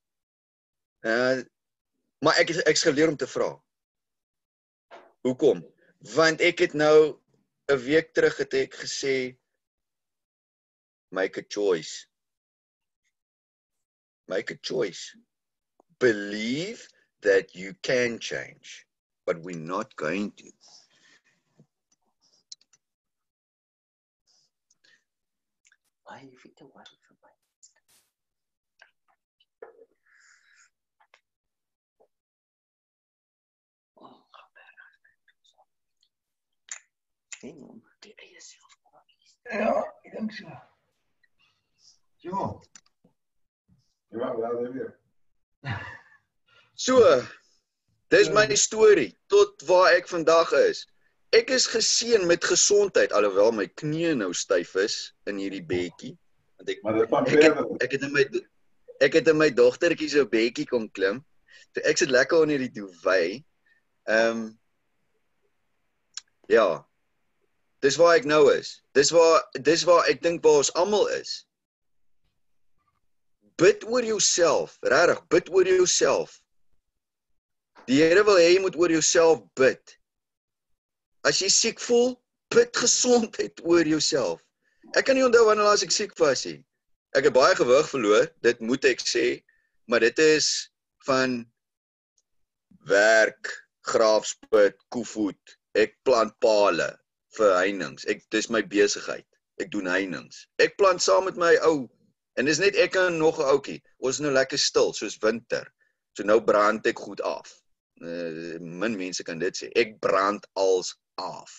Uh 1.02 1.42
maar 2.24 2.38
ek 2.40 2.50
ek's 2.64 2.84
geleer 2.86 3.08
om 3.12 3.16
te 3.16 3.28
vra. 3.28 3.50
Hoekom? 5.26 5.62
Want 6.14 6.40
ek 6.40 6.62
het 6.64 6.74
nou 6.74 7.18
'n 7.72 7.82
week 7.82 8.12
terug 8.14 8.36
het 8.36 8.54
ek 8.54 8.74
gesê 8.74 9.36
make 11.10 11.40
a 11.40 11.44
choice. 11.48 12.06
Make 14.28 14.54
a 14.54 14.58
choice. 14.60 15.16
Believe 15.98 16.86
that 17.22 17.54
you 17.54 17.74
can 17.82 18.18
change, 18.18 18.86
but 19.24 19.40
we're 19.42 19.56
not 19.56 19.96
going 19.96 20.32
to. 20.32 20.44
Why 26.04 26.20
you 26.30 26.36
fit 26.38 26.56
the 26.58 26.66
worry 26.66 26.84
for 27.08 27.16
my 27.22 27.30
Oh, 33.98 34.22
Nee, 37.42 37.54
man, 37.54 37.82
die 38.02 38.14
eie 38.18 38.40
self. 38.40 38.76
Ja, 39.50 39.72
ek 40.04 40.12
dink 40.12 40.32
so. 40.32 40.52
Ja. 42.18 42.60
Ja, 44.10 44.36
wel 44.36 44.72
weer. 44.72 45.05
So, 46.76 47.00
dis 48.12 48.28
my 48.28 48.44
storie 48.52 49.14
tot 49.32 49.62
waar 49.64 49.94
ek 49.96 50.10
vandag 50.10 50.50
is. 50.58 50.82
Ek 51.32 51.48
is 51.50 51.64
geseën 51.72 52.26
met 52.28 52.44
gesondheid 52.44 53.14
alhoewel 53.16 53.48
my 53.56 53.64
knie 53.80 54.12
nou 54.12 54.28
styf 54.36 54.74
is 54.76 54.98
in 55.24 55.40
hierdie 55.40 55.64
bedjie. 55.64 56.12
Want 56.60 56.74
ek 56.74 56.84
Maar 56.84 57.00
dit 57.00 57.08
van 57.14 57.30
ek 57.32 57.46
het, 57.46 57.62
ek 57.80 57.96
het 57.96 58.04
in 58.04 58.12
my 58.12 58.26
ek 59.08 59.16
het 59.16 59.32
in 59.32 59.40
my 59.40 59.48
dogtertjie 59.56 60.10
se 60.12 60.26
bedjie 60.28 60.68
kom 60.68 60.84
klim. 60.92 61.24
So 61.72 61.80
ek 61.88 61.96
sit 61.96 62.12
lekker 62.12 62.44
onder 62.44 62.60
die 62.60 62.72
duvet. 62.76 63.40
Ehm 64.04 64.52
Ja. 66.52 66.84
Dis 67.80 67.96
waar 67.96 68.16
ek 68.20 68.28
nou 68.28 68.52
is. 68.52 68.82
Dis 68.92 69.10
waar 69.10 69.42
dis 69.64 69.82
waar 69.88 70.06
ek 70.12 70.22
dink 70.22 70.44
waar 70.44 70.60
ons 70.62 70.72
almal 70.76 71.08
is. 71.16 71.45
Bid 73.56 73.84
oor 73.88 74.04
jouself, 74.04 74.76
regtig, 74.84 75.22
bid 75.32 75.48
oor 75.48 75.68
jouself. 75.68 76.40
Die 77.86 78.02
Here 78.02 78.24
wil 78.26 78.36
hê 78.40 78.50
jy 78.52 78.60
moet 78.64 78.76
oor 78.76 78.92
jouself 78.92 79.42
bid. 79.56 79.80
As 81.24 81.40
jy 81.40 81.48
siek 81.52 81.80
voel, 81.80 82.16
bid 82.52 82.72
gesondheid 82.76 83.62
oor 83.64 83.86
jouself. 83.86 84.42
Ek 84.94 85.08
kan 85.08 85.16
nie 85.18 85.24
onthou 85.26 85.46
wanneer 85.48 85.68
laas 85.68 85.84
ek 85.86 85.94
siek 85.94 86.14
was 86.20 86.44
nie. 86.46 86.60
Ek 87.16 87.28
het 87.28 87.34
baie 87.34 87.54
gewig 87.56 87.88
verloor, 87.88 88.26
dit 88.44 88.60
moet 88.60 88.84
ek 88.90 89.00
sê, 89.00 89.26
maar 89.88 90.04
dit 90.04 90.18
is 90.20 90.68
van 91.06 91.40
werk, 92.90 93.50
graafspit, 93.88 94.76
koevoet. 94.92 95.56
Ek 95.78 95.96
plant 96.04 96.34
pale 96.44 96.90
vir 97.36 97.54
heininge. 97.56 98.04
Ek 98.10 98.22
dis 98.34 98.50
my 98.52 98.62
besigheid. 98.66 99.26
Ek 99.62 99.70
doen 99.72 99.88
heininge. 99.88 100.44
Ek 100.62 100.76
plant 100.80 101.02
saam 101.02 101.26
met 101.28 101.38
my 101.40 101.54
ou 101.68 101.86
en 102.36 102.48
dis 102.48 102.60
net 102.60 102.76
ek 102.76 102.96
en 103.00 103.18
nog 103.18 103.38
'n 103.40 103.48
ouetjie. 103.52 103.82
Ons 103.98 104.18
is 104.18 104.24
nou 104.24 104.32
lekker 104.32 104.58
stil 104.58 104.92
soos 104.94 105.18
winter. 105.22 105.72
So 106.16 106.24
nou 106.24 106.40
brand 106.44 106.86
ek 106.86 106.98
goed 106.98 107.20
af. 107.20 107.52
Uh, 108.00 108.58
min 108.60 108.96
mense 108.96 109.24
kan 109.24 109.38
dit 109.38 109.56
sê. 109.56 109.70
Ek 109.72 109.98
brand 110.00 110.46
als 110.52 110.96
af. 111.16 111.52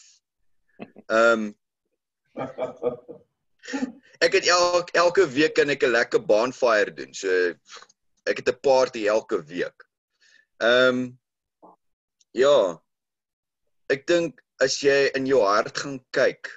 Ehm 1.10 1.48
um, 1.48 1.56
ek 4.26 4.34
het 4.34 4.46
elke 4.48 4.94
elke 4.94 5.28
week 5.30 5.54
kan 5.58 5.70
ek 5.70 5.84
'n 5.84 5.92
lekker 5.92 6.26
bonfire 6.26 6.94
doen. 6.94 7.14
So 7.14 7.30
ek 8.26 8.38
het 8.42 8.50
'n 8.50 8.60
party 8.62 9.08
elke 9.08 9.44
week. 9.44 9.88
Ehm 10.58 10.90
um, 10.90 11.20
ja. 12.32 12.82
Ek 13.90 14.08
dink 14.08 14.42
as 14.60 14.80
jy 14.82 15.10
in 15.16 15.26
jou 15.26 15.42
hart 15.46 15.78
gaan 15.78 16.00
kyk, 16.12 16.50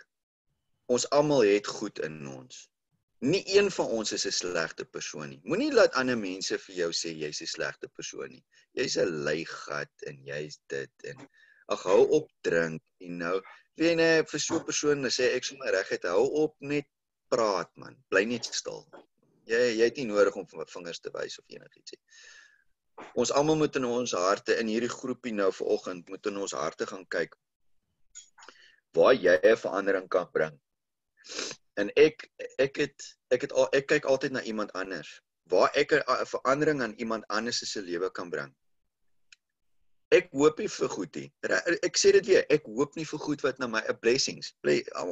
ons 0.88 1.10
almal 1.10 1.44
het 1.46 1.66
goed 1.66 1.98
in 1.98 2.26
ons. 2.26 2.69
Nie 3.20 3.42
een 3.52 3.70
van 3.70 3.86
ons 3.86 4.12
is 4.16 4.24
'n 4.26 4.32
slegte 4.32 4.84
persoon 4.84 5.28
nie. 5.28 5.40
Moenie 5.44 5.72
laat 5.72 5.92
ander 5.92 6.16
mense 6.18 6.56
vir 6.58 6.74
jou 6.74 6.90
sê 6.92 7.10
jy's 7.12 7.42
'n 7.42 7.46
slegte 7.46 7.88
persoon 7.88 8.30
nie. 8.30 8.44
Jy's 8.72 8.96
'n 8.96 9.24
leigat 9.24 9.92
en 10.06 10.22
jy's 10.24 10.56
dit 10.68 11.04
en 11.04 11.28
ag 11.68 11.82
hou 11.82 12.06
op 12.18 12.30
drink 12.40 12.82
en 13.00 13.18
nou 13.18 13.34
weet 13.76 13.90
jy 13.90 13.94
net 14.00 14.30
vir 14.30 14.40
so 14.40 14.56
'n 14.56 14.64
persoon 14.64 15.04
sê 15.10 15.28
ek 15.36 15.44
sommer 15.44 15.72
reguit 15.76 16.08
hou 16.08 16.24
op 16.44 16.56
net 16.60 16.88
praat 17.28 17.70
man. 17.76 17.96
Bly 18.08 18.24
net 18.24 18.44
stil. 18.44 18.88
Jy 19.44 19.62
jy 19.76 19.84
het 19.84 19.96
nie 19.96 20.08
nodig 20.08 20.36
om 20.36 20.46
vingers 20.48 21.00
te 21.00 21.12
wys 21.12 21.38
of 21.38 21.44
enigiets 21.48 21.92
nie. 21.92 22.02
Ons 23.14 23.32
almal 23.32 23.56
moet 23.56 23.76
in 23.76 23.84
ons 23.84 24.12
harte 24.12 24.56
in 24.56 24.66
hierdie 24.66 24.94
groepie 24.96 25.32
nou 25.32 25.52
vanoggend 25.52 26.08
moet 26.08 26.26
in 26.26 26.36
ons 26.38 26.52
harte 26.52 26.86
gaan 26.86 27.06
kyk 27.06 27.36
waar 28.96 29.12
jy 29.14 29.36
'n 29.42 29.56
verandering 29.56 30.08
kan 30.08 30.30
bring. 30.32 30.60
En 31.80 31.90
ek 31.96 32.26
ek 32.60 32.76
het 32.76 33.10
ek 33.34 33.46
het 33.46 33.52
al 33.56 33.68
ek 33.76 33.86
kyk 33.92 34.08
altyd 34.12 34.36
na 34.36 34.42
iemand 34.42 34.72
anders 34.76 35.20
waar 35.50 35.70
ek 35.74 35.92
'n 35.92 36.26
verandering 36.26 36.82
aan 36.82 36.98
iemand 37.02 37.26
anders 37.26 37.58
se 37.58 37.82
lewe 37.82 38.10
kan 38.10 38.30
bring. 38.30 38.54
Ek 40.10 40.28
hoop 40.32 40.58
nie 40.58 40.68
vir 40.68 40.88
goed 40.88 41.14
nie. 41.14 41.32
Ek 41.86 41.98
sê 41.98 42.12
dit 42.12 42.26
weer, 42.26 42.44
ek 42.50 42.66
hoop 42.66 42.96
nie 42.96 43.06
vir 43.06 43.18
goed 43.18 43.42
wat 43.46 43.58
na 43.58 43.66
my 43.66 43.82
'n 43.88 43.98
blessings. 44.02 44.54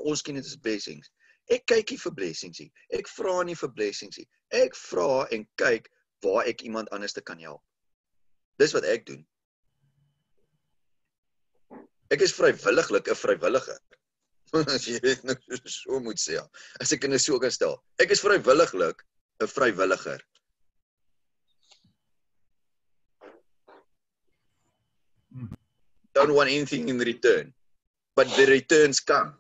Ons 0.03 0.23
ken 0.23 0.35
dit 0.35 0.45
as 0.45 0.57
blessings. 0.57 1.11
Ek 1.49 1.67
kyk 1.67 1.91
nie 1.91 1.99
vir 1.99 2.15
blessings 2.15 2.61
nie. 2.61 2.73
Ek 2.93 3.09
vra 3.09 3.43
nie 3.43 3.55
vir 3.55 3.71
blessings 3.73 4.19
nie. 4.19 4.29
Ek 4.51 4.77
vra 4.77 5.27
en 5.31 5.49
kyk 5.57 5.89
waar 6.23 6.47
ek 6.47 6.63
iemand 6.63 6.91
anders 6.91 7.13
te 7.13 7.21
kan 7.21 7.39
help. 7.39 7.63
Dis 8.59 8.73
wat 8.73 8.85
ek 8.85 9.07
doen. 9.07 9.27
Ek 12.11 12.21
is 12.21 12.35
vrywilliglik 12.35 13.09
'n 13.09 13.15
vrywilliger. 13.15 13.79
Jy 14.87 14.99
dit 15.05 15.25
nou 15.29 15.37
so 15.79 16.01
moet 16.01 16.21
sê. 16.21 16.39
Ja. 16.39 16.45
As 16.83 16.93
ek 16.95 17.05
dit 17.05 17.23
so 17.23 17.39
kan 17.43 17.53
stel. 17.53 17.79
Ek 18.03 18.15
is 18.15 18.25
vrywilliglik 18.25 19.05
'n 19.43 19.51
vrywilliger. 19.55 20.21
Don't 26.15 26.35
want 26.35 26.51
anything 26.51 26.89
in 26.89 26.99
return. 26.99 27.55
But 28.17 28.27
the 28.35 28.47
returns 28.47 28.99
come. 29.01 29.37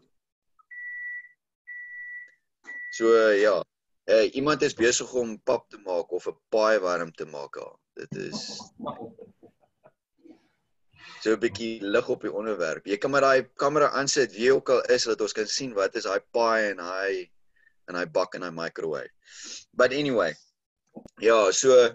So 2.94 3.10
ja, 3.34 3.62
uh, 4.10 4.26
iemand 4.34 4.62
is 4.62 4.74
besig 4.74 5.10
om 5.14 5.38
pap 5.42 5.68
te 5.70 5.78
maak 5.82 6.12
of 6.12 6.28
'n 6.28 6.38
paai 6.54 6.78
warm 6.78 7.12
te 7.12 7.26
maak. 7.26 7.56
Ja. 7.56 7.68
Dit 7.98 8.16
is 8.30 8.60
so 11.22 11.32
'n 11.34 11.40
bietjie 11.42 11.80
lig 11.82 12.08
op 12.08 12.22
die 12.22 12.32
onderwerp. 12.32 12.86
Jy 12.86 12.98
kan 12.98 13.10
maar 13.10 13.26
daai 13.26 13.48
kamera 13.62 13.90
aansit 13.90 14.32
wie 14.32 14.52
ook 14.54 14.70
al 14.70 14.82
is 14.94 15.04
dat 15.04 15.20
ons 15.20 15.32
kan 15.32 15.46
sien 15.46 15.74
wat 15.74 15.96
is 15.96 16.04
daai 16.04 16.20
paai 16.32 16.70
en 16.70 16.78
hy 16.78 17.30
en 17.88 17.94
hy 17.94 18.04
bak 18.06 18.34
in 18.34 18.42
hy 18.42 18.50
microwave. 18.50 19.10
But 19.72 19.92
anyway. 19.92 20.34
Ja, 21.20 21.50
so 21.52 21.94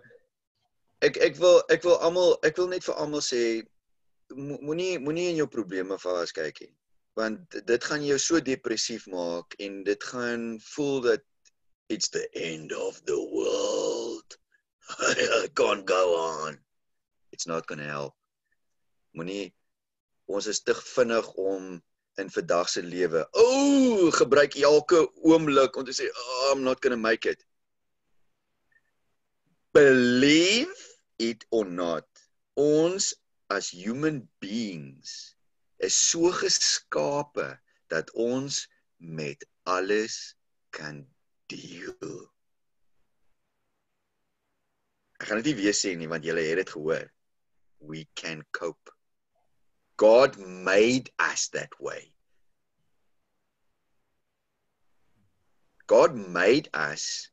ek 1.01 1.17
ek 1.17 1.35
wil 1.35 1.63
ek 1.69 1.83
wil 1.83 1.99
almal 1.99 2.37
ek 2.43 2.57
wil 2.57 2.67
net 2.67 2.83
vir 2.83 2.95
almal 2.95 3.21
sê 3.21 3.63
moenie 4.35 4.99
moenie 4.99 5.29
in 5.33 5.43
jou 5.43 5.47
probleme 5.47 5.97
vaskyk 5.99 6.61
nie 6.61 6.73
want 7.19 7.57
dit 7.65 7.83
gaan 7.83 8.05
jou 8.05 8.17
so 8.17 8.41
depressief 8.41 9.05
maak 9.07 9.53
en 9.61 9.83
dit 9.85 10.03
gaan 10.03 10.57
voel 10.73 11.01
dat 11.01 11.21
it's 11.89 12.09
the 12.09 12.29
end 12.33 12.73
of 12.73 13.01
the 13.05 13.19
world. 13.33 14.37
I 14.99 15.47
can't 15.53 15.85
go 15.85 16.15
on. 16.15 16.57
It's 17.31 17.47
not 17.47 17.67
going 17.67 17.79
to 17.79 17.85
help. 17.85 18.13
Moenie 19.13 19.53
ons 20.33 20.47
is 20.49 20.61
te 20.65 20.75
vinnig 20.75 21.27
om 21.39 21.75
in 22.21 22.29
vandag 22.29 22.69
se 22.69 22.83
lewe. 22.85 23.23
O, 23.31 23.43
oh, 23.43 24.11
gebruik 24.13 24.55
elke 24.55 25.03
oomblik 25.25 25.77
om 25.77 25.85
te 25.85 25.95
sê, 25.95 26.09
oh, 26.09 26.51
I'm 26.51 26.63
not 26.63 26.81
going 26.81 26.95
to 26.95 27.01
make 27.01 27.29
it. 27.29 27.41
Believe 29.73 30.73
it 31.17 31.45
or 31.49 31.65
not. 31.65 32.05
Ons 32.55 33.13
as 33.49 33.71
human 33.73 34.21
beings 34.41 35.35
is 35.79 35.97
so 35.97 36.31
geskape 36.33 37.57
dat 37.89 38.11
ons 38.13 38.67
met 38.97 39.45
alles 39.69 40.35
kan 40.73 41.03
deel. 41.51 42.15
Ek 45.19 45.29
gaan 45.29 45.41
dit 45.41 45.53
nie 45.53 45.59
weer 45.63 45.77
sê 45.77 45.93
nie 45.97 46.09
want 46.11 46.25
julle 46.25 46.43
het 46.45 46.61
dit 46.61 46.73
gehoor. 46.75 47.09
We 47.83 48.05
can 48.19 48.45
cope. 48.55 48.93
God 49.97 50.37
made 50.37 51.11
us 51.19 51.47
that 51.49 51.69
way. 51.79 52.13
God 55.87 56.15
made 56.15 56.69
us 56.73 57.29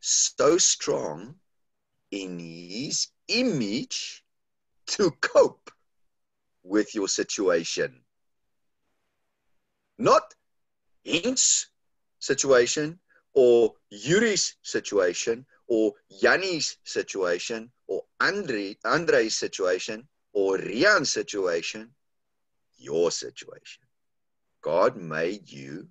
so 0.00 0.58
strong 0.58 1.36
in 2.10 2.38
his 2.38 3.08
image 3.28 4.24
to 4.86 5.10
cope 5.20 5.70
with 6.62 6.94
your 6.94 7.08
situation. 7.08 8.02
Not 9.98 10.34
Hink's 11.04 11.68
situation 12.18 12.98
or 13.34 13.74
Yuri's 13.90 14.56
situation 14.62 15.46
or 15.68 15.92
Yanni's 16.22 16.76
situation 16.84 17.70
or 17.86 18.02
Andre 18.20 18.76
Andre's 18.84 19.36
situation 19.36 20.08
or 20.36 20.58
Rian's 20.58 21.10
situation, 21.10 21.88
your 22.76 23.10
situation. 23.10 23.82
God 24.60 24.94
made 24.96 25.50
you 25.50 25.88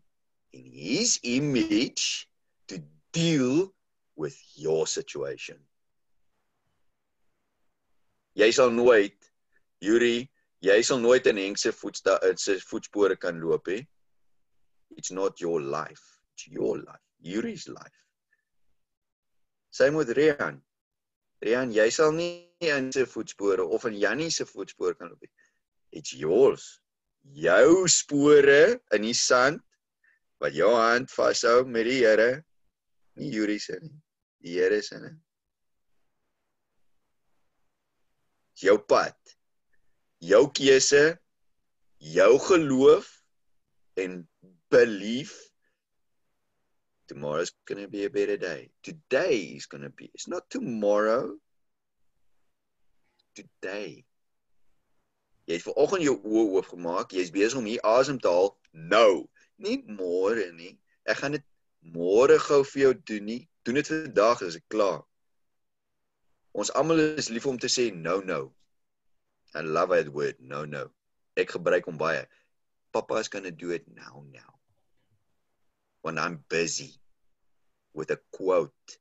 in 0.53 0.69
his 0.71 1.19
image 1.23 2.27
to 2.67 2.83
deal 3.11 3.73
with 4.15 4.37
your 4.53 4.85
situation. 4.85 5.57
Jy 8.37 8.51
sal 8.53 8.69
nooit 8.69 9.17
Yuri 9.81 10.29
jy 10.61 10.77
sal 10.85 11.01
nooit 11.01 11.25
in 11.31 11.41
Henk 11.41 11.57
se 11.57 11.73
voetsta 11.73 12.19
in 12.29 12.37
sy 12.37 12.59
voetspore 12.69 13.17
kan 13.17 13.41
loop 13.41 13.71
hè. 13.73 13.79
It's 14.95 15.09
not 15.11 15.41
your 15.41 15.57
life. 15.57 16.05
It's 16.35 16.47
your 16.53 16.77
life. 16.77 17.05
Yuri's 17.17 17.65
life. 17.67 18.01
Sy 19.73 19.89
moet 19.89 20.13
Rian. 20.13 20.61
Rian, 21.41 21.73
jy 21.73 21.89
sal 21.89 22.13
nie 22.13 22.45
in 22.73 22.91
sy 22.93 23.05
voetspore 23.09 23.65
of 23.65 23.85
in 23.89 23.97
Jannie 23.99 24.31
se 24.31 24.45
voetspore 24.49 24.97
kan 24.97 25.09
loop 25.11 25.21
nie. 25.21 25.31
It's 25.91 26.13
yours. 26.13 26.79
Jou 27.33 27.87
spore 27.89 28.79
in 28.93 29.05
die 29.07 29.15
sand 29.17 29.61
wat 30.41 30.53
jou 30.57 30.71
hand 30.75 31.11
vashou 31.13 31.63
met 31.65 31.87
die 31.89 32.01
Here. 32.03 32.43
Nie 33.15 33.31
Yuri 33.31 33.59
se 33.59 33.79
nie. 33.81 33.95
Die 34.43 34.59
Here 34.59 34.81
se 34.83 34.99
nie. 35.01 35.15
Jou 38.61 38.77
pad 38.79 39.15
jou 40.25 40.45
keuse, 40.55 41.17
jou 41.99 42.31
geloof 42.47 43.09
en 43.99 44.23
belief 44.71 45.33
tomorrow's 47.07 47.51
going 47.67 47.81
to 47.81 47.87
be 47.87 48.05
a 48.05 48.09
better 48.09 48.37
day. 48.37 48.69
Today 48.83 49.37
is 49.55 49.67
going 49.67 49.83
to 49.83 49.89
be. 49.89 50.09
It's 50.13 50.27
not 50.27 50.49
tomorrow. 50.49 51.35
Today. 53.35 54.05
Jy 55.45 55.59
het 55.59 55.65
vanoggend 55.65 56.05
jou 56.05 56.15
oë 56.23 56.45
oop 56.57 56.69
gemaak. 56.73 57.13
Jy's 57.13 57.33
besig 57.33 57.59
om 57.59 57.67
hier 57.69 57.83
asem 57.85 58.17
te 58.21 58.31
haal 58.31 58.53
nou. 58.71 59.25
Nie 59.61 59.77
môre 59.85 60.47
nie. 60.55 60.73
Ek 61.05 61.21
gaan 61.21 61.37
dit 61.37 61.45
môre 61.95 62.39
gou 62.47 62.63
vir 62.71 62.81
jou 62.81 62.93
doen 63.11 63.29
nie. 63.29 63.41
Doen 63.65 63.79
dit 63.79 63.91
vandag 63.91 64.41
as 64.45 64.57
ek 64.57 64.65
klaar. 64.73 65.03
Ons 66.55 66.71
almal 66.79 67.03
is 67.19 67.29
lief 67.29 67.45
om 67.49 67.59
te 67.59 67.69
sê 67.71 67.91
nou 67.93 68.21
nou. 68.25 68.47
I 69.55 69.61
love 69.61 69.95
that 69.95 70.09
word. 70.11 70.39
No, 70.39 70.65
no. 70.65 70.87
Ek 71.37 71.53
gebruik 71.55 71.85
hom 71.87 71.99
baie. 71.99 72.25
Papa 72.95 73.19
is 73.19 73.29
to 73.29 73.51
do 73.51 73.71
it 73.71 73.85
now 73.87 74.23
now. 74.31 74.53
When 76.01 76.17
I'm 76.17 76.43
busy 76.49 76.95
with 77.93 78.11
a 78.11 78.19
quote. 78.31 78.97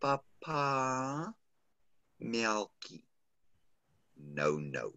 Papa 0.00 1.34
Melky. 2.18 3.04
No, 4.32 4.56
no. 4.56 4.92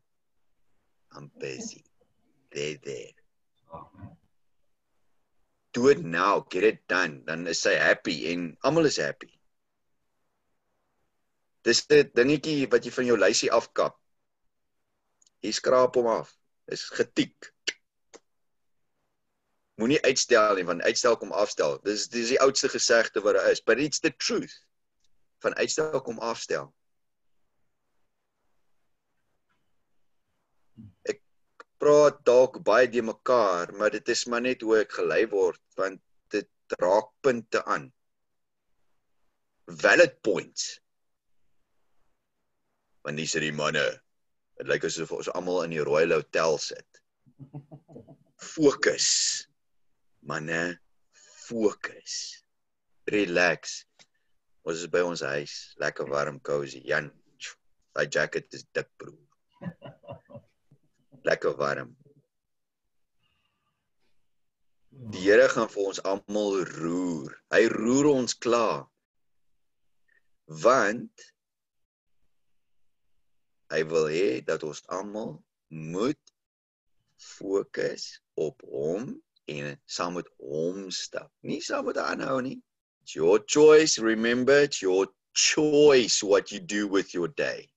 I'm 1.12 1.32
busy. 1.40 1.84
There 2.52 2.78
there. 2.84 3.12
Do 5.74 5.90
it 5.90 6.04
now, 6.04 6.46
get 6.50 6.64
it 6.64 6.88
done. 6.88 7.24
Dan 7.26 7.48
is 7.48 7.64
hy 7.64 7.76
happy 7.76 8.32
en 8.32 8.58
almal 8.64 8.86
is 8.86 8.98
happy. 8.98 9.30
Dis 11.64 11.84
'n 11.90 12.10
dingetjie 12.16 12.70
wat 12.72 12.86
jy 12.86 12.92
van 12.92 13.06
jou 13.06 13.18
lysie 13.18 13.52
afkap. 13.52 13.98
Jy 15.44 15.52
skraap 15.52 15.96
hom 16.00 16.08
af. 16.08 16.32
Is 16.68 16.88
getiek. 16.90 17.52
Moenie 19.78 20.02
uitstel 20.02 20.56
nie, 20.56 20.66
want 20.66 20.82
uitstel 20.82 21.18
kom 21.18 21.32
afstel. 21.32 21.78
Dis 21.86 22.08
dis 22.08 22.32
die 22.34 22.42
oudste 22.42 22.70
gesegde 22.70 23.22
wat 23.22 23.36
daar 23.38 23.52
is, 23.52 23.62
but 23.62 23.80
it's 23.80 24.00
the 24.00 24.12
truth. 24.12 24.56
Van 25.46 25.54
uitstel 25.56 26.02
kom 26.02 26.18
afstel. 26.20 26.74
Praat 31.82 32.24
dalk 32.26 32.60
baie 32.66 32.90
de 32.90 33.04
mekaar, 33.06 33.74
maar 33.78 33.94
dit 33.94 34.10
is 34.10 34.26
maar 34.26 34.42
net 34.42 34.64
hoe 34.66 34.80
ek 34.82 34.98
gelei 35.00 35.24
word 35.32 35.62
want 35.80 36.02
dit 36.34 36.50
raak 36.82 37.12
punte 37.22 37.62
aan. 37.66 37.92
Valid 39.68 40.22
points. 40.24 40.78
Want 43.06 43.20
dis 43.20 43.36
die 43.40 43.54
manne. 43.56 43.86
Dit 44.58 44.72
lyk 44.72 44.88
asof 44.88 45.14
ons 45.16 45.30
almal 45.38 45.66
in 45.68 45.76
die 45.76 45.86
Royal 45.86 46.16
Hotel 46.18 46.58
sit. 46.62 47.02
Fokus. 48.56 49.10
Manne, 50.28 50.80
fokus. 51.48 52.18
Relax. 53.14 53.84
Ons 54.68 54.82
is 54.84 54.92
by 54.92 55.06
ons 55.06 55.24
huis, 55.24 55.54
lekker 55.80 56.10
warm, 56.12 56.42
cozy. 56.44 56.82
Jan, 56.90 57.12
daai 57.96 58.10
jacket 58.12 58.52
is 58.58 58.66
dik 58.76 58.90
broer. 59.00 59.27
Lekker 61.28 61.56
warm. 61.60 61.96
Die 65.14 65.24
Here 65.28 65.48
gaan 65.52 65.70
vir 65.70 65.90
ons 65.90 66.00
almal 66.12 66.62
roer. 66.78 67.34
Hy 67.54 67.66
roer 67.74 68.08
ons 68.14 68.36
klaar. 68.46 68.86
Want 70.64 71.26
hy 73.74 73.82
wil 73.92 74.08
hê 74.14 74.30
dat 74.48 74.64
ons 74.64 74.80
almal 74.98 75.36
moet 75.68 76.34
fokus 77.20 78.06
op 78.40 78.64
hom 78.72 79.12
en 79.52 79.76
saam 79.86 80.16
met 80.20 80.30
hom 80.40 80.88
stap. 80.92 81.32
Nie 81.44 81.60
saam 81.62 81.90
met 81.92 82.00
aanhou 82.00 82.40
nie. 82.42 82.60
It's 83.04 83.16
your 83.16 83.40
choice. 83.40 84.00
Remember, 84.00 84.64
it's 84.64 84.82
your 84.82 85.08
choice 85.34 86.24
what 86.24 86.52
you 86.52 86.60
do 86.60 86.88
with 86.88 87.14
your 87.14 87.28
day. 87.28 87.70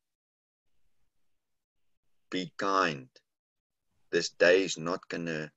Be 2.31 2.53
kind. 2.57 3.11
This 4.11 4.31
day 4.31 4.65
is 4.65 4.77
not 4.79 5.09
gonna 5.09 5.51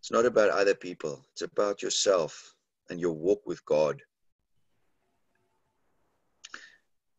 It's 0.00 0.10
not 0.10 0.26
about 0.26 0.50
other 0.50 0.74
people. 0.74 1.24
It's 1.32 1.42
about 1.42 1.82
yourself 1.82 2.54
and 2.88 3.00
your 3.00 3.12
walk 3.12 3.42
with 3.46 3.64
God. 3.64 4.00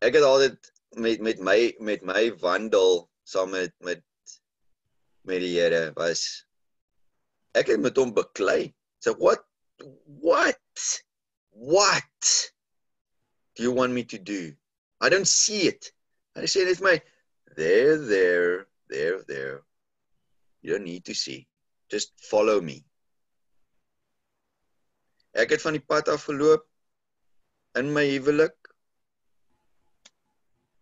Ek 0.02 0.16
het 0.16 0.24
altyd 0.24 0.58
met 0.96 1.20
met 1.22 1.42
my 1.44 1.76
met 1.84 2.06
my 2.08 2.32
wandel 2.40 3.10
saam 3.28 3.52
met 3.52 3.76
met 3.84 4.02
met 5.28 5.44
die 5.44 5.52
Here 5.60 5.92
was 5.98 6.24
ek 7.60 7.68
het 7.74 7.84
met 7.84 8.00
hom 8.00 8.16
beklei. 8.16 8.72
So 9.04 9.14
what 9.20 9.44
what 10.24 10.80
what 11.52 12.26
do 13.56 13.64
you 13.64 13.76
want 13.76 13.92
me 13.92 14.06
to 14.06 14.18
do? 14.18 14.56
I 15.02 15.10
don't 15.10 15.28
see 15.28 15.68
it. 15.68 15.92
And 16.34 16.48
hy 16.48 16.50
sê 16.50 16.64
net 16.64 16.80
my 16.82 16.96
there 17.60 18.00
there 18.00 18.69
there 18.90 19.24
there. 19.28 19.62
You 20.62 20.74
don't 20.74 20.84
need 20.84 21.06
to 21.06 21.14
see. 21.14 21.48
Just 21.90 22.12
follow 22.30 22.60
me. 22.62 22.84
Ek 25.34 25.54
het 25.54 25.62
van 25.62 25.78
die 25.78 25.86
pad 25.86 26.10
af 26.10 26.26
geloop 26.28 26.66
in 27.80 27.94
my 27.94 28.04
huwelik. 28.10 28.58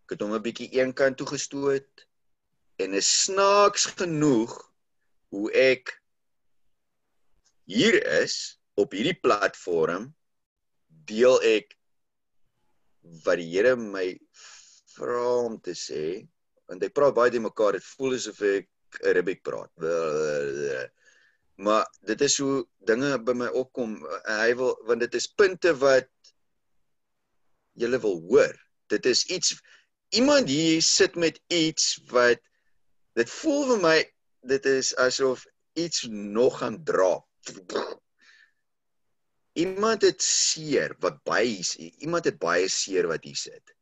Ek 0.04 0.16
het 0.16 0.24
hom 0.24 0.34
'n 0.34 0.42
bietjie 0.42 0.72
eenkant 0.80 1.20
toe 1.20 1.28
gestoot 1.28 2.06
en 2.80 2.94
is 2.94 3.08
snaaks 3.24 3.84
genoeg 4.00 4.54
hoe 5.34 5.52
ek 5.52 5.92
hier 7.68 7.98
is 8.22 8.58
op 8.80 8.94
hierdie 8.96 9.18
platform 9.20 10.08
deel 11.10 11.36
ek 11.44 11.76
wat 13.24 13.40
die 13.40 13.50
Here 13.50 13.76
my 13.76 14.06
vra 14.96 15.26
om 15.44 15.58
te 15.60 15.74
sê 15.76 16.04
want 16.68 16.84
hy 16.84 16.90
praat 16.92 17.16
baie 17.16 17.32
te 17.32 17.40
mekaar 17.40 17.78
dit 17.78 17.86
voel 17.96 18.18
asof 18.18 18.42
ek 18.44 18.68
Arabic 19.08 19.42
praat. 19.44 19.72
Maar 21.64 21.88
dit 22.06 22.20
is 22.24 22.36
hoe 22.40 22.62
dinge 22.88 23.10
by 23.24 23.34
my 23.36 23.48
opkom. 23.60 23.98
Hy 24.28 24.52
wil 24.58 24.76
want 24.88 25.02
dit 25.04 25.16
is 25.18 25.28
punte 25.40 25.74
wat 25.80 26.08
jy 27.78 27.90
wil 27.98 28.20
hoor. 28.28 28.54
Dit 28.92 29.06
is 29.06 29.24
iets 29.32 29.56
iemand 30.16 30.48
hier 30.48 30.82
sit 30.84 31.16
met 31.16 31.40
iets 31.52 31.98
wat 32.12 32.40
dit 33.18 33.30
voel 33.40 33.64
vir 33.72 33.82
my 33.82 33.96
dit 34.48 34.68
is 34.70 34.94
asof 34.96 35.44
iets 35.78 36.06
nog 36.08 36.60
gaan 36.62 36.80
dra. 36.84 37.18
Iemand 39.58 40.04
het 40.06 40.22
seer 40.22 40.94
wat 41.02 41.22
baie 41.26 41.58
iemand 41.98 42.28
het 42.28 42.38
baie 42.38 42.68
seer 42.70 43.08
wat 43.10 43.24
hier 43.24 43.36
sit 43.36 43.74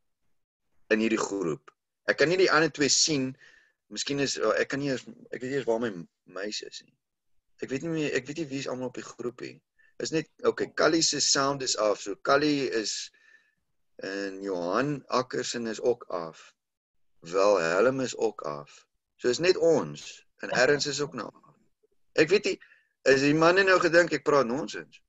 in 0.94 1.02
hierdie 1.02 1.20
groep 1.20 1.75
ek 2.10 2.20
kan 2.20 2.28
nie 2.30 2.40
die 2.42 2.50
ander 2.52 2.72
twee 2.72 2.92
sien 2.92 3.32
miskien 3.92 4.20
is 4.22 4.38
ek 4.58 4.70
kan 4.74 4.82
nie 4.82 4.92
eers 4.92 5.06
ek 5.30 5.40
weet 5.40 5.50
nie 5.50 5.58
eens 5.60 5.68
waar 5.70 5.82
my 5.82 5.92
meis 6.38 6.62
is 6.66 6.82
nie 6.84 6.96
Ek 7.64 7.70
weet 7.72 7.86
nie 7.86 7.92
meer, 7.92 8.10
ek 8.16 8.26
weet 8.28 8.42
nie 8.42 8.48
wie 8.50 8.60
is 8.60 8.68
almal 8.68 8.90
op 8.90 8.98
die 8.98 9.06
groep 9.06 9.40
nie. 9.40 9.54
Is 10.04 10.12
net 10.12 10.28
okay, 10.44 10.68
Callie 10.76 11.02
se 11.02 11.22
sound 11.24 11.62
is 11.64 11.76
af. 11.80 12.02
So 12.02 12.16
Callie 12.28 12.68
is 12.68 13.10
en 14.04 14.42
Johan 14.44 15.00
Akkersen 15.08 15.66
is 15.66 15.80
ook 15.80 16.04
af. 16.12 16.52
Wel 17.24 17.56
Helm 17.56 18.00
is 18.00 18.16
ook 18.16 18.42
af. 18.42 18.84
So 19.16 19.32
is 19.32 19.40
net 19.40 19.56
ons 19.56 20.26
en 20.44 20.52
Erns 20.52 20.86
is 20.86 21.00
ook 21.00 21.16
nou. 21.16 21.30
Ek 22.20 22.28
weet 22.28 22.44
nie 22.44 22.58
is 23.08 23.22
die 23.22 23.34
manne 23.38 23.64
nou 23.64 23.78
gedink 23.80 24.12
ek 24.12 24.26
praat 24.26 24.48
nonsens. 24.50 25.00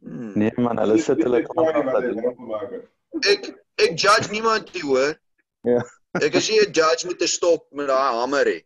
Hmm. 0.00 0.32
Nee 0.38 0.52
man, 0.56 0.80
hulle 0.80 0.96
sit 1.02 1.20
hulle 1.20 1.42
kant 1.44 1.76
af. 1.76 2.74
Ek 3.28 3.50
ek 3.82 3.98
judge 4.00 4.32
niemand 4.32 4.72
nie 4.72 4.86
hoor. 4.86 5.12
Ja. 5.66 5.82
Ek 6.22 6.34
is 6.38 6.48
nie 6.48 6.60
'n 6.62 6.72
judge 6.72 7.06
met 7.08 7.22
'n 7.22 7.28
stok 7.28 7.66
met 7.72 7.88
daai 7.90 8.12
hamer 8.16 8.46
nie. 8.46 8.64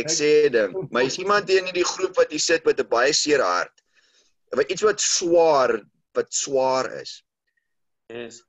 Ek 0.00 0.06
sê 0.06 0.48
ding, 0.54 0.76
maar 0.90 1.02
is 1.02 1.18
iemand 1.18 1.48
hier 1.50 1.66
in 1.66 1.74
die 1.74 1.84
groep 1.84 2.14
wat 2.16 2.30
hier 2.30 2.40
sit 2.40 2.64
met 2.64 2.78
'n 2.80 2.88
baie 2.88 3.12
seer 3.12 3.42
hart? 3.42 3.82
Wat 4.54 4.70
iets 4.70 4.82
wat 4.82 5.00
swaar, 5.00 5.82
wat 6.14 6.32
swaar 6.32 6.86
is. 7.00 7.24
Yes. 8.08 8.42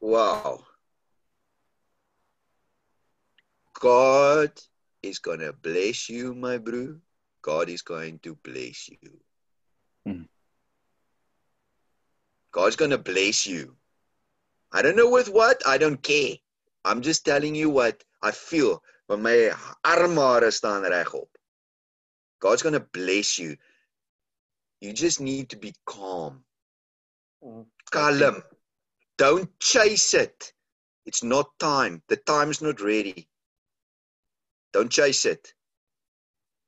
Wow. 0.00 0.64
God 3.80 4.52
is 5.02 5.18
going 5.18 5.40
to 5.40 5.52
bless 5.52 6.08
you, 6.08 6.34
my 6.34 6.58
bro. 6.58 7.00
God 7.42 7.68
is 7.68 7.82
going 7.82 8.20
to 8.20 8.34
bless 8.36 8.88
you. 8.88 9.25
Hmm. 10.06 10.22
God's 12.52 12.76
going 12.76 12.92
to 12.92 12.98
bless 12.98 13.46
you. 13.46 13.76
I 14.72 14.82
don't 14.82 14.96
know 14.96 15.10
with 15.10 15.28
what, 15.28 15.60
I 15.66 15.78
don't 15.78 16.02
care. 16.02 16.36
I'm 16.84 17.02
just 17.02 17.24
telling 17.24 17.54
you 17.54 17.68
what 17.70 18.04
I 18.22 18.30
feel. 18.30 18.82
Want 19.08 19.22
my 19.22 19.50
armhare 19.84 20.50
staan 20.52 20.88
regop. 20.88 21.28
God's 22.40 22.62
going 22.62 22.74
to 22.74 22.86
bless 22.92 23.38
you. 23.38 23.56
You 24.80 24.92
just 24.92 25.20
need 25.20 25.50
to 25.50 25.56
be 25.56 25.74
calm. 25.86 26.44
Mm. 27.42 27.66
Calm. 27.90 28.42
Don't 29.18 29.58
chase 29.58 30.14
it. 30.14 30.52
It's 31.06 31.22
not 31.22 31.58
time. 31.58 32.02
The 32.08 32.16
time's 32.16 32.62
not 32.62 32.80
ready. 32.80 33.28
Don't 34.72 34.90
chase 34.90 35.24
it. 35.24 35.54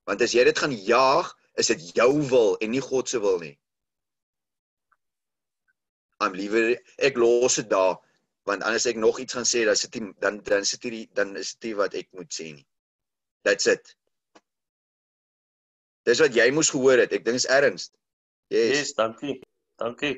Want 0.07 0.23
as 0.25 0.33
jy 0.33 0.45
dit 0.49 0.57
gaan 0.59 0.73
jaag, 0.73 1.29
is 1.59 1.71
dit 1.73 1.89
jou 1.99 2.11
wil 2.31 2.57
en 2.63 2.71
nie 2.71 2.81
God 2.85 3.09
se 3.11 3.19
wil 3.21 3.39
nie. 3.43 3.55
I'm 6.21 6.35
liewer 6.35 6.75
ek 6.99 7.19
los 7.21 7.59
dit 7.61 7.69
daar 7.71 7.97
want 8.49 8.63
anders 8.65 8.87
ek 8.89 8.97
nog 8.97 9.19
iets 9.21 9.35
gaan 9.37 9.45
sê 9.47 9.65
dan 9.69 9.77
sit 9.77 9.93
die, 9.93 10.03
dan 10.25 10.39
dan 10.47 10.65
sit 10.65 10.83
hierdie 10.87 11.05
dan 11.15 11.35
is 11.37 11.53
dit 11.61 11.75
wat 11.77 11.95
ek 11.99 12.09
moet 12.17 12.31
sê 12.33 12.49
nie. 12.55 12.65
That's 13.45 13.67
it. 13.69 13.93
Dis 16.09 16.23
wat 16.25 16.35
jy 16.35 16.49
moes 16.57 16.71
gehoor 16.73 16.99
het. 17.03 17.13
Ek 17.13 17.25
dink 17.27 17.37
is 17.37 17.47
erns. 17.53 17.91
Yes, 18.51 18.73
Yes. 18.79 18.93
dankie. 18.97 19.37
Dankie. 19.79 20.15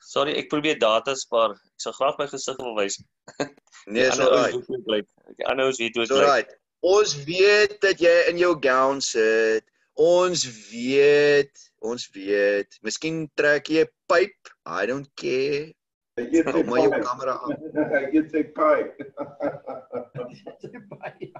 Sorry, 0.00 0.32
ek 0.40 0.48
probeer 0.48 0.78
data 0.80 1.12
spaar. 1.14 1.52
Ek 1.58 1.82
sal 1.84 1.92
graag 1.98 2.16
my 2.18 2.26
gesig 2.30 2.56
wil 2.62 2.74
wys. 2.78 2.98
Nee, 3.88 4.08
dit 4.10 4.88
lyk. 4.90 5.06
Die 5.38 5.46
ander 5.48 5.64
ouens 5.68 5.78
weet 5.80 5.94
hoe 5.96 6.02
Is 6.04 6.08
dit 6.10 6.16
lyk. 6.18 6.26
alright. 6.26 6.50
Ons 6.84 7.12
weet 7.24 7.76
dat 7.80 8.00
jy 8.02 8.10
in 8.32 8.36
jou 8.40 8.50
gown 8.64 8.98
sit. 9.00 9.64
Ons 9.98 10.44
weet, 10.70 11.64
ons 11.82 12.04
weet. 12.14 12.78
Miskien 12.86 13.24
trek 13.34 13.66
jy 13.66 13.82
'n 13.82 13.90
pyp. 14.06 14.52
I 14.62 14.86
don't 14.86 15.08
care. 15.18 15.74
Ek 16.18 16.30
het 16.34 16.46
Hou 16.50 16.62
maar 16.66 16.82
jou 16.82 17.02
kamera 17.02 17.34
aan. 17.42 17.50
Ek 18.02 18.12
het 18.14 18.30
sy 18.30 18.42
kai. 18.54 18.94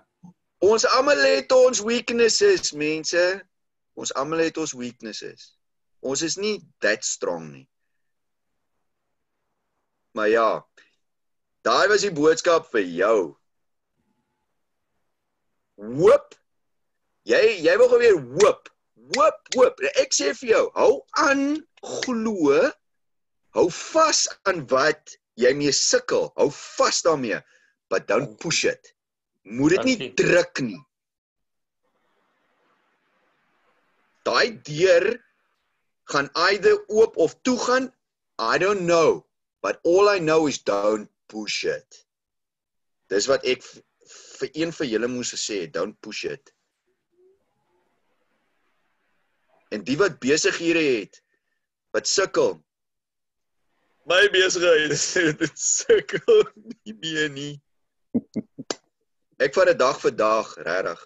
Ons 0.71 0.85
almal 0.91 1.23
het 1.23 1.53
ons 1.55 1.81
weaknesses, 1.87 2.73
mense. 2.75 3.25
Ons 3.95 4.11
almal 4.19 4.43
het 4.43 4.59
ons 4.59 4.75
weaknesses. 4.75 5.55
Ons 6.03 6.23
is 6.27 6.37
nie 6.37 6.59
that 6.83 7.07
strong 7.07 7.53
nie. 7.53 7.69
Maar 10.19 10.29
ja. 10.29 10.51
Daai 11.63 11.87
was 11.91 12.03
die 12.03 12.15
boodskap 12.15 12.67
vir 12.75 12.87
jou. 12.91 13.19
Hoop. 15.79 16.38
Jy 17.29 17.61
jy 17.61 17.77
wil 17.77 17.91
gou 17.93 18.01
weer 18.01 18.19
hoop. 18.41 18.69
Hoop, 19.17 19.41
hoop. 19.57 19.81
Ek 20.01 20.15
sê 20.17 20.33
vir 20.41 20.53
jou, 20.55 20.65
hou 20.77 20.93
aan 21.21 21.61
glo. 21.85 22.61
Hou 23.57 23.67
vas 23.73 24.25
aan 24.49 24.65
wat 24.73 25.17
jy 25.41 25.53
mee 25.57 25.73
sukkel. 25.75 26.31
Hou 26.41 26.49
vas 26.53 27.03
daarmee. 27.05 27.41
But 27.93 28.09
don't 28.09 28.37
push 28.41 28.65
it. 28.69 28.93
Moet 29.45 29.79
dit 29.79 29.89
nie 29.89 30.11
druk 30.17 30.61
nie. 30.65 30.81
Daai 34.29 34.59
deur 34.65 35.07
gaan 36.13 36.29
either 36.49 36.77
oop 36.89 37.17
of 37.17 37.37
toe 37.45 37.57
gaan. 37.61 37.93
I 38.39 38.59
don't 38.61 38.85
know. 38.89 39.25
But 39.63 39.81
all 39.85 40.09
I 40.09 40.19
know 40.19 40.47
is 40.49 40.61
don't 40.61 41.09
push 41.29 41.65
it. 41.65 42.05
Dis 43.09 43.29
wat 43.29 43.45
ek 43.49 43.65
vir 43.65 44.53
een 44.53 44.73
van 44.73 44.89
julle 44.89 45.09
moes 45.13 45.33
gesê 45.35 45.65
don't 45.73 45.97
push 46.05 46.25
it. 46.29 46.53
En 49.69 49.85
die 49.85 49.97
wat 50.01 50.19
besighede 50.23 50.85
het 51.01 51.21
wat 51.91 52.09
sukkel. 52.09 52.57
My 54.09 54.25
besigheid 54.33 54.95
dit 55.43 55.61
sukkel 55.61 56.45
nie 56.85 56.97
meer 57.01 57.29
nie. 57.33 57.55
Ek 59.45 59.55
vat 59.55 59.71
dit 59.71 59.79
dag 59.79 60.01
vir 60.03 60.15
dag, 60.17 60.55
regtig. 60.67 61.05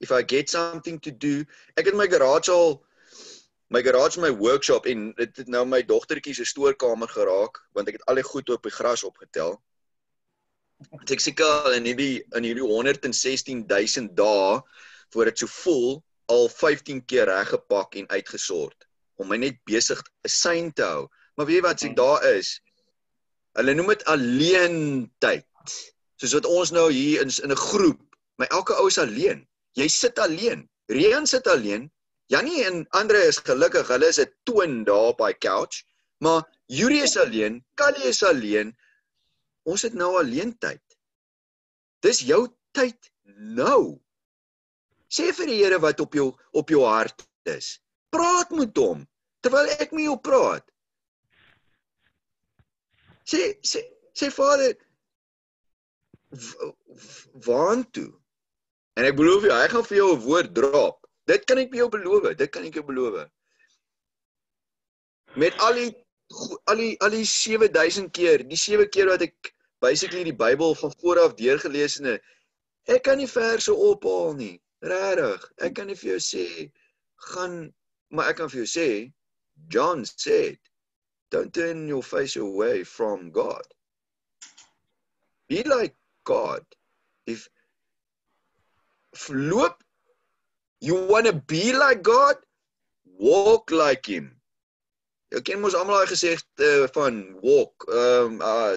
If 0.00 0.10
I 0.12 0.22
get 0.22 0.50
something 0.50 0.98
to 1.00 1.12
do, 1.12 1.44
ek 1.76 1.88
het 1.88 1.96
my 1.96 2.08
garage 2.10 2.52
al 2.52 2.82
my 3.72 3.82
garage 3.82 4.20
my 4.20 4.30
workshop 4.30 4.86
en 4.86 5.12
dit 5.18 5.40
het 5.40 5.48
nou 5.50 5.64
my 5.66 5.80
dogtertjie 5.82 6.34
se 6.36 6.44
stoorkamer 6.46 7.08
geraak 7.10 7.62
want 7.74 7.88
ek 7.88 7.98
het 7.98 8.04
al 8.10 8.20
die 8.20 8.26
goed 8.26 8.50
op 8.54 8.66
die 8.66 8.74
gras 8.74 9.04
opgetel. 9.06 9.56
Het 11.00 11.16
ek 11.16 11.24
seker 11.24 11.72
in 11.78 11.88
hierdie 11.88 12.20
in 12.36 12.46
hierdie 12.46 12.66
116000 12.66 14.12
dae 14.18 14.60
voor 15.14 15.30
dit 15.30 15.44
so 15.44 15.50
vol 15.62 15.88
al 16.32 16.48
15 16.48 17.04
keer 17.06 17.28
reggepak 17.30 17.96
en 18.00 18.08
uitgesort 18.08 18.86
om 19.16 19.28
my 19.28 19.38
net 19.40 19.58
besig 19.64 20.00
'n 20.24 20.28
sein 20.28 20.72
te 20.72 20.82
hou. 20.82 21.08
Maar 21.36 21.46
weet 21.46 21.56
jy 21.56 21.62
wat 21.62 21.82
ek 21.82 21.96
daar 21.96 22.24
is? 22.36 22.60
Hulle 23.56 23.74
noem 23.74 23.88
dit 23.94 24.04
alleen 24.04 24.76
tyd. 25.18 25.46
Soos 26.20 26.32
wat 26.32 26.46
ons 26.46 26.70
nou 26.70 26.90
hier 26.92 27.20
in 27.20 27.32
in 27.42 27.52
'n 27.52 27.56
groep, 27.56 28.00
maar 28.36 28.48
elke 28.48 28.74
ou 28.74 28.86
is 28.88 28.98
alleen. 28.98 29.46
Jy 29.72 29.88
sit 29.88 30.18
alleen. 30.18 30.68
Rian 30.86 31.26
sit 31.26 31.46
alleen. 31.46 31.90
Jannie 32.26 32.64
en 32.64 32.86
Andre 32.90 33.18
is 33.26 33.38
gelukkig, 33.38 33.88
hulle 33.88 34.08
is 34.08 34.18
'n 34.18 34.32
toon 34.44 34.84
daar 34.84 35.12
op 35.12 35.18
daai 35.18 35.38
couch, 35.38 35.84
maar 36.18 36.42
Yuri 36.66 37.02
is 37.02 37.16
alleen, 37.16 37.64
Kali 37.74 38.02
is 38.02 38.22
alleen. 38.22 38.76
Ons 39.62 39.82
het 39.82 39.94
nou 39.94 40.18
alleen 40.18 40.58
tyd. 40.58 40.82
Dis 42.00 42.20
jou 42.20 42.48
tyd 42.72 43.10
nou. 43.58 44.00
Sê 45.12 45.30
vir 45.32 45.50
die 45.50 45.58
Here 45.62 45.78
wat 45.82 46.00
op 46.00 46.14
jou 46.14 46.32
op 46.52 46.70
jou 46.70 46.82
hart 46.86 47.26
is. 47.50 47.76
Praat 48.10 48.50
met 48.50 48.76
hom 48.78 49.04
terwyl 49.44 49.70
ek 49.78 49.92
met 49.94 50.08
jou 50.08 50.16
praat. 50.18 50.64
Sê 53.26 53.54
sê 53.62 53.82
sê 54.16 54.30
Vader 54.34 54.74
waantoe? 57.46 58.10
En 58.96 59.04
ek 59.04 59.16
beloof 59.18 59.44
jou, 59.44 59.52
hy 59.52 59.68
gaan 59.68 59.86
vir 59.86 59.98
jou 59.98 60.10
'n 60.14 60.24
woord 60.24 60.54
drop. 60.54 61.06
Dit 61.26 61.44
kan 61.44 61.58
ek 61.58 61.70
vir 61.70 61.82
jou 61.82 61.88
beloof, 61.90 62.34
dit 62.36 62.50
kan 62.50 62.64
ek 62.64 62.74
jou 62.74 62.84
beloof. 62.86 63.26
Met 65.36 65.58
al 65.60 65.74
die 65.74 65.90
al 66.66 66.76
die 66.76 66.94
al 67.04 67.10
die 67.10 67.24
7000 67.24 68.12
keer, 68.12 68.42
die 68.42 68.58
7 68.58 68.88
keer 68.90 69.10
wat 69.12 69.22
ek 69.22 69.52
basically 69.80 70.24
die 70.24 70.36
Bybel 70.36 70.74
van 70.74 70.92
voor 71.00 71.20
af 71.20 71.34
deurgelees 71.38 71.98
en 72.00 72.16
ek 72.86 73.02
kan 73.02 73.18
nie 73.18 73.28
verse 73.28 73.74
ophaal 73.74 74.34
nie. 74.34 74.56
Regtig. 74.84 75.44
Ek 75.64 75.74
kan 75.74 75.88
nie 75.88 75.96
vir 75.96 76.16
jou 76.16 76.22
sê 76.22 76.46
gaan 77.32 77.72
maar 78.12 78.30
ek 78.30 78.40
kan 78.40 78.50
vir 78.52 78.62
jou 78.64 78.70
sê 78.70 78.88
John 79.72 80.04
said 80.04 80.58
don't 81.30 81.52
turn 81.54 81.88
your 81.88 82.02
face 82.02 82.36
away 82.36 82.84
from 82.84 83.30
God. 83.30 83.66
Be 85.48 85.62
like 85.62 85.96
God. 86.24 86.62
If 87.26 87.48
loop 89.30 89.82
you 90.80 91.06
want 91.06 91.26
to 91.26 91.32
be 91.32 91.72
like 91.72 92.02
God, 92.02 92.36
walk 93.18 93.70
like 93.70 94.06
him. 94.06 94.32
Jy 95.34 95.42
ken 95.42 95.58
mos 95.62 95.74
almal 95.74 95.98
daai 95.98 96.10
gesegde 96.12 96.68
van 96.94 97.16
walk, 97.42 97.86
um 97.90 98.38
uh 98.44 98.76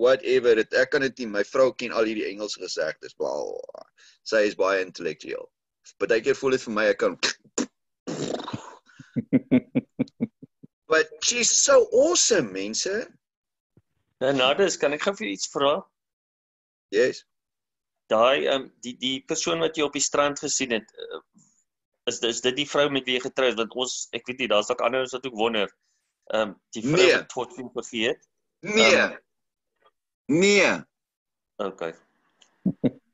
whatever 0.00 0.54
dit 0.56 0.72
ek 0.80 0.94
kan 0.94 1.04
dit 1.04 1.18
nie. 1.20 1.28
My 1.34 1.42
vrou 1.44 1.72
ken 1.76 1.92
al 1.92 2.08
hierdie 2.08 2.24
Engelse 2.30 2.62
gesegdes, 2.62 3.12
bla. 3.18 3.34
Sy 4.26 4.42
is 4.48 4.56
baie 4.58 4.82
intellektueel. 4.82 5.46
Partykeer 6.02 6.34
voel 6.38 6.56
dit 6.56 6.64
vir 6.66 6.74
my 6.74 6.86
ek 6.90 6.98
kan 7.02 7.14
But 10.90 11.06
she's 11.22 11.50
so 11.50 11.86
awesome, 11.92 12.52
mense. 12.52 12.94
En 14.22 14.36
nou 14.40 14.50
dis 14.58 14.76
kan 14.80 14.94
ek 14.96 15.02
gou 15.06 15.14
vir 15.18 15.28
iets 15.32 15.50
vra? 15.52 15.72
Yes. 16.94 17.22
Daai 18.10 18.46
ehm 18.46 18.66
um, 18.66 18.66
die 18.86 18.94
die 19.02 19.16
persoon 19.30 19.62
wat 19.64 19.76
jy 19.78 19.86
op 19.86 19.96
die 19.98 20.04
strand 20.04 20.38
gesien 20.42 20.74
het, 20.76 20.92
uh, 20.94 21.20
is 22.10 22.20
is 22.26 22.40
dit 22.44 22.54
die 22.62 22.68
vrou 22.70 22.86
met 22.90 23.06
wie 23.06 23.16
jy 23.18 23.24
getrou 23.26 23.48
is 23.50 23.58
want 23.58 23.74
ons 23.74 23.96
ek 24.16 24.26
weet 24.30 24.44
nie, 24.44 24.50
daar's 24.52 24.70
dalk 24.70 24.82
ander 24.86 25.02
ouens 25.02 25.14
wat 25.16 25.26
ook 25.26 25.38
wonder. 25.42 25.72
Ehm 26.32 26.50
um, 26.50 26.54
die 26.74 26.84
vrou 26.86 27.02
Nee. 27.02 27.16
wat 27.16 27.32
God 27.38 27.56
vir 27.58 27.70
vergeet. 27.78 28.28
Nee. 28.66 28.92
Um, 29.06 29.16
Nee. 30.28 30.70
Okay. 31.62 31.94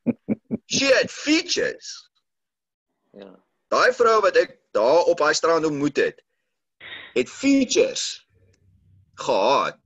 She 0.72 0.88
had 0.88 1.10
features. 1.10 2.08
Ja. 3.12 3.28
Daai 3.72 3.92
vrou 3.96 4.20
wat 4.24 4.36
ek 4.40 4.56
daar 4.76 5.04
op 5.08 5.20
daai 5.20 5.34
strand 5.36 5.68
ontmoet 5.68 5.98
het, 6.00 6.22
het 7.12 7.28
features 7.28 8.04
gehad. 9.20 9.78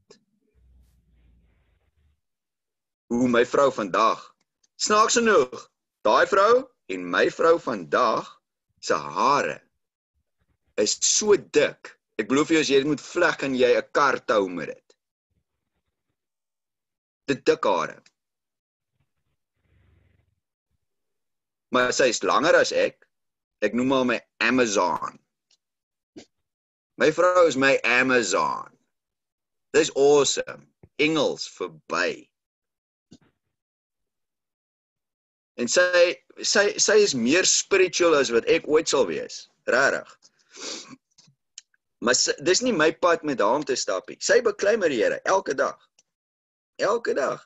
Hoe 3.10 3.28
my 3.30 3.42
vrou 3.46 3.68
vandag. 3.74 4.22
Snaaks 4.78 5.18
genoeg, 5.18 5.68
daai 6.06 6.26
vrou 6.30 6.66
en 6.94 7.06
my 7.10 7.26
vrou 7.34 7.56
vandag 7.62 8.30
se 8.78 8.94
hare 8.94 9.60
is 10.78 10.98
so 11.02 11.34
dik. 11.34 11.96
Ek 12.20 12.28
belowe 12.30 12.54
jou 12.54 12.62
as 12.62 12.70
jy 12.70 12.82
dit 12.82 12.90
moet 12.90 13.02
vleg 13.02 13.38
kan 13.40 13.54
jy 13.58 13.74
'n 13.74 13.90
kar 13.92 14.18
tou 14.26 14.48
met 14.48 14.70
dit. 14.70 14.98
Dit 17.26 17.44
dik 17.44 17.64
hare. 17.64 18.02
Maar 21.76 21.92
sy 21.92 22.08
is 22.08 22.22
langer 22.24 22.56
as 22.56 22.72
ek. 22.72 23.02
Ek 23.66 23.74
noem 23.76 23.92
haar 23.92 24.06
my 24.08 24.16
Amazon. 24.40 25.18
My 26.96 27.10
vrou 27.12 27.44
is 27.44 27.58
my 27.60 27.74
Amazon. 27.84 28.72
Dis 29.76 29.90
awesome. 29.92 30.64
Engels 30.96 31.44
verby. 31.58 32.30
En 35.60 35.68
sy 35.68 36.14
sy 36.40 36.64
sy 36.80 36.96
is 37.04 37.12
meer 37.16 37.48
spiritual 37.48 38.16
as 38.16 38.32
wat 38.32 38.48
ek 38.52 38.68
ooit 38.72 38.88
sal 38.88 39.04
wees. 39.08 39.42
Regtig. 39.68 40.08
Maar 42.04 42.16
sy, 42.16 42.32
dis 42.44 42.64
nie 42.64 42.72
my 42.76 42.88
pad 43.04 43.24
met 43.28 43.44
haar 43.44 43.60
om 43.60 43.64
te 43.68 43.76
stap 43.76 44.08
nie. 44.08 44.16
Sy 44.24 44.40
beklei 44.44 44.76
met 44.80 44.92
die 44.92 45.02
Here 45.02 45.20
elke 45.28 45.56
dag. 45.56 45.76
Elke 46.80 47.12
dag. 47.16 47.44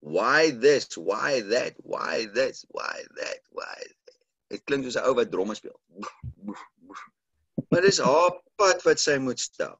Why 0.00 0.50
this? 0.50 0.96
Why 0.96 1.42
that? 1.42 1.74
Why 1.82 2.26
this? 2.32 2.64
Why 2.70 3.02
that? 3.16 3.40
Why 3.50 3.76
Dit 4.48 4.64
klink 4.64 4.86
soos 4.86 4.96
'n 4.96 5.04
ou 5.08 5.14
wat 5.18 5.30
dromme 5.32 5.54
speel. 5.58 5.76
Maar 7.70 7.84
dis 7.84 7.98
haar 8.00 8.32
pad 8.56 8.80
wat 8.86 9.00
sy 9.02 9.18
moet 9.20 9.40
stap. 9.40 9.76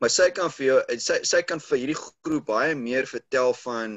Maar 0.00 0.12
sy 0.12 0.26
kan 0.36 0.52
vir 0.52 0.66
jou 0.66 0.98
sy 1.06 1.16
sy 1.30 1.40
kan 1.46 1.62
vir 1.64 1.80
hierdie 1.80 1.96
groep 2.00 2.46
baie 2.50 2.74
meer 2.76 3.08
vertel 3.08 3.54
van 3.62 3.96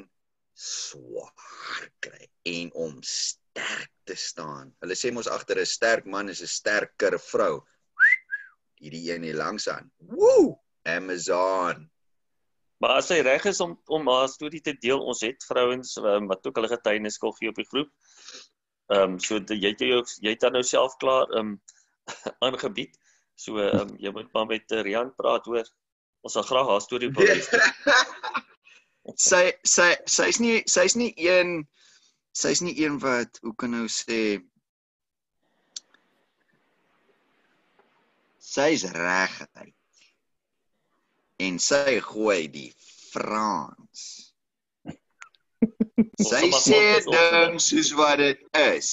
swaar 0.54 1.90
kry 2.06 2.30
en 2.54 2.72
om 2.86 2.96
sterk 3.04 3.92
te 4.08 4.16
staan. 4.16 4.72
Hulle 4.84 4.96
sê 5.00 5.12
mos 5.12 5.32
agter 5.32 5.60
'n 5.60 5.68
sterk 5.76 6.08
man 6.16 6.30
is 6.30 6.44
'n 6.44 6.52
sterker 6.56 7.20
vrou. 7.20 7.66
Hierdie 8.80 9.12
een 9.12 9.24
hier 9.24 9.40
langs 9.40 9.68
aan. 9.68 9.92
Woe! 9.98 10.63
Amazon. 10.84 11.90
Maar 12.84 12.98
as 13.00 13.10
hy 13.14 13.22
reg 13.24 13.46
is 13.48 13.62
om 13.64 13.78
om 13.86 14.10
haar 14.12 14.28
storie 14.28 14.62
te 14.62 14.74
deel, 14.76 15.00
ons 15.00 15.22
het 15.24 15.46
vrouens 15.48 15.96
um, 16.02 16.28
wat 16.28 16.48
ook 16.48 16.58
hulle 16.60 16.72
getuienis 16.72 17.20
wil 17.24 17.32
gee 17.38 17.52
op 17.52 17.60
die 17.62 17.68
groep. 17.70 17.92
Ehm 18.92 19.16
um, 19.16 19.20
so 19.20 19.40
jy 19.40 19.72
het 19.72 19.80
jou 19.80 20.02
jy 20.26 20.34
het 20.36 20.44
dan 20.44 20.58
nou 20.58 20.64
self 20.68 20.98
klaar 21.04 21.30
ehm 21.32 21.54
um, 21.54 21.62
aangebied. 22.48 22.98
So 23.36 23.62
ehm 23.64 23.86
um, 23.86 23.94
jy 24.00 24.12
moet 24.12 24.32
maar 24.34 24.50
met 24.50 24.72
uh, 24.72 24.82
Rian 24.84 25.14
praat 25.16 25.48
hoor. 25.48 25.70
Ons 26.24 26.36
sal 26.36 26.48
graag 26.48 26.68
haar 26.72 26.84
storie 26.84 27.12
wil 27.16 27.28
luister. 27.32 27.64
sy 29.30 29.46
sy 29.68 29.90
sy's 30.08 30.40
nie 30.40 30.62
sy's 30.72 30.96
nie 31.00 31.12
een 31.20 31.62
sy's 32.36 32.64
nie 32.64 32.76
een 32.84 33.00
wat 33.04 33.40
hoe 33.44 33.56
kan 33.56 33.72
nou 33.76 33.88
sê 33.92 34.42
Sy's 38.54 38.84
reguit. 38.94 39.74
En 41.40 41.60
sy 41.60 42.00
gooi 42.04 42.48
die 42.52 42.70
Frans. 43.14 44.04
Sy 46.30 46.50
sê 46.54 46.82
ding 47.06 47.60
soos 47.62 47.92
wat 47.98 48.18
dit 48.22 48.40
is. 48.58 48.90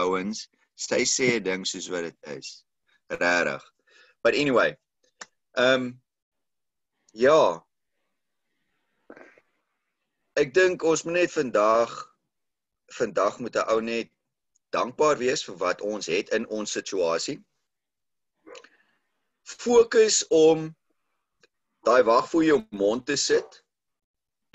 Ouens, 0.00 0.46
sy 0.76 1.04
sê 1.08 1.28
ding 1.44 1.64
soos 1.68 1.88
wat 1.92 2.08
dit 2.08 2.32
is. 2.36 2.64
Regtig. 3.12 3.64
But 4.22 4.34
anyway. 4.34 4.76
Ehm 5.56 5.74
um, 5.74 5.86
ja. 7.16 7.64
Ek 10.36 10.52
dink 10.52 10.84
ons 10.84 11.04
moet 11.06 11.22
net 11.22 11.32
vandag 11.32 11.94
vandag 12.92 13.38
moet 13.38 13.56
'n 13.56 13.68
ou 13.72 13.80
net 13.80 14.10
dankbaar 14.70 15.16
wees 15.18 15.44
vir 15.44 15.56
wat 15.56 15.80
ons 15.80 16.06
het 16.06 16.28
in 16.36 16.46
ons 16.48 16.72
situasie. 16.78 17.38
Fokus 19.42 20.26
om 20.28 20.76
daai 21.86 22.02
wag 22.02 22.28
voor 22.30 22.44
jou 22.44 22.60
mond 22.70 23.06
te 23.06 23.16
sit 23.16 23.62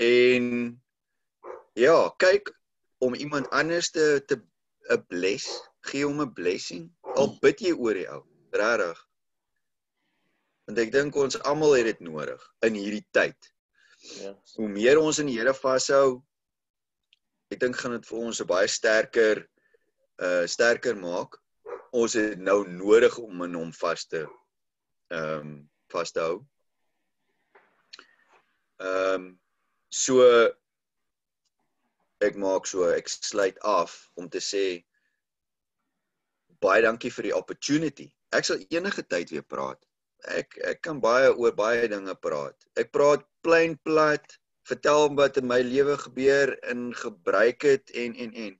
en 0.01 0.45
ja, 1.79 1.95
kyk 2.19 2.51
om 3.01 3.15
iemand 3.15 3.49
anders 3.49 3.91
te 3.91 4.23
te 4.27 4.41
'n 4.89 5.05
bless, 5.07 5.47
gee 5.87 6.05
hom 6.05 6.21
'n 6.21 6.33
blessing. 6.33 6.89
Al 7.15 7.37
bid 7.41 7.61
jy 7.61 7.71
oor 7.73 7.93
die 7.93 8.07
ou, 8.09 8.23
regtig. 8.51 8.99
Want 10.65 10.79
ek 10.79 10.91
dink 10.91 11.15
ons 11.15 11.39
almal 11.47 11.77
het 11.77 11.85
dit 11.85 11.99
nodig 11.99 12.41
in 12.67 12.75
hierdie 12.75 13.05
tyd. 13.11 13.37
Ja. 14.19 14.33
Hoe 14.55 14.67
meer 14.67 14.99
ons 14.99 15.19
in 15.19 15.29
die 15.29 15.37
Here 15.37 15.53
vashou, 15.53 16.21
ek 17.51 17.59
dink 17.59 17.75
gaan 17.77 17.95
dit 17.97 18.05
vir 18.05 18.17
ons 18.17 18.41
'n 18.41 18.47
baie 18.47 18.67
sterker 18.67 19.47
uh 20.21 20.45
sterker 20.47 20.95
maak. 20.97 21.37
Ons 21.91 22.13
het 22.13 22.39
nou 22.39 22.67
nodig 22.67 23.17
om 23.17 23.43
in 23.43 23.55
hom 23.55 23.73
vas 23.73 24.05
te 24.05 24.27
ehm 25.11 25.39
um, 25.39 25.69
vas 25.91 26.11
te 26.11 26.19
hou. 26.19 26.45
Ehm 28.81 29.13
um, 29.15 29.29
so 29.91 30.23
ek 32.23 32.37
maak 32.39 32.67
so 32.69 32.87
ek 32.89 33.09
sluit 33.11 33.57
af 33.67 33.93
om 34.15 34.29
te 34.29 34.39
sê 34.39 34.65
baie 36.61 36.81
dankie 36.85 37.11
vir 37.13 37.29
die 37.29 37.35
opportunity. 37.37 38.07
Ek 38.31 38.45
sal 38.47 38.61
enige 38.69 39.03
tyd 39.03 39.33
weer 39.33 39.45
praat. 39.45 39.81
Ek 40.29 40.57
ek 40.73 40.81
kan 40.85 41.01
baie 41.01 41.31
oor 41.33 41.53
baie 41.57 41.87
dinge 41.89 42.15
praat. 42.21 42.57
Ek 42.77 42.91
praat 42.93 43.25
plain 43.45 43.75
plat, 43.85 44.23
vertel 44.69 45.09
wat 45.17 45.39
in 45.41 45.49
my 45.49 45.61
lewe 45.65 45.97
gebeur 45.97 46.53
en 46.69 46.91
gebruik 46.93 47.65
dit 47.65 47.95
en 48.05 48.15
en 48.15 48.33
en. 48.45 48.59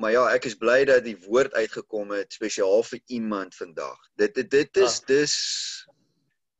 Maar 0.00 0.12
ja, 0.12 0.24
ek 0.36 0.46
is 0.50 0.56
bly 0.58 0.82
dat 0.88 1.04
die 1.04 1.16
woord 1.26 1.54
uitgekom 1.56 2.12
het 2.16 2.32
spesiaal 2.36 2.84
vir 2.88 3.00
iemand 3.08 3.56
vandag. 3.56 3.98
Dit 4.20 4.34
dit 4.36 4.50
dit 4.50 4.82
is 4.84 5.00
Ah. 5.00 5.06
dis 5.08 5.34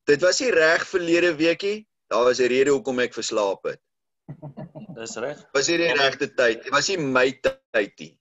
dit 0.09 0.21
was 0.21 0.41
nie 0.41 0.51
reg 0.51 0.85
verlede 0.89 1.37
weekie. 1.37 1.87
Daar 2.13 2.25
was 2.29 2.41
'n 2.45 2.49
rede 2.53 2.71
hoekom 2.77 3.01
ek 3.01 3.15
verslaap 3.17 3.65
het. 3.71 3.81
Dis 4.99 5.17
reg. 5.17 5.39
Was 5.57 5.69
nie 5.73 5.79
die 5.81 5.93
regte 5.97 6.29
tyd. 6.35 6.63
Dit 6.67 6.73
was 6.75 6.89
nie 6.93 6.99
my 7.01 7.29
tyd 7.41 7.95
nie. 7.99 8.13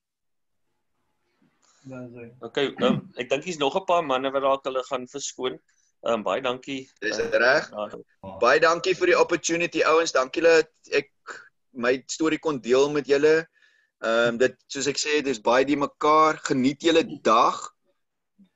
Dan 1.91 2.09
sê. 2.13 2.25
Okay, 2.45 2.71
nou 2.77 2.91
ek 3.17 3.29
dink 3.29 3.43
hier's 3.47 3.57
nog 3.61 3.75
'n 3.75 3.85
paar 3.85 4.03
manne 4.05 4.31
wat 4.31 4.43
dalk 4.45 4.65
hulle 4.69 4.83
gaan 4.89 5.07
verskoon. 5.09 5.59
Ehm 6.05 6.13
um, 6.13 6.23
baie 6.25 6.41
dankie. 6.41 6.89
Dis 7.01 7.17
Eh, 7.19 7.29
reg. 7.37 7.69
ja, 7.69 8.37
Baie 8.41 8.59
dankie 8.59 8.95
vir 8.97 9.11
die 9.11 9.19
opportunity 9.19 9.83
ouens. 9.85 10.11
Dankie 10.15 10.41
dat 10.41 10.69
ek 10.91 11.11
my 11.73 12.01
storie 12.07 12.39
kon 12.39 12.59
deel 12.61 12.89
met 12.91 13.07
julle. 13.07 13.47
Ehm 14.01 14.27
um, 14.33 14.37
dit 14.37 14.55
soos 14.67 14.87
ek 14.87 14.97
sê, 14.97 15.21
dis 15.21 15.41
baie 15.41 15.65
die 15.65 15.77
mekaar. 15.77 16.37
Geniet 16.47 16.81
julle 16.81 17.03
dag. 17.21 17.59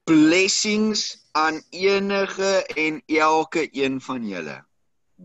Blessings 0.06 1.28
aan 1.34 1.62
enige 1.72 2.64
en 2.78 3.02
elke 3.08 3.68
een 3.74 4.02
van 4.02 4.28
julle. 4.28 4.62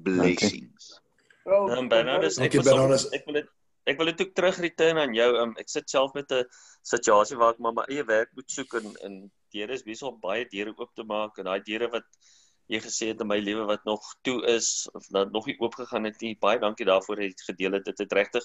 Blessings. 0.03 1.01
Oh, 1.45 1.71
Ehm 1.73 1.89
Bernardus, 1.89 2.39
ek 2.39 2.53
wil 2.53 2.63
sommer- 2.63 2.89
Bernardus. 2.89 3.11
ek 3.17 3.25
wil 3.27 3.35
dit 3.41 3.49
ek 3.91 3.97
wil 3.99 4.07
dit 4.13 4.21
ook 4.21 4.35
terug 4.35 4.59
return 4.63 4.99
aan 4.99 5.15
jou. 5.15 5.31
Um, 5.41 5.55
ek 5.59 5.69
sit 5.69 5.91
self 5.91 6.13
met 6.15 6.31
'n 6.33 6.45
situasie 6.83 7.37
waar 7.37 7.53
ek 7.55 7.59
maar 7.59 7.73
my 7.75 7.85
eie 7.89 8.05
werk 8.05 8.29
moet 8.37 8.51
soek 8.51 8.75
en 8.75 8.95
en 9.05 9.31
deure 9.53 9.73
is 9.73 9.83
besig 9.83 10.07
om 10.09 10.21
baie 10.21 10.45
deure 10.51 10.75
oop 10.77 10.93
te 10.95 11.03
maak 11.03 11.39
en 11.39 11.45
daai 11.45 11.61
deure 11.65 11.89
wat 11.91 12.05
jy 12.69 12.79
gesê 12.79 13.09
het 13.09 13.21
in 13.21 13.27
my 13.27 13.39
lewe 13.41 13.65
wat 13.67 13.85
nog 13.85 14.01
toe 14.23 14.45
is 14.47 14.89
of 14.95 15.07
dat 15.11 15.33
nog 15.33 15.47
nie 15.47 15.57
oop 15.59 15.75
gegaan 15.75 16.05
het 16.05 16.21
nie. 16.21 16.37
Baie 16.39 16.59
dankie 16.61 16.87
daarvoor 16.87 17.17
dat 17.17 17.25
jy 17.25 17.29
dit 17.31 17.43
gedeel 17.51 17.73
het. 17.73 17.85
Dit 17.85 17.99
het 17.99 18.13
regtig 18.13 18.45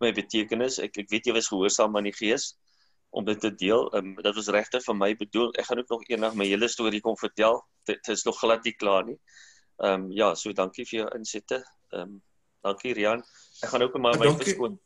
my 0.00 0.12
betekenis. 0.12 0.78
Ek 0.78 0.98
ek 0.98 1.08
weet 1.10 1.26
jy 1.26 1.32
was 1.32 1.48
gehoorsaam 1.48 1.96
aan 1.96 2.04
die 2.04 2.12
Gees 2.12 2.56
om 3.10 3.24
dit 3.24 3.40
te 3.40 3.50
deel. 3.54 3.88
Um, 3.94 4.14
dit 4.16 4.34
was 4.34 4.48
regtig 4.48 4.82
vir 4.84 4.94
my 4.94 5.14
bedoel. 5.14 5.52
Ek 5.54 5.64
gaan 5.64 5.78
ook 5.78 5.88
nog 5.88 6.02
eendag 6.10 6.34
my 6.34 6.44
hele 6.46 6.68
storie 6.68 7.00
kom 7.00 7.16
vertel. 7.16 7.62
Dit 7.86 8.02
dit 8.04 8.08
is 8.16 8.24
nog 8.24 8.36
glad 8.38 8.64
nie 8.64 8.74
klaar 8.74 9.04
nie. 9.06 9.18
Ehm 9.82 10.04
um, 10.04 10.10
ja, 10.12 10.34
so 10.34 10.52
dankie 10.52 10.84
vir 10.86 11.00
jou 11.00 11.08
insette. 11.18 11.62
Ehm 11.92 12.00
um, 12.02 12.22
dankie 12.62 12.92
Rian. 12.94 13.22
Ek 13.62 13.68
gaan 13.68 13.82
ook 13.82 13.98
maar 13.98 14.18
my 14.18 14.30
verskoon. 14.36 14.78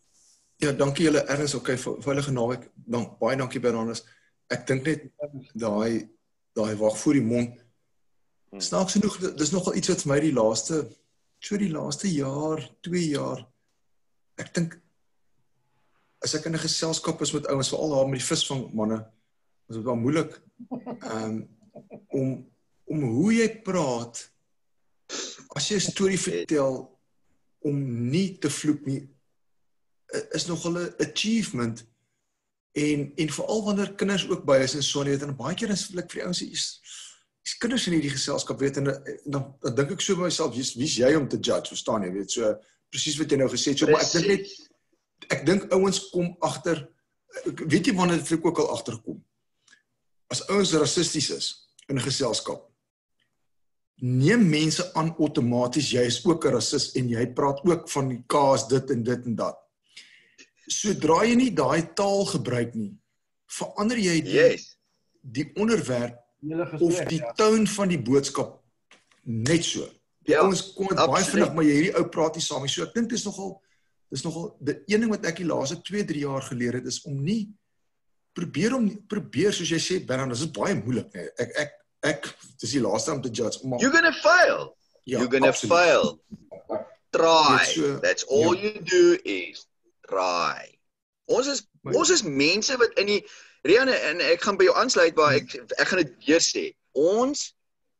Ja, 0.58 0.72
dankie 0.72 1.04
julle 1.04 1.22
erns. 1.30 1.54
Okay, 1.54 1.76
ve- 1.78 2.00
veilige 2.02 2.32
naweek. 2.32 2.70
Dank 2.74 3.18
baie 3.18 3.36
dankie 3.36 3.60
Bernardus. 3.60 4.04
Ek 4.50 4.66
dink 4.66 4.84
net 4.86 5.10
daai 5.54 6.08
daai 6.54 6.74
wag 6.76 6.96
voor 6.98 7.12
die 7.12 7.22
mond. 7.22 7.60
Hmm. 8.50 8.60
Snaaks 8.60 8.92
genoeg, 8.96 9.18
di- 9.18 9.34
dis 9.34 9.50
nogal 9.52 9.74
iets 9.76 9.88
wat 9.88 10.02
vir 10.02 10.12
my 10.14 10.20
die 10.20 10.32
laaste 10.32 10.88
so 11.40 11.56
die 11.56 11.70
laaste 11.70 12.08
jaar, 12.10 12.58
2 12.82 13.04
jaar 13.12 13.44
ek 14.38 14.52
dink 14.54 14.74
as 16.22 16.34
ek 16.34 16.46
in 16.46 16.54
'n 16.54 16.58
geselskap 16.58 17.20
is 17.22 17.32
met 17.32 17.46
ouens, 17.46 17.68
veral 17.70 17.90
daar 17.94 18.08
met 18.08 18.18
die 18.18 18.26
visvang 18.26 18.72
manne, 18.74 18.98
is 19.70 19.76
dit 19.76 19.84
baie 19.84 19.96
moeilik 19.96 20.34
um, 21.12 21.48
om 22.10 22.46
om 22.90 23.02
hoe 23.02 23.32
jy 23.34 23.48
praat 23.62 24.30
as 25.56 25.68
jy 25.68 25.76
'n 25.76 25.90
storie 25.90 26.20
vertel 26.20 26.98
om 27.66 27.76
nie 28.10 28.38
te 28.38 28.50
vloek 28.50 28.86
nie 28.86 29.08
is 30.36 30.46
nogal 30.46 30.78
'n 30.78 30.94
achievement. 30.98 31.86
En 32.72 33.12
en 33.16 33.30
veral 33.30 33.64
wanneer 33.64 33.94
kinders 33.94 34.28
ook 34.28 34.44
by 34.44 34.58
is 34.62 34.74
en 34.74 34.82
so 34.82 35.02
net 35.02 35.22
en 35.22 35.36
baie 35.36 35.54
keer 35.54 35.70
is 35.70 35.88
ek 35.96 36.10
vir 36.10 36.20
die 36.20 36.24
ouens 36.24 36.42
is 36.42 36.80
is 37.42 37.56
kinders 37.56 37.86
in 37.86 37.92
hierdie 37.92 38.12
geselskap 38.12 38.60
weet 38.60 38.76
en, 38.76 38.84
dan, 38.84 39.56
dan 39.60 39.74
dink 39.74 39.90
ek 39.90 40.00
so 40.00 40.14
by 40.16 40.28
myself 40.28 40.54
wie's 40.54 40.74
wie's 40.74 40.96
jy 40.96 41.14
om 41.16 41.28
te 41.28 41.40
judge 41.40 41.72
verstaan 41.72 42.04
jy 42.04 42.12
weet 42.12 42.30
so 42.30 42.54
presies 42.90 43.16
wat 43.18 43.30
jy 43.30 43.38
nou 43.38 43.48
gesê 43.48 43.72
het 43.72 43.78
so 43.78 43.86
maar 43.86 44.04
ek 44.04 44.12
dink 44.12 44.26
net 44.26 45.32
ek 45.32 45.46
dink 45.46 45.72
ouens 45.72 46.10
kom 46.10 46.36
agter 46.40 46.84
weet 47.44 47.86
jy 47.86 47.94
wanneer 47.94 48.22
dit 48.22 48.44
ook 48.44 48.58
al 48.58 48.70
agterkom? 48.76 49.24
As 50.28 50.44
ouens 50.48 50.72
rassisties 50.72 51.30
is 51.30 51.46
in 51.88 51.96
'n 51.96 52.04
geselskap 52.04 52.67
neem 54.00 54.44
mense 54.50 54.84
aan 54.94 55.14
outomaties 55.18 55.90
jy 55.92 56.04
is 56.06 56.20
ook 56.26 56.44
'n 56.46 56.52
rassis 56.54 56.92
en 56.96 57.08
jy 57.08 57.26
praat 57.34 57.60
ook 57.64 57.88
van 57.88 58.08
die 58.08 58.22
kaas 58.26 58.68
dit 58.68 58.90
en 58.90 59.02
dit 59.02 59.26
en 59.26 59.34
dat 59.36 59.56
sodra 60.68 61.24
jy 61.24 61.34
nie 61.34 61.50
daai 61.54 61.82
taal 61.94 62.24
gebruik 62.28 62.74
nie 62.74 62.92
verander 63.46 63.96
jy 63.98 64.20
die 64.22 64.34
Yes. 64.34 64.76
die 65.22 65.50
onderwerp 65.56 66.16
Julle 66.40 66.62
of 66.62 66.78
gesprek. 66.92 67.08
die 67.08 67.18
ja. 67.18 67.32
toon 67.32 67.66
van 67.66 67.88
die 67.88 67.98
boodskap 67.98 68.60
net 69.24 69.64
so. 69.64 69.84
Die 70.24 70.32
Ja, 70.34 70.40
ouens 70.44 70.72
kom 70.74 70.86
dit 70.88 70.96
baie 70.96 71.24
vinnig 71.24 71.54
maar 71.54 71.64
jy 71.64 71.72
hierdie 71.72 71.96
ou 71.96 72.04
praat 72.08 72.34
nie 72.36 72.42
saam 72.44 72.62
nie. 72.62 72.68
So 72.68 72.82
ek 72.84 72.94
dink 72.94 73.08
dis 73.10 73.24
nogal 73.24 73.60
dis 74.10 74.22
nogal 74.22 74.56
die 74.60 74.74
een 74.86 75.00
ding 75.00 75.10
wat 75.10 75.26
ek 75.26 75.36
die 75.36 75.44
laaste 75.48 75.80
2, 75.82 76.04
3 76.04 76.20
jaar 76.20 76.42
geleer 76.42 76.72
het 76.74 76.86
is 76.86 77.02
om 77.04 77.22
nie 77.22 77.48
probeer 78.32 78.74
om 78.76 79.06
probeer 79.08 79.52
soos 79.52 79.68
jy 79.70 79.78
sê 79.78 80.06
Bernard, 80.06 80.30
dis 80.30 80.40
is 80.46 80.52
baie 80.52 80.74
moeilik 80.74 81.12
nee. 81.14 81.28
Ek 81.38 81.50
ek 81.56 81.70
ek 82.02 82.28
dis 82.60 82.70
die 82.76 82.80
laaste 82.80 83.12
om 83.12 83.22
te 83.22 83.30
judge 83.30 83.60
om 83.62 83.78
You're 83.78 83.90
going 83.92 84.04
to 84.12 84.18
fail. 84.20 84.76
ja, 85.04 85.18
You're 85.18 85.28
going 85.28 85.44
to 85.44 85.52
fail. 85.52 86.20
Try. 87.12 87.64
So- 87.74 87.98
That's 88.00 88.24
all 88.28 88.54
ja. 88.54 88.60
you 88.62 88.82
do 88.84 89.18
is 89.24 89.66
try. 90.08 90.78
Ons 91.26 91.46
is 91.46 91.62
Maar- 91.82 91.94
ons 91.94 92.10
is 92.10 92.22
mense 92.22 92.76
wat 92.76 92.90
in 92.98 93.06
die 93.06 93.22
Rianne 93.66 93.92
en 93.92 94.20
ek 94.20 94.40
gaan 94.42 94.56
by 94.56 94.64
jou 94.68 94.74
aansluit 94.76 95.16
waar 95.16 95.34
ek 95.34 95.54
ek 95.78 95.88
gaan 95.88 95.98
dit 96.04 96.12
weer 96.26 96.40
sê. 96.40 96.74
Ons 96.94 97.54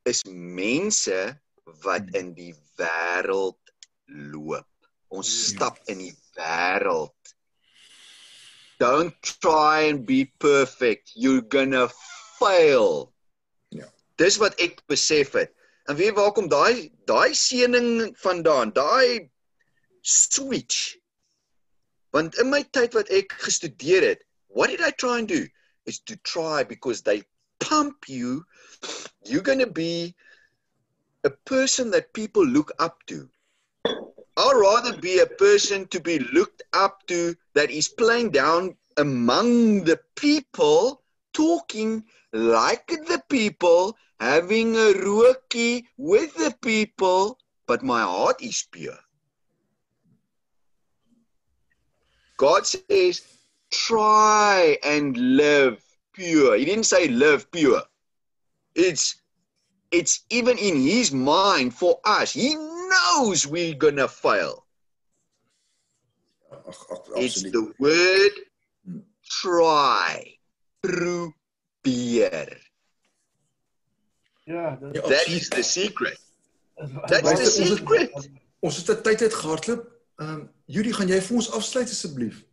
is 0.07 0.22
mense 0.26 1.38
wat 1.82 2.03
Hmm. 2.09 2.14
in 2.14 2.34
die 2.34 2.55
wêreld 2.78 3.59
loop. 4.07 4.66
Ons 5.11 5.28
Ja. 5.28 5.55
stap 5.57 5.78
in 5.88 5.99
die 5.99 6.14
wêreld. 6.36 7.12
Don't 8.78 9.14
try 9.40 9.88
and 9.90 10.07
be 10.07 10.30
perfect. 10.38 11.11
You're 11.14 11.42
gonna 11.42 11.88
fail. 12.38 13.12
Dis 14.18 14.38
wat 14.42 14.58
ek 14.60 14.82
besef 14.90 15.32
het. 15.38 15.52
En 15.88 15.96
weet 15.96 16.16
waar 16.18 16.32
kom 16.36 16.48
daai 16.52 16.90
daai 17.08 17.34
seëning 17.34 18.14
vandaan? 18.20 18.74
Daai 18.76 19.30
switch. 20.02 20.98
Want 22.12 22.38
in 22.42 22.50
my 22.50 22.62
tyd 22.76 22.96
wat 22.98 23.10
ek 23.14 23.32
gestudeer 23.44 24.04
het, 24.04 24.24
what 24.48 24.70
did 24.70 24.80
I 24.80 24.90
try 24.90 25.18
and 25.18 25.28
do? 25.28 25.46
Is 25.86 26.00
to 26.10 26.16
try 26.16 26.64
because 26.64 27.02
they 27.02 27.22
pump 27.60 28.08
you. 28.08 28.44
You're 29.24 29.42
going 29.42 29.58
to 29.58 29.70
be 29.70 30.14
a 31.24 31.30
person 31.30 31.90
that 31.90 32.12
people 32.12 32.44
look 32.44 32.72
up 32.78 32.98
to. 33.06 33.28
I'd 33.84 34.60
rather 34.60 34.96
be 34.96 35.18
a 35.18 35.26
person 35.26 35.86
to 35.88 36.00
be 36.00 36.18
looked 36.18 36.62
up 36.72 37.06
to 37.08 37.34
that 37.54 37.70
is 37.70 37.88
playing 37.88 38.30
down 38.30 38.76
among 38.96 39.84
the 39.84 39.98
people, 40.14 41.02
talking 41.32 42.04
like 42.32 42.86
the 42.86 43.22
people, 43.28 43.96
having 44.20 44.76
a 44.76 44.92
rookie 44.92 45.86
with 45.96 46.34
the 46.34 46.54
people, 46.62 47.38
but 47.66 47.82
my 47.82 48.02
heart 48.02 48.42
is 48.42 48.66
pure. 48.70 48.98
God 52.36 52.66
says, 52.66 53.22
try 53.70 54.78
and 54.84 55.16
live 55.16 55.82
pure. 56.12 56.56
He 56.56 56.64
didn't 56.64 56.84
say 56.84 57.08
live 57.08 57.50
pure. 57.50 57.82
It's 58.74 59.16
it's 59.90 60.24
even 60.30 60.58
in 60.58 60.76
his 60.82 61.12
mind 61.12 61.74
for 61.74 61.98
us. 62.04 62.32
He 62.32 62.54
knows 62.54 63.46
we're 63.46 63.74
gonna 63.74 64.06
fail. 64.08 64.66
Ag 67.16 67.22
It's 67.24 67.42
the 67.42 67.72
word 67.78 68.32
Hmm. 68.84 69.00
try. 69.24 70.38
Probeer. 70.82 71.34
Ja, 71.84 72.67
dit 74.49 74.57
Ja, 74.57 74.76
That 74.76 74.96
absoluut. 75.05 75.40
is 75.40 75.49
the 75.49 75.62
secret. 75.62 76.18
is 76.82 76.90
That's 77.07 77.55
the 77.57 77.64
secret. 77.76 78.30
Ons 78.61 78.76
het 78.76 78.99
'n 78.99 79.03
tyd 79.03 79.22
uit 79.22 79.34
gehardloop. 79.34 79.82
Ehm 80.16 80.30
um, 80.34 80.49
Judy, 80.66 80.92
gaan 80.92 81.09
jy 81.09 81.20
vir 81.20 81.36
ons 81.36 81.51
afsluit 81.53 81.88
asseblief? 81.88 82.44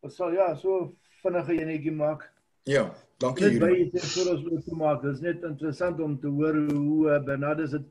Ons 0.00 0.16
sal 0.16 0.32
ja, 0.32 0.54
so 0.56 0.94
vinnige 1.22 1.52
enetjie 1.60 1.92
maak. 1.92 2.30
Ja, 2.64 2.94
dankie 3.18 3.44
Net 3.50 3.58
by 3.60 3.66
Judy. 3.76 3.98
sê 3.98 4.06
voor 4.24 4.32
ons 4.36 4.46
oop 4.68 4.76
maak. 4.76 5.02
Dit 5.02 5.12
is 5.14 5.20
net 5.20 5.42
interessant 5.42 6.00
om 6.00 6.18
te 6.20 6.26
hoor 6.26 6.54
hoe 6.72 7.10
uh, 7.10 7.24
Bernardus 7.24 7.70
dit 7.70 7.82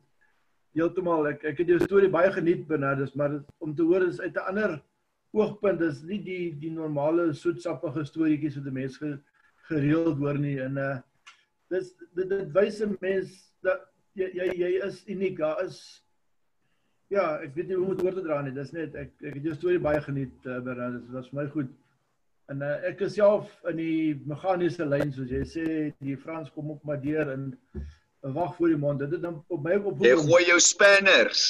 heeltemal 0.74 1.28
ek 1.28 1.43
ek 1.43 1.57
het 1.57 1.68
jou 1.68 1.80
storie 1.80 2.09
baie 2.09 2.32
geniet 2.32 2.68
Bernardus, 2.68 3.14
maar 3.14 3.30
dit- 3.30 3.45
om 3.59 3.76
te 3.76 3.84
hoor 3.84 4.07
is 4.07 4.20
uit 4.20 4.36
'n 4.36 4.47
ander 4.49 4.82
oogpunt 5.34 5.80
dis 5.80 6.01
nie 6.03 6.24
die 6.24 6.55
die 6.59 6.72
normale 6.72 7.34
soetsappige 7.34 8.05
storieetjies 8.05 8.55
wat 8.55 8.66
'n 8.66 8.74
mens 8.74 8.97
ge, 8.97 9.20
gereeld 9.70 10.18
hoor 10.18 10.38
nie 10.38 10.59
en 10.59 10.78
uh 10.78 10.97
dis 11.72 11.91
dit 12.17 12.30
dit 12.30 12.53
wys 12.55 12.82
'n 12.84 12.97
mens 12.99 13.36
dat 13.65 13.88
jy 14.19 14.30
jy 14.36 14.47
jy 14.63 14.72
is 14.88 15.03
uniek. 15.07 15.38
Daar 15.38 15.63
is 15.63 15.78
ja, 17.11 17.39
ek 17.43 17.55
weet 17.55 17.67
nie 17.67 17.78
hoe 17.78 17.86
om 17.86 17.95
dit 17.95 18.05
oor 18.05 18.15
te 18.15 18.26
dra 18.26 18.41
nie. 18.41 18.53
Dis 18.55 18.74
net 18.76 18.95
ek 18.95 19.11
ek 19.22 19.39
het 19.39 19.47
jou 19.47 19.55
storie 19.55 19.84
baie 19.84 20.01
geniet 20.01 20.36
uh, 20.45 20.59
Bernardus. 20.59 21.07
Dit 21.07 21.17
was 21.17 21.32
vir 21.32 21.41
my 21.41 21.47
goed. 21.55 21.72
En 22.51 22.63
uh, 22.67 22.78
ek 22.89 23.03
is 23.07 23.15
self 23.15 23.51
in 23.72 23.80
die 23.80 24.22
meganiese 24.28 24.86
lyn 24.88 25.11
soos 25.15 25.32
jy 25.32 25.43
sê, 25.47 25.65
die 26.03 26.17
Frans 26.19 26.51
kom 26.51 26.72
op 26.76 26.84
maar 26.88 26.99
deur 26.99 27.32
en 27.32 27.51
wag 28.22 28.55
voor 28.57 28.74
die 28.74 28.80
mond. 28.80 28.99
Dit 28.99 29.15
het 29.17 29.22
dan 29.24 29.39
op 29.47 29.63
my 29.63 29.78
op 29.80 30.03
Jy 30.03 30.15
gooi 30.26 30.43
jou 30.49 30.59
spanners. 30.59 31.43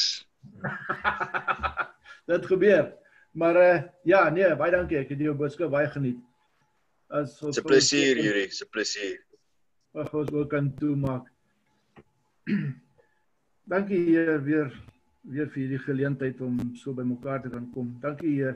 Dit 2.32 2.46
gebeur. 2.46 2.92
Maar 3.32 3.58
uh, 3.58 3.82
ja, 4.08 4.30
nee, 4.30 4.50
baie 4.60 4.72
dankie. 4.74 5.00
Ek 5.02 5.14
het 5.14 5.24
jou 5.24 5.34
boodskap 5.38 5.72
baie 5.74 5.90
geniet. 5.90 6.20
As 7.12 7.42
'n 7.44 7.66
plesier, 7.68 8.20
Yuri, 8.20 8.46
dis 8.48 8.62
'n 8.64 8.70
plesier. 8.72 9.20
Wag 9.92 10.14
ons 10.14 10.32
ook 10.32 10.50
kan 10.50 10.74
toemaak. 10.80 11.28
dankie 13.72 14.00
Heer 14.06 14.40
weer 14.44 14.72
weer 15.22 15.50
vir 15.54 15.60
hierdie 15.62 15.82
geleentheid 15.84 16.40
om 16.42 16.56
so 16.80 16.96
by 16.98 17.04
mekaar 17.06 17.44
te 17.44 17.52
kan 17.54 17.68
kom. 17.76 17.92
Dankie 18.02 18.34
Heer 18.40 18.56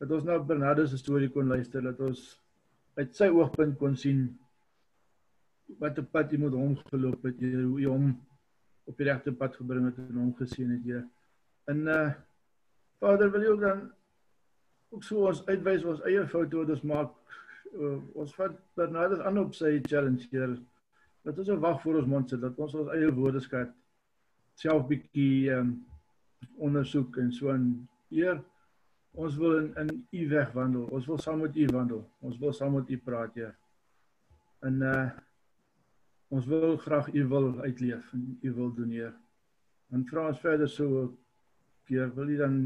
dat 0.00 0.10
ons 0.12 0.26
na 0.28 0.36
Bernardus 0.38 0.90
se 0.92 0.98
storie 1.00 1.30
kon 1.32 1.48
luister, 1.48 1.80
dat 1.80 2.00
ons 2.04 2.24
uit 2.98 3.14
sy 3.16 3.30
oogpunt 3.32 3.78
kon 3.80 3.96
sien 3.96 4.26
wat 5.80 5.98
'n 5.98 6.08
pad 6.12 6.32
met 6.32 6.52
hom 6.52 6.76
geloop 6.90 7.22
het, 7.24 7.40
Heer, 7.40 7.62
hoe 7.62 7.80
hy 7.80 7.86
hom 7.86 8.12
op 8.86 8.96
die 8.96 9.06
regte 9.06 9.32
pad 9.32 9.56
gebring 9.56 9.86
het 9.86 9.98
en 9.98 10.20
hom 10.20 10.34
gesien 10.34 10.70
het, 10.70 10.84
Heer. 10.84 11.04
En 11.66 11.86
uh 11.86 12.12
Vader, 12.98 13.30
wil 13.30 13.42
jy 13.42 13.48
ook 13.48 13.60
dan 13.60 13.80
ook 14.88 15.02
so 15.04 15.26
ons 15.26 15.42
uitwys 15.46 15.84
ons 15.84 16.00
eie 16.08 16.26
foute 16.26 16.56
wat 16.56 16.70
ons 16.70 16.82
maak. 16.82 17.12
Uh, 17.76 17.98
ons 18.16 18.32
vat 18.38 18.54
Bernardus 18.78 19.20
aan 19.20 19.38
op 19.38 19.54
sy 19.54 19.76
challenge, 19.84 20.28
Heer. 20.30 20.56
Dat 21.26 21.38
ons 21.38 21.48
'n 21.48 21.60
wag 21.60 21.82
voor 21.82 21.96
ons 22.00 22.06
mond 22.06 22.30
sit, 22.30 22.40
dat 22.40 22.58
ons 22.58 22.74
ons 22.74 22.92
eie 22.94 23.12
woordeskat 23.12 23.72
self 24.54 24.86
bietjie 24.88 25.50
um, 25.52 25.84
ondersoek 26.56 27.18
en 27.20 27.32
so 27.32 27.52
en 27.52 27.88
Heer, 28.08 28.40
ons 29.12 29.36
wil 29.36 29.58
in 29.58 29.68
in 29.82 30.06
u 30.10 30.28
weg 30.28 30.52
wandel. 30.52 30.86
Ons 30.94 31.06
wil 31.06 31.18
saam 31.18 31.40
met 31.40 31.56
u 31.56 31.66
wandel. 31.72 32.02
Ons 32.20 32.38
wil 32.38 32.52
saam 32.52 32.72
met 32.78 32.90
u 32.90 32.98
praat, 32.98 33.34
Heer. 33.34 33.54
En 34.60 34.82
uh 34.82 35.10
ons 36.28 36.46
wil 36.46 36.76
graag 36.76 37.12
u 37.14 37.22
wil 37.30 37.60
uitleef 37.60 38.12
en 38.12 38.38
u 38.42 38.52
wil 38.52 38.72
doen, 38.74 38.90
Heer. 38.90 39.14
En 39.90 40.06
vra 40.06 40.28
ons 40.28 40.40
verder 40.40 40.68
so 40.68 41.18
Heer, 41.86 42.14
wil 42.14 42.28
u 42.28 42.36
dan 42.36 42.56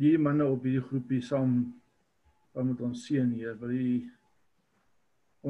die 0.00 0.18
manne 0.18 0.46
op 0.48 0.62
hierdie 0.62 0.82
groepie 0.82 1.20
saam 1.22 1.74
saam 2.54 2.70
met 2.70 2.80
ons 2.86 3.02
seën, 3.06 3.30
Heer. 3.34 3.58
Wil 3.58 3.74
u 3.74 3.86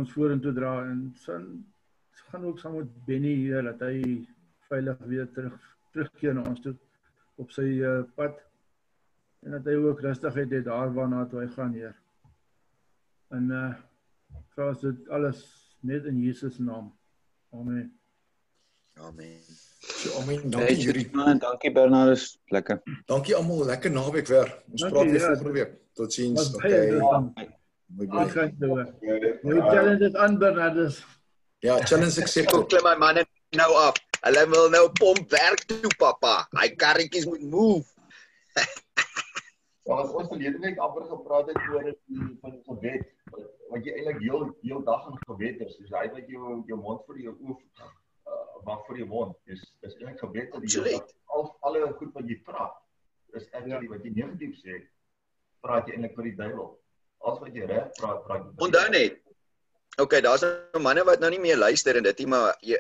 ons 0.01 0.13
vorentoe 0.17 0.53
dra 0.57 0.75
en 0.89 1.11
san 1.21 1.47
gaan 2.31 2.45
ook 2.49 2.59
saam 2.59 2.79
met 2.81 2.91
Benny 3.07 3.35
hier 3.45 3.63
dat 3.63 3.83
hy 3.85 4.25
veilig 4.71 4.99
weer 5.11 5.29
terug 5.37 5.59
terugkeer 5.95 6.35
na 6.35 6.43
ons 6.51 6.63
toe 6.65 6.75
op 7.39 7.53
sy 7.55 7.67
uh, 7.85 8.01
pad 8.17 8.41
en 9.45 9.55
dat 9.59 9.69
hy 9.69 9.77
ook 9.79 10.01
rustigheid 10.03 10.51
het 10.57 10.65
daar 10.67 10.95
waarna 10.97 11.27
toe 11.29 11.45
hy 11.45 11.51
gaan 11.55 11.77
Heer. 11.77 11.95
En 13.35 13.51
uh 13.51 13.67
vra 14.55 14.69
ons 14.71 14.83
dit 14.83 15.09
alles 15.11 15.43
net 15.83 16.07
in 16.11 16.23
Jesus 16.23 16.59
naam. 16.63 16.93
Amen. 17.53 18.04
Amen. 19.01 19.41
So, 19.81 20.21
amen. 20.21 20.51
Dankie 20.51 20.77
Judy. 20.77 21.09
Man, 21.13 21.39
dankie 21.39 21.73
Bernardus. 21.73 22.39
Lekker. 22.49 22.83
Dankie 23.07 23.35
almal. 23.37 23.65
Lekker 23.67 23.91
naweek 23.91 24.27
weer. 24.27 24.49
Ons 24.71 24.81
Dankie, 24.81 24.97
praat 24.99 25.11
weer 25.11 25.21
ja. 25.21 25.27
volgende 25.27 25.53
week. 25.53 25.73
Totsiens. 25.93 26.55
Okay. 26.55 26.91
Mooi 27.87 28.09
bly. 28.09 28.25
Jou 29.43 29.61
challenge 29.71 30.19
aan 30.19 30.39
Bernardus. 30.39 31.03
Ja, 31.59 31.77
challenge 31.85 32.15
Kom 32.15 32.23
accepted. 32.23 32.67
klim 32.69 32.83
my 32.89 32.95
manne 32.99 33.27
nou 33.57 33.73
af. 33.75 33.99
Hulle 34.25 34.47
wil 34.49 34.71
nou 34.73 34.87
pomp 34.93 35.31
werk 35.31 35.65
toe, 35.69 35.91
pappa. 35.99 36.47
Hy 36.61 36.69
karretjies 36.81 37.27
moet 37.29 37.43
move. 37.43 37.85
Ja, 39.85 39.99
wat 40.01 40.15
ons 40.17 40.29
verlede 40.33 40.59
week 40.65 40.79
amper 40.81 41.05
gepraat 41.11 41.51
het 41.51 41.59
oor 41.73 41.85
die 41.85 42.29
van 42.41 42.55
gebed, 42.69 43.03
wat- 43.31 43.51
wat 43.69 43.85
jy 43.85 43.93
eintlik 43.99 44.21
heel 44.25 44.47
heel 44.63 44.81
dag 44.87 45.03
in 45.11 45.19
gebed 45.27 45.61
is. 45.67 45.77
Dis 45.77 45.91
hy 45.93 46.07
wat 46.15 46.25
jou 46.33 46.63
jou 46.67 46.79
mond 46.81 47.03
voor 47.07 47.19
jou 47.21 47.35
oë 47.37 47.59
maak 48.65 48.87
vir 48.89 49.03
jou 49.03 49.09
mond. 49.11 49.37
Dis 49.49 49.63
dis 49.83 49.97
eintlik 49.99 50.21
gebed 50.23 50.55
dat 50.55 50.65
jy 50.71 50.99
al 51.35 51.47
alle 51.67 51.93
goed 51.99 52.15
wat 52.15 52.31
jy 52.31 52.39
praat. 52.47 52.75
Dis 53.35 53.47
actually 53.53 53.91
wat 53.91 54.07
jy 54.07 54.15
negatief 54.15 54.57
sê, 54.63 54.81
praat 55.65 55.89
jy 55.89 55.97
eintlik 55.97 56.17
vir 56.19 56.31
die 56.31 56.37
duiwel. 56.39 56.71
Alles 57.25 57.43
wat 57.43 57.57
jy 57.57 57.69
reg 57.71 57.91
praat, 57.99 58.23
praat 58.29 58.47
jy. 58.47 58.55
Onthou 58.69 58.87
net. 58.95 59.21
Okay, 60.03 60.21
daar's 60.27 60.43
nou 60.43 60.83
manne 60.83 61.05
wat 61.07 61.23
nou 61.23 61.31
nie 61.31 61.43
meer 61.43 61.59
luister 61.59 61.97
en 61.97 62.07
dit 62.07 62.25
nie, 62.25 62.31
maar 62.31 62.57
jy 62.67 62.79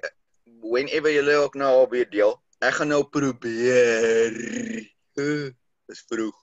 whenever 0.64 1.12
julle 1.14 1.36
ook 1.44 1.54
nou 1.60 1.70
op 1.84 1.94
weer 1.94 2.08
deel. 2.10 2.34
Ek 2.64 2.78
gaan 2.78 2.90
nou 2.90 3.04
probeer. 3.04 4.34
Uh, 5.18 5.50
dis 5.90 6.04
vroeg. 6.10 6.34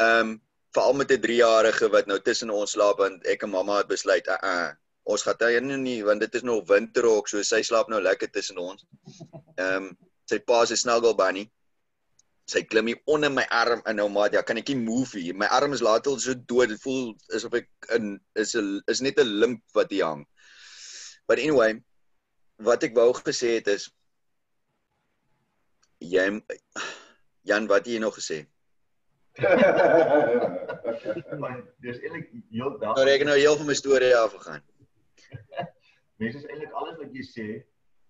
Ehm 0.00 0.34
um, 0.34 0.40
veral 0.74 0.96
met 0.98 1.12
'n 1.12 1.22
3-jarige 1.22 1.88
wat 1.90 2.06
nou 2.10 2.18
tussen 2.18 2.50
ons 2.50 2.72
slaap 2.74 2.98
want 2.98 3.26
ek 3.30 3.42
en 3.46 3.50
mamma 3.50 3.76
het 3.78 3.86
besluit, 3.86 4.26
uh, 4.26 4.38
uh 4.42 4.72
ons 5.04 5.24
hy 5.24 5.60
nou 5.60 5.78
nie 5.78 6.02
want 6.04 6.20
dit 6.20 6.34
is 6.34 6.42
nog 6.42 6.64
winter 6.68 7.04
ook, 7.04 7.28
so 7.28 7.42
sy 7.42 7.62
slaap 7.62 7.90
nou 7.92 8.00
lekker 8.00 8.30
tussen 8.32 8.58
ons. 8.58 8.84
Ehm 9.58 9.76
um, 9.76 9.92
sy 10.24 10.38
pa 10.40 10.64
se 10.64 10.76
snuggle 10.80 11.12
bunny. 11.14 11.44
Sy 12.48 12.62
klim 12.64 12.88
hier 12.88 13.00
onder 13.06 13.30
my 13.32 13.44
arm 13.52 13.82
in 13.88 13.96
nou 14.00 14.08
maar 14.08 14.32
ja, 14.32 14.42
kan 14.42 14.56
ek 14.56 14.68
nie 14.72 14.80
move 14.80 15.18
hier. 15.20 15.36
My 15.36 15.48
arm 15.52 15.76
is 15.76 15.82
laat 15.84 16.06
al 16.08 16.16
so 16.20 16.34
dood. 16.34 16.72
Dit 16.72 16.80
voel 16.80 17.12
asof 17.36 17.56
ek 17.60 17.68
in 17.96 18.16
is 18.40 18.54
'n 18.56 18.80
is 18.88 19.00
net 19.00 19.20
'n 19.20 19.40
limp 19.40 19.60
wat 19.74 19.90
hier 19.92 20.06
hang. 20.06 20.24
But 21.28 21.38
anyway, 21.38 21.82
wat 22.58 22.84
ek 22.84 22.96
wou 22.96 23.12
gesê 23.12 23.60
het 23.60 23.68
is 23.68 23.90
jy 26.00 26.40
Jan, 27.44 27.66
wat 27.68 27.84
het 27.84 27.92
jy 27.92 27.98
nog 28.00 28.16
gesê? 28.16 28.46
Dis 31.84 31.98
eintlik 32.00 32.30
heel 32.50 32.78
dag. 32.78 32.94
Nou 32.96 33.08
ek 33.08 33.24
nou 33.28 33.36
heel 33.36 33.56
van 33.60 33.66
my 33.68 33.74
storie 33.76 34.16
af 34.16 34.32
gegaan. 34.38 34.62
Mense 36.22 36.38
is 36.38 36.46
eintlik 36.46 36.72
alles 36.72 36.98
wat 36.98 37.14
jy 37.14 37.24
sê, 37.26 37.48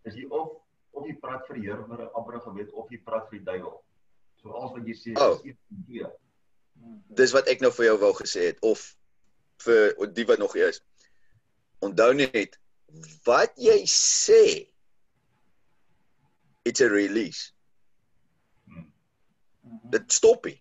is 0.04 0.14
jy 0.18 0.26
of 0.30 0.60
of 0.94 1.06
jy 1.08 1.14
praat 1.22 1.46
vir 1.48 1.56
die 1.58 1.64
Here 1.66 1.84
vir 1.88 2.02
'n 2.04 2.10
amper 2.14 2.40
gebed 2.40 2.70
of 2.72 2.90
jy 2.90 3.00
praat 3.04 3.28
vir 3.30 3.38
die 3.38 3.44
duiwel. 3.44 3.80
So 4.42 4.52
alles 4.52 4.72
wat 4.76 4.86
jy 4.86 4.94
sê 4.94 5.14
Oh. 5.18 5.34
is 5.34 5.44
iets 5.44 5.60
van 5.68 5.84
twee. 5.88 6.06
Dis 7.16 7.32
wat 7.32 7.48
ek 7.48 7.60
nou 7.60 7.70
vir 7.72 7.86
jou 7.86 7.96
wou 7.98 8.12
gesê 8.18 8.46
het 8.50 8.58
of 8.62 8.82
vir 9.64 9.94
die 10.12 10.26
wat 10.28 10.38
nog 10.38 10.52
hier 10.52 10.68
is. 10.68 10.80
Onthou 11.80 12.12
net 12.14 12.58
wat 13.24 13.56
jy 13.58 13.82
sê 13.90 14.68
it's 16.64 16.80
a 16.80 16.88
release. 16.88 17.52
Dit 19.90 20.12
stop 20.12 20.46
nie. 20.46 20.60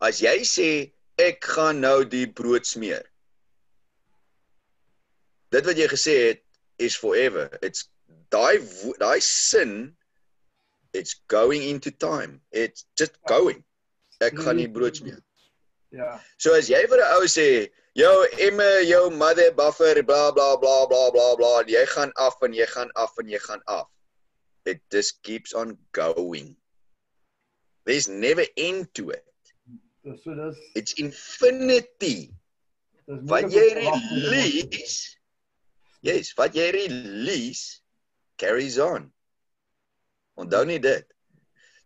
As 0.00 0.20
jy 0.20 0.42
sê 0.48 0.68
ek 1.18 1.44
gaan 1.44 1.80
nou 1.80 2.04
die 2.04 2.26
brood 2.26 2.66
smeer. 2.66 3.04
Dit 5.52 5.68
wat 5.68 5.78
jy 5.78 5.88
gesê 5.92 6.14
het 6.28 6.40
is 6.78 6.96
forever. 6.96 7.48
It's 7.62 7.88
daai 8.32 8.58
daai 9.00 9.20
sin 9.20 9.92
it's 10.92 11.14
going 11.28 11.62
into 11.62 11.90
time. 11.90 12.40
It's 12.52 12.84
just 13.00 13.16
going. 13.28 13.64
Ek 14.20 14.36
gaan 14.38 14.56
nie 14.60 14.68
brood 14.68 14.96
smeer. 14.96 15.20
Ja. 15.92 16.20
So 16.38 16.56
as 16.56 16.68
jy 16.72 16.80
vir 16.88 17.00
'n 17.00 17.20
ou 17.20 17.28
sê 17.28 17.68
Jou 17.92 18.24
emme, 18.40 18.88
jou 18.88 19.10
mother 19.10 19.52
buffer 19.52 20.02
bla 20.02 20.32
bla 20.32 20.56
bla 20.56 20.86
bla 20.88 21.10
bla 21.12 21.36
bla. 21.36 21.62
Jy 21.68 21.84
gaan 21.92 22.12
af 22.16 22.40
en 22.42 22.54
jy 22.56 22.64
gaan 22.66 22.88
af 22.96 23.18
en 23.20 23.28
jy 23.28 23.38
gaan 23.38 23.60
af. 23.68 23.88
It 24.64 24.80
just 24.90 25.20
keeps 25.22 25.52
on 25.52 25.76
going. 25.92 26.56
There's 27.84 28.08
never 28.08 28.46
end 28.56 28.88
to 28.94 29.10
it. 29.10 29.28
Dis 30.04 30.24
so 30.24 30.32
dis 30.34 30.56
It's 30.74 30.92
infinity. 30.96 32.32
dis 33.04 33.20
Wat 33.28 33.52
jy 33.52 33.68
release. 33.76 35.18
Yes, 36.02 36.32
wat 36.34 36.56
jy 36.58 36.68
release 36.74 37.80
carries 38.36 38.78
on. 38.82 39.06
Onthou 40.34 40.64
net 40.66 40.82
dit. 40.82 41.06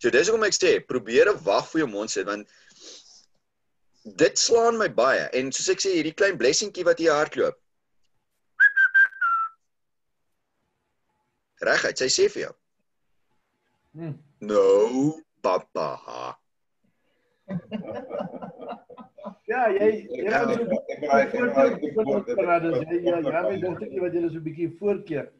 So 0.00 0.12
dis 0.12 0.28
hoekom 0.28 0.46
ek 0.48 0.56
sê, 0.56 0.72
probeer 0.80 1.28
'n 1.32 1.42
wag 1.44 1.68
vir 1.72 1.84
jou 1.84 1.90
mond 1.92 2.10
sit 2.10 2.26
want 2.26 2.48
dit 4.16 4.38
slaan 4.38 4.78
my 4.78 4.88
baie 4.88 5.28
en 5.34 5.50
soos 5.52 5.68
ek 5.68 5.82
sê 5.82 5.92
hierdie 5.96 6.14
klein 6.16 6.38
blessingkie 6.38 6.84
wat 6.86 6.98
hier 7.02 7.12
hardloop. 7.12 7.56
Reguit, 11.66 11.98
sy 11.98 12.08
sê 12.12 12.28
vir 12.30 12.42
jou, 12.46 12.54
Hm. 13.96 14.12
"No, 14.40 15.20
papa." 15.42 16.36
Ja, 19.56 19.68
jy 19.72 19.86
jy 20.12 20.24
Ja, 20.26 20.40
moet 20.44 20.56
so 20.56 20.64
ek 21.16 21.32
word- 21.32 22.26
jy 22.90 22.98
ja, 23.06 23.18
ja, 23.24 23.42
my 23.48 23.56
dogtertjie 23.62 24.02
wat 24.02 24.12
julle 24.16 24.30
so 24.30 24.38
'n 24.40 24.44
bietjie 24.44 24.68
voorkeer. 24.80 25.30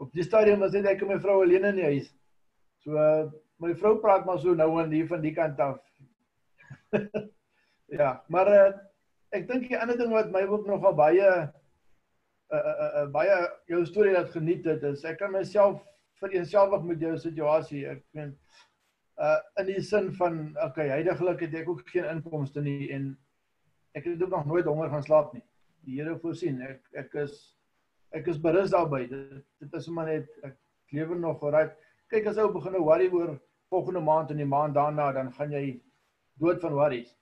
Op 0.00 0.12
die 0.16 0.24
stadium 0.26 0.60
was 0.64 0.72
dit 0.72 0.86
ek 0.86 1.02
en 1.02 1.08
my 1.08 1.18
vrou 1.20 1.42
alleen 1.42 1.64
in 1.68 1.76
die 1.78 1.84
huis. 1.84 2.08
So 2.82 2.96
uh, 2.96 3.30
my 3.60 3.74
vrou 3.74 3.94
praat 4.00 4.26
maar 4.26 4.38
so 4.38 4.54
nou 4.54 4.80
en 4.82 4.90
hier 4.90 5.06
van 5.06 5.20
die 5.22 5.34
kant 5.36 5.60
af. 5.60 5.78
ja, 8.00 8.24
maar 8.28 8.48
uh, 8.48 8.72
ek 9.36 9.46
dink 9.48 9.68
die 9.68 9.78
ander 9.78 9.98
ding 10.00 10.10
wat 10.12 10.32
my 10.34 10.42
ook 10.48 10.66
nogal 10.66 10.94
baie 10.96 11.28
uh, 11.30 11.46
uh, 12.50 12.90
uh, 13.02 13.06
baie 13.14 13.36
jou 13.70 13.84
storie 13.86 14.16
laat 14.16 14.32
geniet 14.34 14.64
het 14.66 14.82
is 14.82 15.04
ek 15.04 15.18
kan 15.22 15.32
myself 15.32 15.82
vereenselwig 16.20 16.82
met 16.82 17.00
jou 17.00 17.14
situasie. 17.18 17.86
Ek 17.86 18.02
meen 18.18 18.34
uh 19.20 19.38
in 19.60 19.66
die 19.68 19.82
sin 19.84 20.12
van 20.16 20.56
okay, 20.64 20.88
heidaglik 20.88 21.40
het 21.44 21.54
ek 21.54 21.68
ook 21.68 21.84
geen 21.92 22.08
inkomste 22.08 22.62
nie 22.64 22.88
en 22.96 23.12
ek 23.94 24.04
het 24.04 24.22
ook 24.22 24.30
nog 24.30 24.46
nooit 24.46 24.64
honger 24.64 24.88
gaan 24.90 25.02
slaap 25.02 25.32
nie. 25.32 25.42
Die 25.86 26.00
Here 26.00 26.18
voorsien. 26.18 26.60
Ek 26.62 26.82
ek 26.92 27.14
is 27.24 27.56
ek 28.12 28.26
is 28.26 28.38
berus 28.40 28.70
daarby. 28.70 29.06
Dit 29.08 29.44
dit 29.58 29.74
is 29.74 29.88
maar 29.88 30.06
net 30.06 30.28
ek 30.42 30.56
lewe 30.92 31.14
nog 31.18 31.42
reg. 31.50 31.72
Kyk 32.10 32.26
as 32.26 32.38
ou 32.42 32.50
begin 32.52 32.72
nou 32.72 32.82
worry 32.84 33.08
oor 33.12 33.36
volgende 33.70 34.00
maand 34.00 34.30
en 34.30 34.36
die 34.42 34.46
maand 34.46 34.74
daarna 34.74 35.12
dan 35.12 35.32
gaan 35.32 35.52
jy 35.52 35.80
dood 36.40 36.60
van 36.60 36.72
worries. 36.74 37.16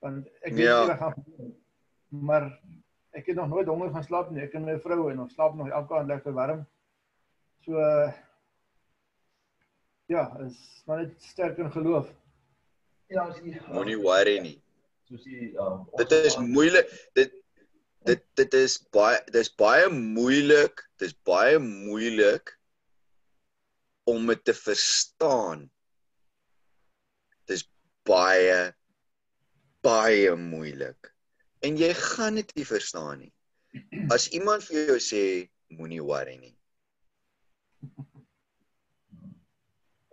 Want 0.00 0.26
ek 0.42 0.52
weet 0.54 0.66
Ja. 0.66 0.80
nie 0.80 0.88
wat 0.88 0.98
gaan. 0.98 1.54
Maar 2.08 2.46
ek 3.12 3.26
het 3.26 3.36
nog 3.36 3.48
nooit 3.48 3.66
honger 3.66 3.90
gaan 3.92 4.04
slaap 4.04 4.30
nie. 4.30 4.42
Ek 4.42 4.54
en 4.54 4.64
my 4.64 4.78
vrou 4.80 5.10
en 5.10 5.20
ons 5.20 5.34
slaap 5.34 5.54
nog 5.54 5.68
elke 5.68 5.94
aand 5.94 6.08
lekker 6.08 6.32
warm. 6.32 6.66
So 7.64 7.78
ja, 10.06 10.24
is 10.44 10.82
maar 10.86 11.02
net 11.02 11.22
sterk 11.22 11.58
in 11.58 11.70
geloof. 11.72 12.08
Ja, 13.12 13.26
as 13.28 13.38
jy 13.40 13.60
Moenie 13.72 13.98
worry 14.00 14.38
nie. 14.40 14.56
Soos 15.12 15.24
die 15.28 15.52
um 15.60 15.84
Dit 16.00 16.12
is 16.16 16.36
moeilik. 16.40 16.88
Dit 17.18 17.36
dit 18.08 18.22
dit 18.40 18.54
is 18.58 18.78
baie 18.94 19.20
dis 19.34 19.50
baie 19.60 19.88
moeilik. 19.92 20.82
Dis 21.02 21.14
baie 21.28 21.58
moeilik 21.62 22.54
om 24.10 24.26
dit 24.32 24.44
te 24.44 24.54
verstaan. 24.56 25.68
Dis 27.50 27.66
baie 28.08 28.72
baie 29.82 30.34
moeilik. 30.38 31.12
En 31.62 31.78
jy 31.78 31.92
gaan 31.94 32.40
dit 32.40 32.56
nie 32.58 32.66
verstaan 32.66 33.22
nie. 33.22 33.32
As 34.12 34.28
iemand 34.34 34.64
vir 34.66 34.92
jou 34.92 34.98
sê 35.02 35.22
moenie 35.72 36.02
worry 36.02 36.36
nie. 36.40 36.56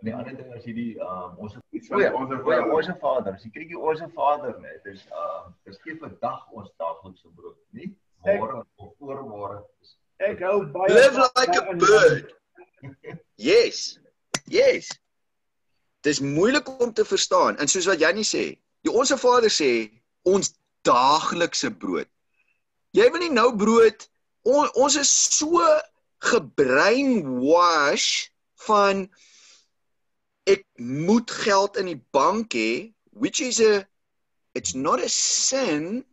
En 0.00 0.08
die 0.08 0.14
ander 0.16 0.36
ding 0.36 0.52
is 0.56 0.64
hierdie 0.64 0.92
um 1.04 1.40
ons 1.44 1.56
Iets 1.76 1.90
O 1.90 1.94
van 1.94 2.02
ja, 2.02 2.12
ons 2.16 2.30
o 2.32 2.52
ja, 2.52 2.60
ons 2.64 2.86
Vader. 3.02 3.34
As 3.36 3.42
jy 3.44 3.50
kyk 3.52 3.68
die 3.74 3.80
ons 3.90 4.00
Vader 4.16 4.54
net, 4.62 4.80
dis 4.86 5.02
um 5.12 5.50
dis 5.68 5.76
gee 5.84 5.96
vandag 6.00 6.46
ons 6.56 6.70
daaglikse 6.80 7.28
brood, 7.36 7.58
nie 7.76 7.90
môre 8.24 8.62
of 8.80 8.94
oormôre. 9.04 9.58
Ek 10.24 10.40
hou 10.44 10.64
baie 10.72 10.94
Live 10.94 11.20
like 11.36 11.56
a 11.56 11.76
bird. 11.76 12.32
Yes. 13.40 13.98
Yes. 14.48 14.88
Dis 16.04 16.20
moeilik 16.24 16.68
om 16.80 16.92
te 16.96 17.04
verstaan. 17.04 17.56
En 17.60 17.68
soos 17.68 17.88
wat 17.88 18.00
Jannie 18.00 18.24
sê, 18.24 18.56
die 18.84 18.92
onsse 18.92 19.16
Vader 19.20 19.52
sê 19.52 19.90
ons 20.28 20.54
daaglikse 20.88 21.70
brood. 21.76 22.08
Jy 22.96 23.04
wil 23.12 23.20
nie 23.24 23.32
nou 23.36 23.50
brood 23.56 24.08
on, 24.48 24.68
ons 24.80 24.96
is 24.96 25.12
so 25.12 25.60
gebrainwash 26.24 28.08
van 28.66 29.08
ek 30.52 30.64
moet 30.76 31.30
geld 31.30 31.76
in 31.80 31.90
die 31.90 32.00
bank 32.16 32.54
hê, 32.54 32.92
which 33.12 33.40
is 33.40 33.60
a 33.60 33.86
it's 34.54 34.74
not 34.74 35.02
a 35.02 35.08
sin, 35.08 36.04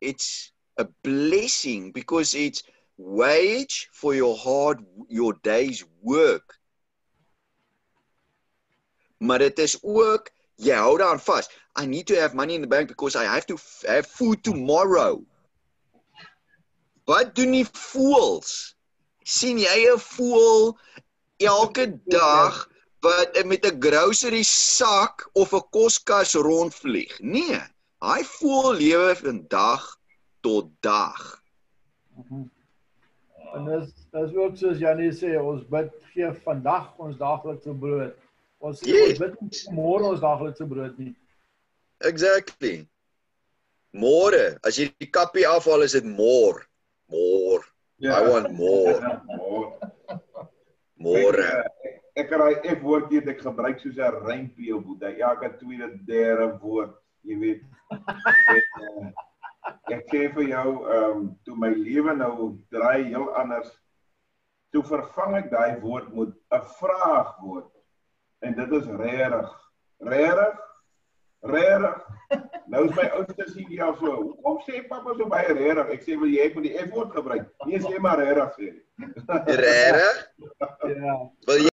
it's 0.00 0.52
a 0.76 0.86
blessing 1.02 1.92
because 1.92 2.34
it's 2.34 2.62
wage 2.96 3.88
for 3.92 4.14
your 4.14 4.36
hard 4.36 4.82
your 5.08 5.34
day's 5.42 5.84
work. 6.02 6.58
Maar 9.18 9.38
dit 9.38 9.58
is 9.58 9.78
ook 9.82 10.30
jy 10.58 10.74
hou 10.74 10.96
daaraan 10.98 11.22
vas. 11.22 11.50
I 11.78 11.86
need 11.86 12.06
to 12.06 12.18
have 12.18 12.34
money 12.34 12.54
in 12.54 12.62
the 12.62 12.70
bank 12.70 12.88
because 12.88 13.14
I 13.14 13.24
have 13.24 13.46
to 13.46 13.58
have 13.86 14.06
food 14.06 14.42
tomorrow. 14.42 15.22
Wat 17.06 17.34
doen 17.34 17.54
die 17.54 17.66
voels? 17.72 18.74
sien 19.28 19.58
jy 19.60 19.78
'n 19.92 20.00
voel 20.00 20.78
elke 21.36 21.84
dag 22.08 22.68
wat 23.00 23.44
met 23.44 23.64
'n 23.66 23.80
grocery 23.80 24.42
sak 24.42 25.28
of 25.32 25.52
'n 25.52 25.62
koskas 25.70 26.34
rondvlieg? 26.34 27.20
Nee, 27.20 27.60
hy 28.00 28.22
voel 28.24 28.74
lewe 28.74 29.16
van 29.16 29.44
dag 29.48 29.98
tot 30.40 30.70
dag. 30.80 31.42
En 33.54 33.64
dis 33.64 33.92
dis 34.12 34.34
ook 34.36 34.56
soos 34.56 34.78
Janie 34.78 35.10
sê, 35.12 35.38
ons 35.40 35.62
bid 35.68 35.90
gee 36.12 36.32
vandag 36.44 36.92
ons 36.98 37.16
daaglikse 37.16 37.72
brood. 37.72 38.14
Ons 38.60 38.80
Yes. 38.80 39.08
ons 39.10 39.18
bid 39.18 39.40
nie 39.40 39.74
môre 39.76 40.04
ons 40.04 40.20
daaglikse 40.20 40.66
brood 40.66 40.98
nie. 40.98 41.14
Exactly. 42.00 42.86
Môre, 43.92 44.58
as 44.64 44.76
jy 44.76 44.92
die 45.00 45.10
kappie 45.10 45.46
afhaal, 45.46 45.82
is 45.82 45.92
dit 45.92 46.04
môre. 46.04 46.62
Môre. 47.10 47.64
I 48.02 48.20
want 48.28 48.52
more. 48.52 49.00
Ja, 49.00 49.22
môre. 51.06 51.64
Ek, 52.18 52.26
ek 52.26 52.32
raai 52.34 52.54
F 52.74 52.80
woord 52.82 53.12
hier 53.12 53.28
ek 53.30 53.42
gebruik 53.46 53.78
soos 53.78 53.98
'n 53.98 54.16
rympie 54.26 54.74
op 54.74 54.84
boet. 54.86 55.02
Elke 55.06 55.50
tweede 55.58 55.88
derde 56.06 56.58
woord, 56.62 56.96
jy 57.22 57.38
weet. 57.38 57.62
Ek, 58.58 58.72
uh, 58.82 59.10
ek 59.94 60.02
sê 60.10 60.24
vir 60.34 60.48
jou, 60.50 60.70
ehm 60.88 61.18
um, 61.18 61.28
toe 61.44 61.54
my 61.56 61.70
lewe 61.70 62.14
nou 62.16 62.56
draai 62.74 63.04
heel 63.04 63.28
anders. 63.38 63.70
Toe 64.74 64.82
vervang 64.82 65.36
ek 65.38 65.50
daai 65.50 65.80
woord 65.80 66.10
met 66.14 66.34
'n 66.58 66.64
vraagwoord. 66.80 67.70
En 68.42 68.54
dit 68.54 68.72
is 68.80 68.86
regtig. 68.86 69.54
Regtig? 69.98 70.58
Regtig? 71.40 71.96
Nou 72.66 72.84
is 72.84 72.94
my 72.96 73.06
oudste 73.14 73.48
seun 73.48 73.70
ja 73.70 73.94
so. 74.00 74.12
Hoekom 74.26 74.60
sê 74.66 74.82
pappa 74.88 75.14
so 75.14 75.30
baie 75.30 75.54
regtig? 75.54 75.94
Ek 75.96 76.02
sê 76.02 76.18
wil 76.18 76.34
jy 76.34 76.50
moet 76.54 76.68
die 76.68 76.76
F 76.82 76.90
woord 76.92 77.14
gebruik. 77.14 77.48
Nee, 77.64 77.80
sê 77.80 77.98
maar 78.02 78.18
regtig 78.18 78.52
sê. 78.58 78.68
Regtig? 79.64 80.22
Ja. 80.98 81.16
Wil 81.46 81.64
jy 81.64 81.76